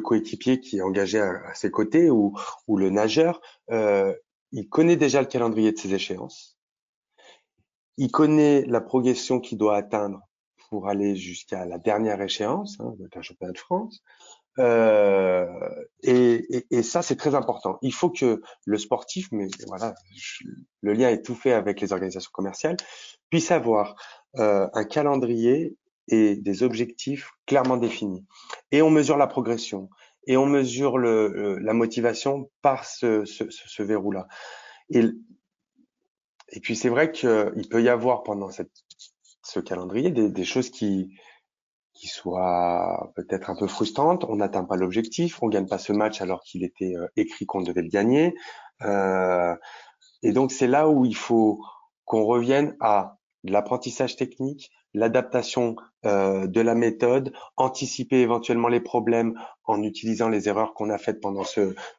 coéquipier 0.00 0.60
qui 0.60 0.78
est 0.78 0.82
engagé 0.82 1.20
à, 1.20 1.54
ses 1.54 1.70
côtés 1.70 2.10
ou, 2.10 2.36
le 2.68 2.90
nageur, 2.90 3.40
euh, 3.70 4.14
il 4.52 4.68
connaît 4.68 4.96
déjà 4.96 5.20
le 5.20 5.26
calendrier 5.26 5.72
de 5.72 5.78
ses 5.78 5.94
échéances. 5.94 6.58
Il 7.96 8.10
connaît 8.10 8.64
la 8.66 8.80
progression 8.80 9.40
qu'il 9.40 9.58
doit 9.58 9.76
atteindre 9.76 10.20
pour 10.68 10.88
aller 10.88 11.14
jusqu'à 11.16 11.64
la 11.66 11.78
dernière 11.78 12.20
échéance, 12.20 12.76
hein, 12.80 12.94
le 12.98 13.22
championnat 13.22 13.52
de 13.52 13.58
France. 13.58 14.02
Euh, 14.58 15.46
et, 16.02 16.82
ça, 16.82 17.02
c'est 17.02 17.16
très 17.16 17.34
important. 17.34 17.78
Il 17.82 17.92
faut 17.92 18.10
que 18.10 18.40
le 18.64 18.78
sportif, 18.78 19.28
mais 19.32 19.48
voilà, 19.66 19.94
le 20.80 20.92
lien 20.92 21.08
est 21.10 21.22
tout 21.22 21.34
fait 21.34 21.52
avec 21.52 21.80
les 21.80 21.92
organisations 21.92 22.30
commerciales, 22.32 22.76
puisse 23.30 23.50
avoir 23.50 23.96
euh, 24.36 24.68
un 24.72 24.84
calendrier 24.84 25.76
et 26.08 26.36
des 26.36 26.62
objectifs 26.62 27.30
clairement 27.46 27.76
définis. 27.76 28.24
Et 28.72 28.82
on 28.82 28.90
mesure 28.90 29.16
la 29.16 29.26
progression 29.26 29.88
et 30.26 30.36
on 30.36 30.46
mesure 30.46 30.98
le, 30.98 31.58
la 31.58 31.74
motivation 31.74 32.50
par 32.62 32.84
ce, 32.84 33.24
ce, 33.24 33.44
ce 33.50 33.82
verrou-là. 33.82 34.26
Et, 34.90 35.04
et 36.50 36.60
puis 36.60 36.76
c'est 36.76 36.88
vrai 36.88 37.10
qu'il 37.12 37.68
peut 37.70 37.82
y 37.82 37.88
avoir 37.88 38.22
pendant 38.22 38.50
cette, 38.50 38.72
ce 39.42 39.60
calendrier 39.60 40.10
des, 40.10 40.30
des 40.30 40.44
choses 40.44 40.70
qui, 40.70 41.14
qui 41.92 42.08
soient 42.08 43.12
peut-être 43.16 43.50
un 43.50 43.56
peu 43.56 43.66
frustrantes. 43.66 44.24
On 44.24 44.36
n'atteint 44.36 44.64
pas 44.64 44.76
l'objectif, 44.76 45.42
on 45.42 45.48
gagne 45.48 45.66
pas 45.66 45.78
ce 45.78 45.92
match 45.92 46.20
alors 46.20 46.42
qu'il 46.42 46.64
était 46.64 46.94
euh, 46.96 47.06
écrit 47.16 47.46
qu'on 47.46 47.62
devait 47.62 47.82
le 47.82 47.88
gagner. 47.88 48.34
Euh, 48.82 49.54
et 50.22 50.32
donc 50.32 50.52
c'est 50.52 50.66
là 50.66 50.88
où 50.88 51.04
il 51.04 51.16
faut 51.16 51.62
qu'on 52.04 52.24
revienne 52.24 52.76
à 52.80 53.18
l'apprentissage 53.44 54.16
technique, 54.16 54.70
l'adaptation 54.94 55.76
euh, 56.06 56.46
de 56.46 56.60
la 56.60 56.74
méthode, 56.74 57.32
anticiper 57.56 58.20
éventuellement 58.20 58.68
les 58.68 58.80
problèmes 58.80 59.38
en 59.64 59.82
utilisant 59.82 60.28
les 60.28 60.48
erreurs 60.48 60.74
qu'on 60.74 60.90
a 60.90 60.98
faites 60.98 61.20
pendant 61.20 61.42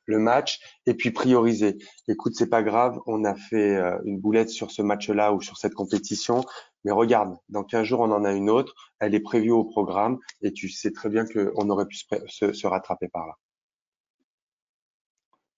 le 0.06 0.20
match, 0.20 0.60
et 0.86 0.94
puis 0.94 1.12
prioriser. 1.12 1.78
Écoute, 2.08 2.34
c'est 2.36 2.50
pas 2.50 2.64
grave, 2.64 3.00
on 3.06 3.26
a 3.26 3.36
fait 3.36 3.76
euh, 3.76 4.00
une 4.06 4.20
boulette 4.20 4.50
sur 4.50 4.72
ce 4.72 4.82
match-là 4.82 5.34
ou 5.34 5.42
sur 5.42 5.58
cette 5.58 5.74
compétition, 5.74 6.44
mais 6.84 6.92
regarde, 6.92 7.36
dans 7.50 7.64
15 7.64 7.84
jours, 7.84 8.00
on 8.02 8.12
en 8.12 8.24
a 8.24 8.32
une 8.32 8.50
autre, 8.50 8.74
elle 9.00 9.14
est 9.14 9.20
prévue 9.20 9.52
au 9.52 9.66
programme 9.66 10.20
et 10.42 10.54
tu 10.54 10.70
sais 10.70 10.92
très 10.92 11.10
bien 11.10 11.26
qu'on 11.26 11.70
aurait 11.70 11.88
pu 11.88 11.98
se, 11.98 12.68
rattraper 12.68 13.08
par 13.10 13.28
là. 13.28 13.34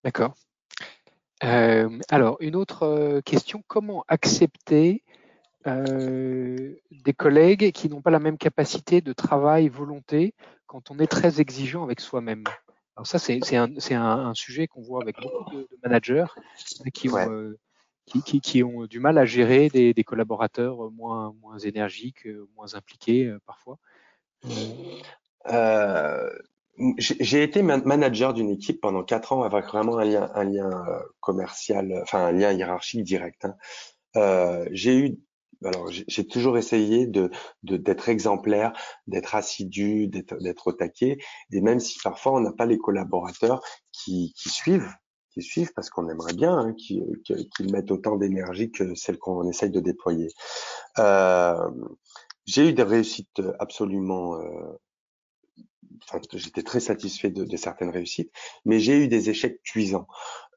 D'accord. 0.03 0.33
Euh, 1.43 1.99
alors, 2.09 2.37
une 2.39 2.55
autre 2.55 3.19
question, 3.25 3.61
comment 3.67 4.05
accepter 4.07 5.03
euh, 5.65 6.75
des 6.91 7.13
collègues 7.13 7.71
qui 7.71 7.89
n'ont 7.89 8.01
pas 8.01 8.11
la 8.11 8.19
même 8.19 8.37
capacité 8.37 9.01
de 9.01 9.13
travail, 9.13 9.69
volonté, 9.69 10.33
quand 10.67 10.91
on 10.91 10.99
est 10.99 11.07
très 11.07 11.41
exigeant 11.41 11.83
avec 11.83 11.99
soi-même 11.99 12.43
alors 12.97 13.05
ça, 13.05 13.19
c'est 13.19 13.55
un, 13.55 13.69
un, 13.91 14.33
sujet 14.33 14.65
qu'on 14.65 14.81
voit 14.81 15.03
avec 15.03 15.17
beaucoup 15.21 15.51
de, 15.53 15.67
managers 15.83 16.25
qui 16.91 17.09
ont, 17.09 17.31
euh, 17.31 17.55
qui, 18.07 18.41
qui, 18.41 18.63
ont, 18.63 18.87
du 18.87 18.99
mal 18.99 19.19
à 19.19 19.25
gérer 19.25 19.69
des, 19.69 19.93
des, 19.93 20.03
collaborateurs 20.03 20.89
moins, 20.89 21.31
moins 21.39 21.59
énergiques, 21.59 22.27
moins 22.55 22.73
impliqués 22.73 23.25
euh, 23.25 23.39
parfois. 23.45 23.77
Euh, 25.49 26.27
j'ai 26.97 27.43
été 27.43 27.61
manager 27.61 28.33
d'une 28.33 28.49
équipe 28.49 28.81
pendant 28.81 29.03
quatre 29.03 29.31
ans 29.31 29.43
avec 29.43 29.65
vraiment 29.65 29.99
un 29.99 30.05
lien, 30.05 30.31
un 30.33 30.43
lien 30.43 30.71
commercial, 31.19 31.99
enfin 32.01 32.25
un 32.25 32.31
lien 32.31 32.51
hiérarchique 32.51 33.03
direct. 33.03 33.45
Hein. 33.45 33.55
Euh, 34.15 34.67
j'ai 34.71 34.97
eu 34.97 35.19
alors 35.63 35.89
j'ai 35.89 36.27
toujours 36.27 36.57
essayé 36.57 37.07
de 37.07 37.31
d'être 37.63 38.09
exemplaire, 38.09 38.73
d'être 39.07 39.35
assidu, 39.35 40.07
d'être 40.07 40.67
au 40.67 40.73
taquet, 40.73 41.17
et 41.51 41.61
même 41.61 41.79
si 41.79 41.99
parfois 42.03 42.33
on 42.33 42.39
n'a 42.39 42.51
pas 42.51 42.65
les 42.65 42.77
collaborateurs 42.77 43.61
qui, 43.91 44.33
qui 44.37 44.49
suivent, 44.49 44.91
qui 45.31 45.41
suivent 45.41 45.71
parce 45.75 45.89
qu'on 45.89 46.09
aimerait 46.09 46.33
bien 46.33 46.57
hein, 46.57 46.73
qu'ils 46.73 47.71
mettent 47.71 47.91
autant 47.91 48.17
d'énergie 48.17 48.71
que 48.71 48.95
celle 48.95 49.17
qu'on 49.17 49.47
essaye 49.49 49.71
de 49.71 49.79
déployer. 49.79 50.29
Euh, 50.99 51.69
j'ai 52.45 52.69
eu 52.69 52.73
des 52.73 52.83
réussites 52.83 53.41
absolument 53.59 54.35
euh, 54.35 54.79
Enfin, 56.03 56.21
j'étais 56.33 56.63
très 56.63 56.79
satisfait 56.79 57.31
de, 57.31 57.43
de, 57.43 57.57
certaines 57.57 57.89
réussites, 57.89 58.31
mais 58.65 58.79
j'ai 58.79 58.97
eu 58.97 59.07
des 59.07 59.29
échecs 59.29 59.61
cuisants. 59.63 60.07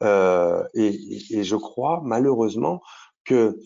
Euh, 0.03 0.63
et, 0.75 1.39
et, 1.39 1.45
je 1.45 1.57
crois 1.57 2.01
malheureusement 2.05 2.83
que 3.25 3.59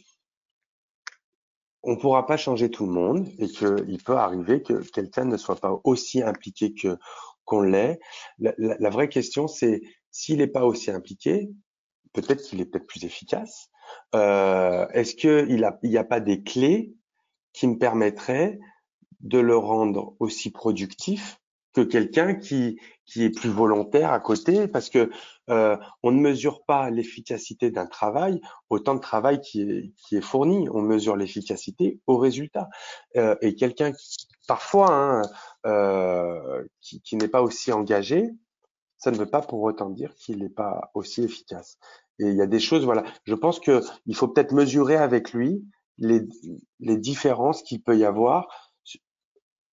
on 1.84 1.96
pourra 1.96 2.26
pas 2.26 2.36
changer 2.36 2.70
tout 2.70 2.86
le 2.86 2.92
monde 2.92 3.28
et 3.38 3.48
qu'il 3.48 4.02
peut 4.04 4.16
arriver 4.16 4.62
que 4.62 4.82
quelqu'un 4.90 5.24
ne 5.24 5.36
soit 5.36 5.60
pas 5.60 5.80
aussi 5.84 6.22
impliqué 6.22 6.74
que 6.74 6.98
qu'on 7.44 7.60
l'est. 7.60 8.00
La, 8.38 8.88
vraie 8.90 9.10
question, 9.10 9.48
c'est 9.48 9.82
s'il 10.10 10.38
n'est 10.38 10.46
pas 10.46 10.64
aussi 10.64 10.90
impliqué, 10.90 11.50
peut-être 12.14 12.42
qu'il 12.42 12.60
est 12.62 12.64
peut-être 12.64 12.86
plus 12.86 13.04
efficace. 13.04 13.68
Euh, 14.14 14.86
Est-ce 14.94 15.14
qu'il 15.14 15.54
n'y 15.82 15.96
a, 15.96 16.00
a 16.00 16.04
pas 16.04 16.20
des 16.20 16.42
clés 16.42 16.94
qui 17.52 17.66
me 17.66 17.76
permettraient 17.76 18.58
de 19.20 19.38
le 19.38 19.56
rendre 19.56 20.16
aussi 20.20 20.50
productif 20.50 21.38
que 21.74 21.80
quelqu'un 21.80 22.34
qui, 22.34 22.78
qui 23.04 23.24
est 23.24 23.30
plus 23.30 23.50
volontaire 23.50 24.12
à 24.12 24.20
côté, 24.20 24.68
parce 24.68 24.88
que 24.88 25.10
euh, 25.50 25.76
on 26.02 26.12
ne 26.12 26.20
mesure 26.20 26.64
pas 26.64 26.88
l'efficacité 26.88 27.70
d'un 27.70 27.86
travail 27.86 28.40
au 28.70 28.78
temps 28.78 28.94
de 28.94 29.00
travail 29.00 29.40
qui 29.40 29.62
est, 29.62 29.92
qui 29.96 30.16
est 30.16 30.22
fourni, 30.22 30.68
on 30.70 30.80
mesure 30.80 31.16
l'efficacité 31.16 32.00
au 32.06 32.16
résultat. 32.16 32.68
Euh, 33.16 33.36
et 33.42 33.54
quelqu'un 33.54 33.92
parfois, 34.46 34.92
hein, 34.92 35.22
euh, 35.66 36.64
qui, 36.80 37.00
qui 37.02 37.16
n'est 37.16 37.28
pas 37.28 37.42
aussi 37.42 37.72
engagé, 37.72 38.30
ça 38.96 39.10
ne 39.10 39.16
veut 39.16 39.26
pas 39.26 39.42
pour 39.42 39.60
autant 39.62 39.90
dire 39.90 40.14
qu'il 40.14 40.38
n'est 40.38 40.48
pas 40.48 40.90
aussi 40.94 41.24
efficace. 41.24 41.78
Et 42.18 42.26
il 42.26 42.36
y 42.36 42.42
a 42.42 42.46
des 42.46 42.60
choses, 42.60 42.84
voilà, 42.84 43.04
je 43.24 43.34
pense 43.34 43.58
que 43.58 43.82
il 44.06 44.14
faut 44.14 44.28
peut-être 44.28 44.52
mesurer 44.52 44.96
avec 44.96 45.32
lui 45.32 45.64
les, 45.98 46.22
les 46.80 46.96
différences 46.96 47.62
qu'il 47.62 47.82
peut 47.82 47.98
y 47.98 48.04
avoir 48.04 48.73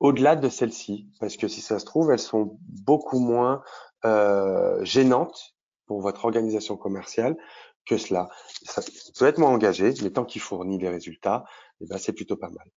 au-delà 0.01 0.35
de 0.35 0.49
celles-ci, 0.49 1.07
parce 1.19 1.37
que 1.37 1.47
si 1.47 1.61
ça 1.61 1.77
se 1.77 1.85
trouve, 1.85 2.11
elles 2.11 2.19
sont 2.19 2.57
beaucoup 2.59 3.19
moins 3.19 3.61
euh, 4.03 4.83
gênantes 4.83 5.55
pour 5.85 6.01
votre 6.01 6.25
organisation 6.25 6.75
commerciale 6.75 7.37
que 7.85 7.97
cela. 7.97 8.27
Ça 8.63 8.81
peut 9.17 9.27
être 9.27 9.37
moins 9.37 9.51
engagé, 9.51 9.93
mais 10.01 10.09
tant 10.09 10.25
qu'il 10.25 10.41
fournit 10.41 10.79
les 10.79 10.89
résultats, 10.89 11.45
eh 11.81 11.85
ben, 11.85 11.99
c'est 11.99 12.13
plutôt 12.13 12.35
pas 12.35 12.49
mal. 12.49 12.67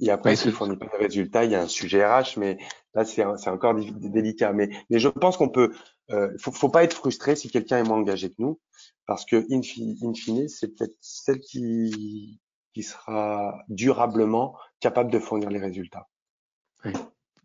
Et 0.00 0.10
après, 0.10 0.34
s'il 0.34 0.52
fournit 0.52 0.76
pas 0.78 0.86
les 0.98 1.06
résultats, 1.06 1.44
il 1.44 1.50
y 1.50 1.54
a 1.54 1.60
un 1.60 1.68
sujet 1.68 2.06
RH, 2.06 2.38
mais 2.38 2.56
là, 2.94 3.04
c'est 3.04 3.22
encore 3.24 3.74
délicat. 3.74 4.54
Mais, 4.54 4.70
mais 4.88 4.98
je 4.98 5.08
pense 5.08 5.36
qu'on 5.36 5.50
peut, 5.50 5.74
euh, 6.10 6.34
faut, 6.40 6.52
faut 6.52 6.70
pas 6.70 6.84
être 6.84 6.96
frustré 6.96 7.36
si 7.36 7.50
quelqu'un 7.50 7.78
est 7.78 7.88
moins 7.88 7.98
engagé 7.98 8.30
que 8.30 8.36
nous, 8.38 8.58
parce 9.06 9.26
que 9.26 9.36
in, 9.50 9.60
in 10.02 10.14
fine, 10.14 10.48
c'est 10.48 10.68
peut-être 10.68 10.96
celle 11.00 11.40
qui, 11.40 12.40
qui 12.72 12.82
sera 12.82 13.58
durablement 13.68 14.56
capable 14.80 15.10
de 15.10 15.18
fournir 15.18 15.50
les 15.50 15.60
résultats. 15.60 16.08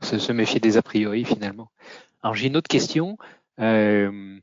Se, 0.02 0.32
méfier 0.32 0.60
des 0.60 0.78
a 0.78 0.82
priori 0.82 1.26
finalement. 1.26 1.72
Alors 2.24 2.36
j'ai 2.36 2.48
une 2.48 2.58
autre 2.58 2.68
question. 2.68 3.18
Euh, 3.60 4.40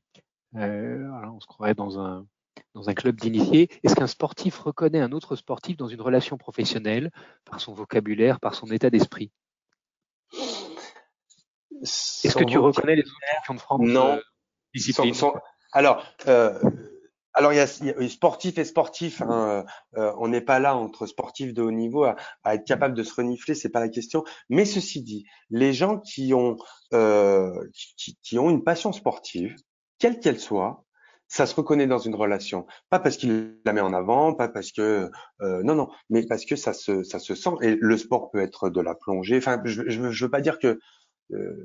euh, 0.54 1.10
on 1.32 1.40
se 1.40 1.46
croirait 1.46 1.74
dans 1.74 1.98
un 1.98 2.26
dans 2.74 2.88
un 2.88 2.94
club 2.94 3.16
d'initiés. 3.16 3.68
Est-ce 3.82 3.94
qu'un 3.94 4.06
sportif 4.06 4.58
reconnaît 4.58 5.00
un 5.00 5.12
autre 5.12 5.36
sportif 5.36 5.76
dans 5.76 5.88
une 5.88 6.00
relation 6.00 6.36
professionnelle 6.36 7.10
par 7.44 7.60
son 7.60 7.72
vocabulaire, 7.72 8.40
par 8.40 8.54
son 8.54 8.66
état 8.66 8.90
d'esprit? 8.90 9.30
Est-ce 11.82 12.36
que 12.36 12.44
tu 12.44 12.58
reconnais 12.58 12.96
les 12.96 13.02
autres 13.02 13.18
champions 13.38 13.54
de 13.54 13.60
France 13.60 13.80
Non. 13.82 14.18
Euh, 14.18 14.22
alors, 15.72 16.02
alors, 16.26 16.62
il 17.40 17.56
y, 17.56 17.60
a, 17.60 18.08
sportif 18.08 18.58
et 18.58 18.64
sportif. 18.64 19.22
Hein, 19.22 19.64
euh, 19.96 20.12
on 20.18 20.28
n'est 20.28 20.40
pas 20.40 20.58
là 20.58 20.76
entre 20.76 21.06
sportifs 21.06 21.54
de 21.54 21.62
haut 21.62 21.70
niveau 21.70 22.04
à, 22.04 22.16
être 22.46 22.64
capable 22.64 22.94
de 22.94 23.02
se 23.02 23.14
renifler, 23.14 23.54
c'est 23.54 23.68
pas 23.68 23.80
la 23.80 23.88
question. 23.88 24.24
Mais 24.48 24.64
ceci 24.64 25.02
dit, 25.02 25.24
les 25.50 25.72
gens 25.72 25.98
qui 25.98 26.34
ont 26.34 26.56
euh, 26.94 27.52
qui, 28.22 28.38
ont 28.38 28.50
une 28.50 28.64
passion 28.64 28.92
sportive, 28.92 29.54
quelle 29.98 30.20
qu'elle 30.20 30.40
soit, 30.40 30.84
ça 31.28 31.46
se 31.46 31.54
reconnaît 31.54 31.86
dans 31.86 31.98
une 31.98 32.14
relation. 32.14 32.66
Pas 32.90 32.98
parce 32.98 33.16
qu'il 33.16 33.58
la 33.64 33.72
met 33.72 33.82
en 33.82 33.92
avant, 33.92 34.34
pas 34.34 34.48
parce 34.48 34.72
que 34.72 35.10
euh, 35.42 35.62
non 35.62 35.74
non, 35.74 35.88
mais 36.08 36.26
parce 36.26 36.44
que 36.44 36.56
ça 36.56 36.72
se 36.72 37.02
ça 37.02 37.18
se 37.18 37.34
sent. 37.34 37.56
Et 37.62 37.76
le 37.78 37.96
sport 37.96 38.30
peut 38.30 38.40
être 38.40 38.70
de 38.70 38.80
la 38.80 38.94
plongée. 38.94 39.36
Enfin, 39.36 39.60
je, 39.64 39.82
je, 39.88 40.10
je 40.10 40.24
veux 40.24 40.30
pas 40.30 40.40
dire 40.40 40.58
que 40.58 40.66
euh, 40.68 40.78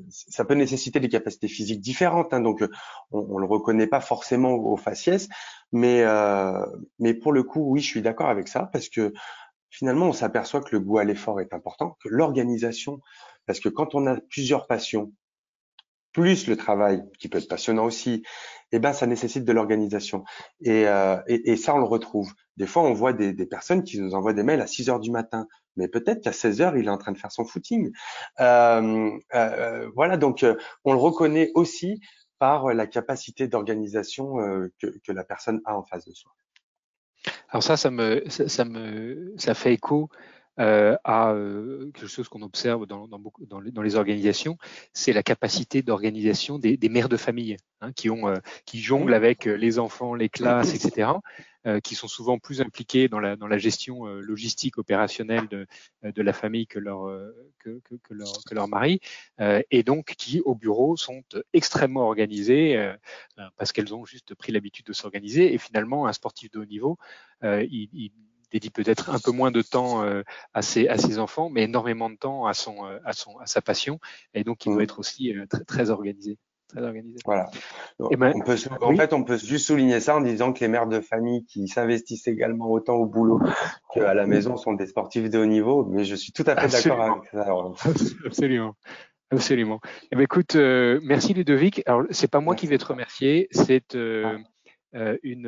ça 0.10 0.46
peut 0.46 0.56
nécessiter 0.56 1.00
des 1.00 1.10
capacités 1.10 1.48
physiques 1.48 1.82
différentes, 1.82 2.34
hein, 2.34 2.42
donc 2.42 2.62
euh, 2.62 2.70
on, 3.12 3.36
ne 3.36 3.40
le 3.40 3.46
reconnaît 3.46 3.88
pas 3.88 4.02
forcément 4.02 4.52
au 4.52 4.76
faciès, 4.76 5.30
mais 5.72 6.02
euh, 6.04 6.66
mais 7.00 7.14
pour 7.14 7.32
le 7.32 7.44
coup, 7.44 7.62
oui, 7.72 7.82
je 7.82 7.88
suis 7.88 8.02
d'accord 8.02 8.30
avec 8.30 8.48
ça 8.48 8.70
parce 8.72 8.90
que 8.90 9.14
finalement, 9.70 10.08
on 10.08 10.14
s'aperçoit 10.14 10.62
que 10.62 10.76
le 10.76 10.80
goût 10.80 10.98
à 11.00 11.04
l'effort 11.04 11.40
est 11.40 11.54
important, 11.54 11.98
que 12.04 12.10
l'organisation, 12.10 13.00
parce 13.46 13.60
que 13.60 13.70
quand 13.70 13.96
on 13.96 14.06
a 14.06 14.18
plusieurs 14.30 14.68
passions, 14.68 15.14
plus 16.12 16.46
le 16.48 16.56
travail 16.56 17.02
qui 17.18 17.28
peut 17.28 17.40
être 17.40 17.48
passionnant 17.48 17.86
aussi, 17.86 18.24
eh 18.72 18.80
ben 18.80 18.94
ça 18.94 19.08
nécessite 19.08 19.46
de 19.46 19.52
l'organisation 19.52 20.24
et, 20.62 20.86
et, 21.28 21.52
et, 21.52 21.58
ça 21.58 21.74
on 21.74 21.80
le 21.80 21.86
retrouve. 21.86 22.32
Des 22.56 22.68
fois, 22.68 22.84
on 22.84 22.94
voit 22.94 23.14
des, 23.14 23.34
des 23.34 23.48
personnes 23.48 23.84
qui 23.84 24.00
nous 24.00 24.14
envoient 24.14 24.34
des 24.34 24.44
mails 24.44 24.62
à 24.62 24.68
6 24.68 24.90
heures 24.90 25.00
du 25.00 25.10
matin 25.10 25.48
mais 25.76 25.88
peut-être 25.88 26.22
qu'à 26.22 26.32
16 26.32 26.62
heures, 26.62 26.78
il 26.78 26.86
est 26.86 26.90
en 26.90 26.98
train 26.98 27.12
de 27.12 27.18
faire 27.18 27.32
son 27.32 27.46
footing. 27.46 27.92
Euh, 28.40 29.12
euh, 29.34 29.90
voilà, 29.96 30.18
donc 30.18 30.44
euh, 30.44 30.56
on 30.84 30.94
le 30.94 31.00
reconnaît 31.00 31.52
aussi 31.56 32.02
par 32.40 32.74
la 32.74 32.88
capacité 32.88 33.48
d'organisation 33.48 34.36
que, 34.80 34.88
que, 35.06 35.12
la 35.14 35.24
personne 35.24 35.62
a 35.66 35.78
en 35.78 35.84
face 35.84 36.06
de 36.06 36.14
soi. 36.14 36.32
Alors 37.50 37.64
ça, 37.64 37.78
ça 37.78 37.90
me, 37.90 38.24
ça, 38.28 38.66
me, 38.66 39.34
ça 39.38 39.54
fait 39.54 39.74
écho 39.74 40.10
euh, 40.60 40.96
à 41.04 41.32
euh, 41.32 41.90
quelque 41.96 42.08
chose 42.08 42.30
qu'on 42.30 42.44
observe 42.44 42.86
dans, 42.86 43.08
dans, 43.08 43.18
beaucoup, 43.18 43.44
dans, 43.48 43.60
les, 43.60 43.72
dans, 43.72 43.82
les, 43.82 43.96
organisations, 43.96 44.60
c'est 44.94 45.12
la 45.12 45.24
capacité 45.24 45.82
d'organisation 45.82 46.60
des, 46.60 46.78
des, 46.78 46.90
mères 46.90 47.10
de 47.10 47.18
famille 47.18 47.58
hein, 47.82 47.92
qui, 47.92 48.12
ont, 48.12 48.28
euh, 48.28 48.38
qui 48.66 48.80
jonglent 48.80 49.16
avec 49.16 49.46
les 49.46 49.80
enfants, 49.80 50.14
les 50.14 50.30
classes, 50.30 50.76
etc. 50.76 51.14
Euh, 51.66 51.80
qui 51.80 51.96
sont 51.96 52.10
souvent 52.10 52.40
plus 52.40 52.60
impliqués 52.60 53.08
dans 53.08 53.22
la, 53.22 53.38
dans 53.38 53.48
la 53.48 53.58
gestion 53.58 54.06
euh, 54.06 54.20
logistique 54.20 54.78
opérationnelle 54.78 55.48
de, 55.48 55.66
euh, 56.04 56.12
de 56.12 56.22
la 56.22 56.34
famille 56.34 56.68
que 56.68 56.78
leur, 56.78 57.06
que, 57.60 57.80
que, 57.86 57.96
que 58.04 58.14
leur, 58.14 58.44
que 58.46 58.54
leur 58.54 58.68
mari, 58.68 59.00
et 59.40 59.84
donc 59.84 60.16
qui 60.18 60.42
au 60.42 60.56
bureau 60.56 60.98
sont 60.98 61.24
extrêmement 61.54 62.02
organisés 62.02 62.94
parce 63.56 63.72
qu'elles 63.72 63.94
ont 63.94 64.04
juste 64.04 64.36
pris 64.36 64.52
l'habitude 64.52 64.86
de 64.88 64.94
s'organiser. 64.94 65.54
Et 65.54 65.58
finalement, 65.58 66.06
un 66.06 66.12
sportif 66.12 66.52
de 66.52 66.60
haut 66.60 66.66
niveau, 66.66 66.98
il, 67.44 67.90
il 67.94 68.12
dédie 68.52 68.70
peut-être 68.70 69.10
un 69.10 69.20
peu 69.20 69.32
moins 69.32 69.52
de 69.52 69.62
temps 69.62 70.04
à, 70.54 70.62
ses, 70.62 70.90
à 70.90 70.98
ses 70.98 71.18
enfants, 71.18 71.50
mais 71.50 71.64
énormément 71.64 72.10
de 72.10 72.18
temps 72.18 72.46
à, 72.46 72.54
son, 72.54 72.84
à, 73.06 73.14
son, 73.14 73.38
à 73.38 73.46
sa 73.46 73.62
passion, 73.62 74.00
et 74.34 74.44
donc 74.44 74.66
il 74.66 74.74
doit 74.74 74.82
mmh. 74.82 74.84
être 74.84 75.00
aussi 75.00 75.34
très, 75.50 75.64
très 75.64 75.90
organisé. 75.90 76.38
Voilà. 77.26 77.50
Eh 78.12 78.16
ben, 78.16 78.34
on 78.36 78.40
peut, 78.42 78.58
en 78.82 78.96
fait, 78.96 79.14
on 79.14 79.24
peut 79.24 79.38
juste 79.38 79.68
souligner 79.68 80.00
ça 80.00 80.18
en 80.18 80.22
disant 80.22 80.54
que 80.54 80.60
les 80.62 80.68
mères 80.68 80.88
de 80.88 81.00
famille 81.00 81.46
qui 81.46 81.68
s'investissent 81.68 82.28
également 82.28 82.72
autant 82.72 82.96
au 82.96 83.06
boulot 83.06 83.40
qu'à 83.94 84.14
la 84.14 84.26
maison 84.26 84.58
sont 84.58 84.74
des 84.74 84.88
sportifs 84.88 85.30
de 85.30 85.40
haut 85.40 85.46
niveau, 85.46 85.86
mais 85.86 86.04
je 86.04 86.16
suis 86.16 86.32
tout 86.32 86.44
à 86.48 86.56
fait 86.56 86.68
d'accord 86.68 87.02
avec 87.02 87.30
ça. 87.32 87.46
Absolument. 88.26 88.76
Absolument. 89.32 89.80
Eh 90.12 90.16
ben, 90.16 90.22
écoute, 90.22 90.56
euh, 90.56 91.00
merci 91.04 91.34
Ludovic. 91.34 91.82
Alors, 91.88 92.04
c'est 92.12 92.30
pas 92.30 92.40
moi 92.40 92.56
qui 92.56 92.68
vais 92.68 92.78
te 92.78 92.86
remercier, 92.86 93.48
c'est 93.50 93.96
euh, 93.96 94.38
une, 95.24 95.48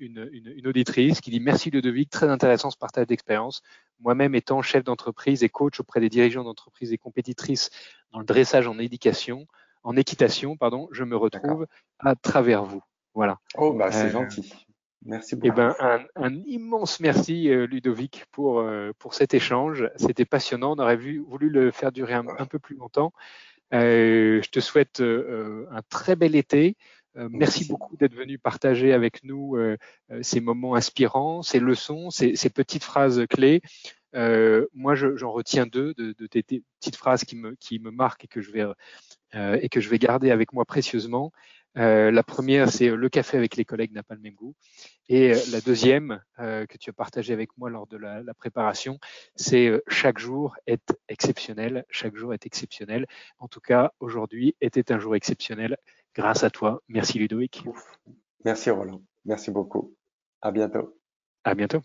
une, 0.00 0.30
une, 0.32 0.66
auditrice 0.66 1.20
qui 1.20 1.30
dit 1.30 1.40
merci 1.40 1.70
Ludovic, 1.70 2.08
très 2.08 2.30
intéressant 2.30 2.70
ce 2.70 2.78
partage 2.78 3.06
d'expérience. 3.06 3.60
Moi-même 4.00 4.34
étant 4.34 4.62
chef 4.62 4.84
d'entreprise 4.84 5.44
et 5.44 5.50
coach 5.50 5.80
auprès 5.80 6.00
des 6.00 6.08
dirigeants 6.08 6.44
d'entreprise 6.44 6.94
et 6.94 6.98
compétitrices 6.98 7.68
dans 8.12 8.20
le 8.20 8.24
dressage 8.24 8.66
en 8.66 8.78
éducation, 8.78 9.46
en 9.86 9.96
équitation, 9.96 10.56
pardon, 10.56 10.88
je 10.92 11.04
me 11.04 11.16
retrouve 11.16 11.66
à 11.98 12.14
travers 12.14 12.64
vous. 12.64 12.82
Voilà. 13.14 13.38
Oh, 13.56 13.72
bah, 13.72 13.90
c'est 13.90 14.10
gentil. 14.10 14.52
Merci 15.04 15.34
eh 15.34 15.36
beaucoup. 15.36 15.56
ben, 15.56 15.74
un, 15.78 16.00
un 16.16 16.34
immense 16.46 17.00
merci, 17.00 17.48
Ludovic, 17.48 18.24
pour, 18.32 18.64
pour 18.98 19.14
cet 19.14 19.32
échange. 19.32 19.88
C'était 19.96 20.24
passionnant. 20.24 20.74
On 20.76 20.82
aurait 20.82 20.96
vu, 20.96 21.24
voulu 21.26 21.48
le 21.48 21.70
faire 21.70 21.92
durer 21.92 22.14
un, 22.14 22.26
un 22.38 22.46
peu 22.46 22.58
plus 22.58 22.76
longtemps. 22.76 23.12
Euh, 23.74 24.40
je 24.42 24.48
te 24.50 24.60
souhaite 24.60 25.00
euh, 25.00 25.66
un 25.70 25.82
très 25.88 26.16
bel 26.16 26.36
été. 26.36 26.76
Euh, 27.16 27.28
merci, 27.30 27.66
beaucoup 27.66 27.96
d'être 27.96 28.14
venu 28.14 28.38
partager 28.38 28.92
avec 28.92 29.24
nous 29.24 29.56
ces 30.20 30.40
moments 30.40 30.74
inspirants, 30.74 31.42
ces 31.42 31.60
leçons, 31.60 32.10
ces, 32.10 32.36
ces 32.36 32.50
petites 32.50 32.84
phrases 32.84 33.24
clés. 33.30 33.62
moi, 34.12 34.94
j'en 34.94 35.32
retiens 35.32 35.66
deux 35.66 35.94
de, 35.94 36.14
de, 36.18 36.26
tes, 36.26 36.42
petites 36.42 36.96
phrases 36.96 37.24
qui 37.24 37.36
me, 37.36 37.54
qui 37.56 37.78
me 37.78 37.90
marquent 37.90 38.24
et 38.24 38.28
que 38.28 38.42
je 38.42 38.50
vais 38.50 38.66
et 39.36 39.68
que 39.68 39.80
je 39.80 39.88
vais 39.90 39.98
garder 39.98 40.30
avec 40.30 40.52
moi 40.52 40.64
précieusement. 40.64 41.30
Euh, 41.78 42.10
la 42.10 42.22
première, 42.22 42.70
c'est 42.70 42.88
le 42.88 43.08
café 43.08 43.36
avec 43.36 43.56
les 43.56 43.64
collègues 43.64 43.92
n'a 43.92 44.02
pas 44.02 44.14
le 44.14 44.20
même 44.20 44.34
goût. 44.34 44.54
Et 45.08 45.34
euh, 45.34 45.38
la 45.52 45.60
deuxième, 45.60 46.22
euh, 46.38 46.64
que 46.66 46.78
tu 46.78 46.90
as 46.90 46.92
partagé 46.92 47.32
avec 47.32 47.56
moi 47.58 47.68
lors 47.68 47.86
de 47.86 47.96
la, 47.96 48.22
la 48.22 48.34
préparation, 48.34 48.98
c'est 49.34 49.72
chaque 49.88 50.18
jour 50.18 50.56
est 50.66 50.96
exceptionnel. 51.08 51.84
Chaque 51.90 52.16
jour 52.16 52.32
est 52.32 52.46
exceptionnel. 52.46 53.06
En 53.38 53.48
tout 53.48 53.60
cas, 53.60 53.92
aujourd'hui 54.00 54.56
était 54.60 54.90
un 54.92 54.98
jour 54.98 55.14
exceptionnel 55.16 55.76
grâce 56.14 56.44
à 56.44 56.50
toi. 56.50 56.82
Merci 56.88 57.18
Ludovic. 57.18 57.62
Merci 58.44 58.70
Roland. 58.70 59.02
Merci 59.24 59.50
beaucoup. 59.50 59.94
À 60.40 60.50
bientôt. 60.50 60.98
À 61.44 61.54
bientôt. 61.54 61.82